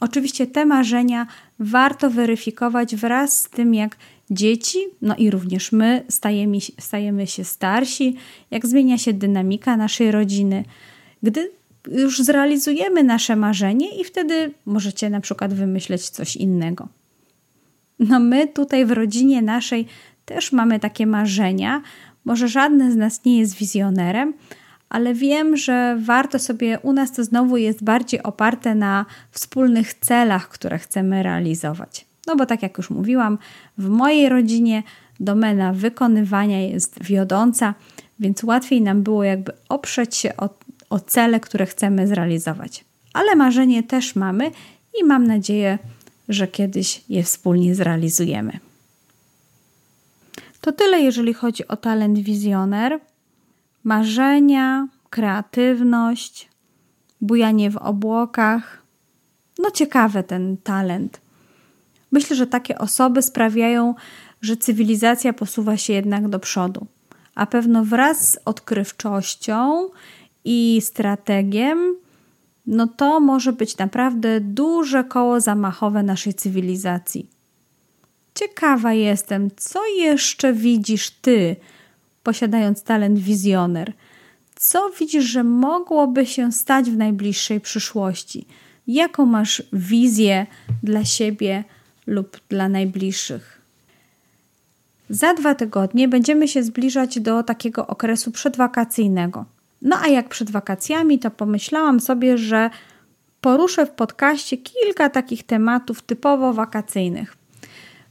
Oczywiście 0.00 0.46
te 0.46 0.66
marzenia 0.66 1.26
warto 1.58 2.10
weryfikować 2.10 2.96
wraz 2.96 3.40
z 3.42 3.50
tym, 3.50 3.74
jak 3.74 3.96
dzieci, 4.30 4.78
no 5.02 5.16
i 5.16 5.30
również 5.30 5.72
my 5.72 6.04
stajemy, 6.08 6.58
stajemy 6.80 7.26
się 7.26 7.44
starsi, 7.44 8.16
jak 8.50 8.66
zmienia 8.66 8.98
się 8.98 9.12
dynamika 9.12 9.76
naszej 9.76 10.10
rodziny. 10.10 10.64
Gdy 11.22 11.50
już 11.92 12.20
zrealizujemy 12.22 13.02
nasze 13.02 13.36
marzenie 13.36 14.00
i 14.00 14.04
wtedy 14.04 14.50
możecie 14.66 15.10
na 15.10 15.20
przykład 15.20 15.54
wymyśleć 15.54 16.08
coś 16.08 16.36
innego. 16.36 16.88
No 17.98 18.20
my 18.20 18.48
tutaj 18.48 18.86
w 18.86 18.90
rodzinie 18.92 19.42
naszej 19.42 19.86
też 20.24 20.52
mamy 20.52 20.80
takie 20.80 21.06
marzenia. 21.06 21.82
Może 22.24 22.48
żadne 22.48 22.92
z 22.92 22.96
nas 22.96 23.24
nie 23.24 23.38
jest 23.38 23.54
wizjonerem, 23.56 24.34
ale 24.90 25.14
wiem, 25.14 25.56
że 25.56 25.98
warto 26.04 26.38
sobie, 26.38 26.78
u 26.82 26.92
nas 26.92 27.12
to 27.12 27.24
znowu 27.24 27.56
jest 27.56 27.84
bardziej 27.84 28.22
oparte 28.22 28.74
na 28.74 29.06
wspólnych 29.30 29.94
celach, 29.94 30.48
które 30.48 30.78
chcemy 30.78 31.22
realizować. 31.22 32.06
No 32.26 32.36
bo 32.36 32.46
tak 32.46 32.62
jak 32.62 32.78
już 32.78 32.90
mówiłam, 32.90 33.38
w 33.78 33.88
mojej 33.88 34.28
rodzinie 34.28 34.82
domena 35.20 35.72
wykonywania 35.72 36.60
jest 36.60 37.02
wiodąca, 37.04 37.74
więc 38.20 38.44
łatwiej 38.44 38.82
nam 38.82 39.02
było 39.02 39.24
jakby 39.24 39.52
oprzeć 39.68 40.16
się 40.16 40.36
o, 40.36 40.48
o 40.90 41.00
cele, 41.00 41.40
które 41.40 41.66
chcemy 41.66 42.06
zrealizować. 42.06 42.84
Ale 43.12 43.36
marzenie 43.36 43.82
też 43.82 44.16
mamy 44.16 44.50
i 45.00 45.04
mam 45.04 45.26
nadzieję, 45.26 45.78
że 46.28 46.48
kiedyś 46.48 47.02
je 47.08 47.22
wspólnie 47.22 47.74
zrealizujemy. 47.74 48.58
To 50.60 50.72
tyle, 50.72 51.00
jeżeli 51.00 51.34
chodzi 51.34 51.68
o 51.68 51.76
talent 51.76 52.18
wizjoner. 52.18 53.00
Marzenia, 53.84 54.88
kreatywność, 55.10 56.48
bujanie 57.20 57.70
w 57.70 57.76
obłokach. 57.76 58.82
No 59.58 59.70
ciekawy 59.70 60.22
ten 60.22 60.56
talent. 60.56 61.20
Myślę, 62.12 62.36
że 62.36 62.46
takie 62.46 62.78
osoby 62.78 63.22
sprawiają, 63.22 63.94
że 64.40 64.56
cywilizacja 64.56 65.32
posuwa 65.32 65.76
się 65.76 65.92
jednak 65.92 66.28
do 66.28 66.38
przodu. 66.38 66.86
A 67.34 67.46
pewno 67.46 67.84
wraz 67.84 68.30
z 68.30 68.38
odkrywczością 68.44 69.88
i 70.44 70.80
strategiem 70.84 71.96
no 72.66 72.86
to 72.86 73.20
może 73.20 73.52
być 73.52 73.76
naprawdę 73.76 74.40
duże 74.40 75.04
koło 75.04 75.40
zamachowe 75.40 76.02
naszej 76.02 76.34
cywilizacji. 76.34 77.30
Ciekawa 78.34 78.92
jestem, 78.92 79.50
co 79.56 79.86
jeszcze 79.86 80.52
widzisz 80.52 81.10
ty, 81.10 81.56
posiadając 82.22 82.82
talent 82.82 83.18
wizjoner? 83.18 83.92
Co 84.54 84.90
widzisz, 85.00 85.24
że 85.24 85.44
mogłoby 85.44 86.26
się 86.26 86.52
stać 86.52 86.90
w 86.90 86.96
najbliższej 86.96 87.60
przyszłości? 87.60 88.46
Jaką 88.86 89.26
masz 89.26 89.62
wizję 89.72 90.46
dla 90.82 91.04
siebie 91.04 91.64
lub 92.06 92.40
dla 92.48 92.68
najbliższych? 92.68 93.60
Za 95.10 95.34
dwa 95.34 95.54
tygodnie 95.54 96.08
będziemy 96.08 96.48
się 96.48 96.62
zbliżać 96.62 97.20
do 97.20 97.42
takiego 97.42 97.86
okresu 97.86 98.30
przedwakacyjnego. 98.30 99.44
No 99.82 99.96
a 100.02 100.08
jak 100.08 100.28
przed 100.28 100.50
wakacjami, 100.50 101.18
to 101.18 101.30
pomyślałam 101.30 102.00
sobie, 102.00 102.38
że 102.38 102.70
poruszę 103.40 103.86
w 103.86 103.90
podcaście 103.90 104.56
kilka 104.56 105.10
takich 105.10 105.42
tematów 105.42 106.02
typowo 106.02 106.52
wakacyjnych. 106.52 107.36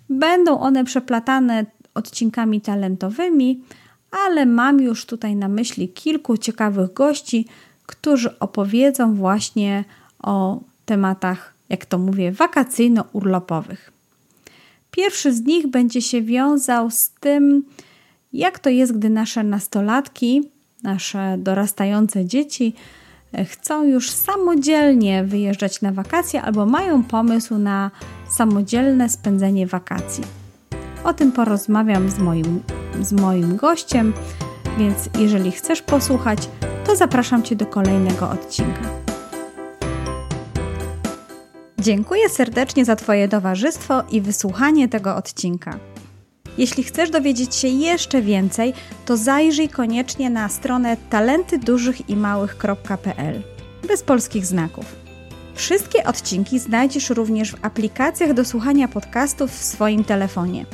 Będą 0.10 0.60
one 0.60 0.86
przeplatane 0.86 1.66
odcinkami 1.94 2.62
talentowymi, 2.62 3.64
ale 4.12 4.46
mam 4.46 4.82
już 4.82 5.06
tutaj 5.06 5.36
na 5.36 5.48
myśli 5.48 5.90
kilku 5.90 6.38
ciekawych 6.38 6.94
gości, 6.94 7.46
którzy 7.86 8.40
opowiedzą 8.40 9.16
właśnie 9.16 9.84
o 10.24 10.60
tematach, 10.86 11.54
jak 11.70 11.86
to 11.86 11.98
mówię, 11.98 12.32
wakacyjno-urlopowych. 12.32 13.92
Pierwszy 14.92 15.34
z 15.34 15.42
nich 15.42 15.68
będzie 15.68 16.02
się 16.02 16.22
wiązał 16.22 16.92
z 16.92 17.12
tym, 17.20 17.64
jak 18.34 18.60
to 18.60 18.70
jest, 18.70 18.98
gdy 18.98 19.10
nasze 19.10 19.44
nastolatki 19.44 20.44
nasze 20.84 21.36
dorastające 21.38 22.26
dzieci 22.26 22.74
e, 23.34 23.46
chcą 23.46 23.84
już 23.84 24.12
samodzielnie 24.12 25.24
wyjeżdżać 25.24 25.82
na 25.82 25.92
wakacje 25.92 26.42
albo 26.42 26.66
mają 26.66 27.04
pomysł 27.04 27.58
na 27.58 27.92
samodzielne 28.30 29.10
spędzenie 29.10 29.68
wakacji. 29.68 30.24
O 31.04 31.14
tym 31.14 31.32
porozmawiam 31.32 32.10
z 32.10 32.20
moim, 32.20 32.62
z 33.02 33.12
moim 33.12 33.56
gościem, 33.56 34.14
więc 34.78 35.10
jeżeli 35.20 35.52
chcesz 35.52 35.82
posłuchać, 35.82 36.50
to 36.86 36.96
zapraszam 36.96 37.44
Cię 37.44 37.56
do 37.56 37.66
kolejnego 37.66 38.30
odcinka. 38.30 38.82
Dziękuję 41.80 42.30
serdecznie 42.30 42.86
za 42.86 42.96
Twoje 42.96 43.28
towarzystwo 43.28 44.04
i 44.12 44.22
wysłuchanie 44.22 44.90
tego 44.90 45.16
odcinka. 45.16 45.80
Jeśli 46.58 46.84
chcesz 46.84 47.10
dowiedzieć 47.10 47.56
się 47.56 47.68
jeszcze 47.68 48.22
więcej, 48.22 48.74
to 49.06 49.18
zajrzyj 49.18 49.70
koniecznie 49.70 50.30
na 50.30 50.50
stronę 50.50 50.98
talentydużychimałych.pl 51.10 53.42
bez 53.88 54.04
polskich 54.04 54.46
znaków. 54.46 54.96
Wszystkie 55.56 56.04
odcinki 56.04 56.60
znajdziesz 56.60 57.10
również 57.10 57.52
w 57.52 57.66
aplikacjach 57.66 58.34
do 58.34 58.46
słuchania 58.46 58.88
podcastów 58.88 59.52
w 59.52 59.64
swoim 59.64 60.04
telefonie. 60.04 60.66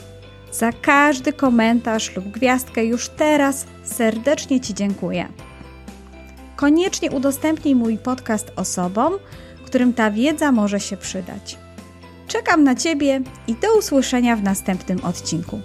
Za 0.58 0.72
każdy 0.72 1.34
komentarz 1.34 2.16
lub 2.16 2.26
gwiazdkę 2.26 2.86
już 2.86 3.10
teraz 3.10 3.66
serdecznie 3.84 4.60
Ci 4.60 4.74
dziękuję. 4.74 5.28
Koniecznie 6.56 7.12
udostępnij 7.12 7.76
mój 7.76 7.98
podcast 7.98 8.52
osobom, 8.56 9.14
którym 9.66 9.94
ta 9.94 10.12
wiedza 10.12 10.52
może 10.52 10.80
się 10.80 10.98
przydać. 10.98 11.58
Czekam 12.28 12.64
na 12.64 12.76
Ciebie 12.76 13.22
i 13.48 13.56
do 13.56 13.78
usłyszenia 13.78 14.36
w 14.36 14.44
następnym 14.44 15.04
odcinku. 15.04 15.62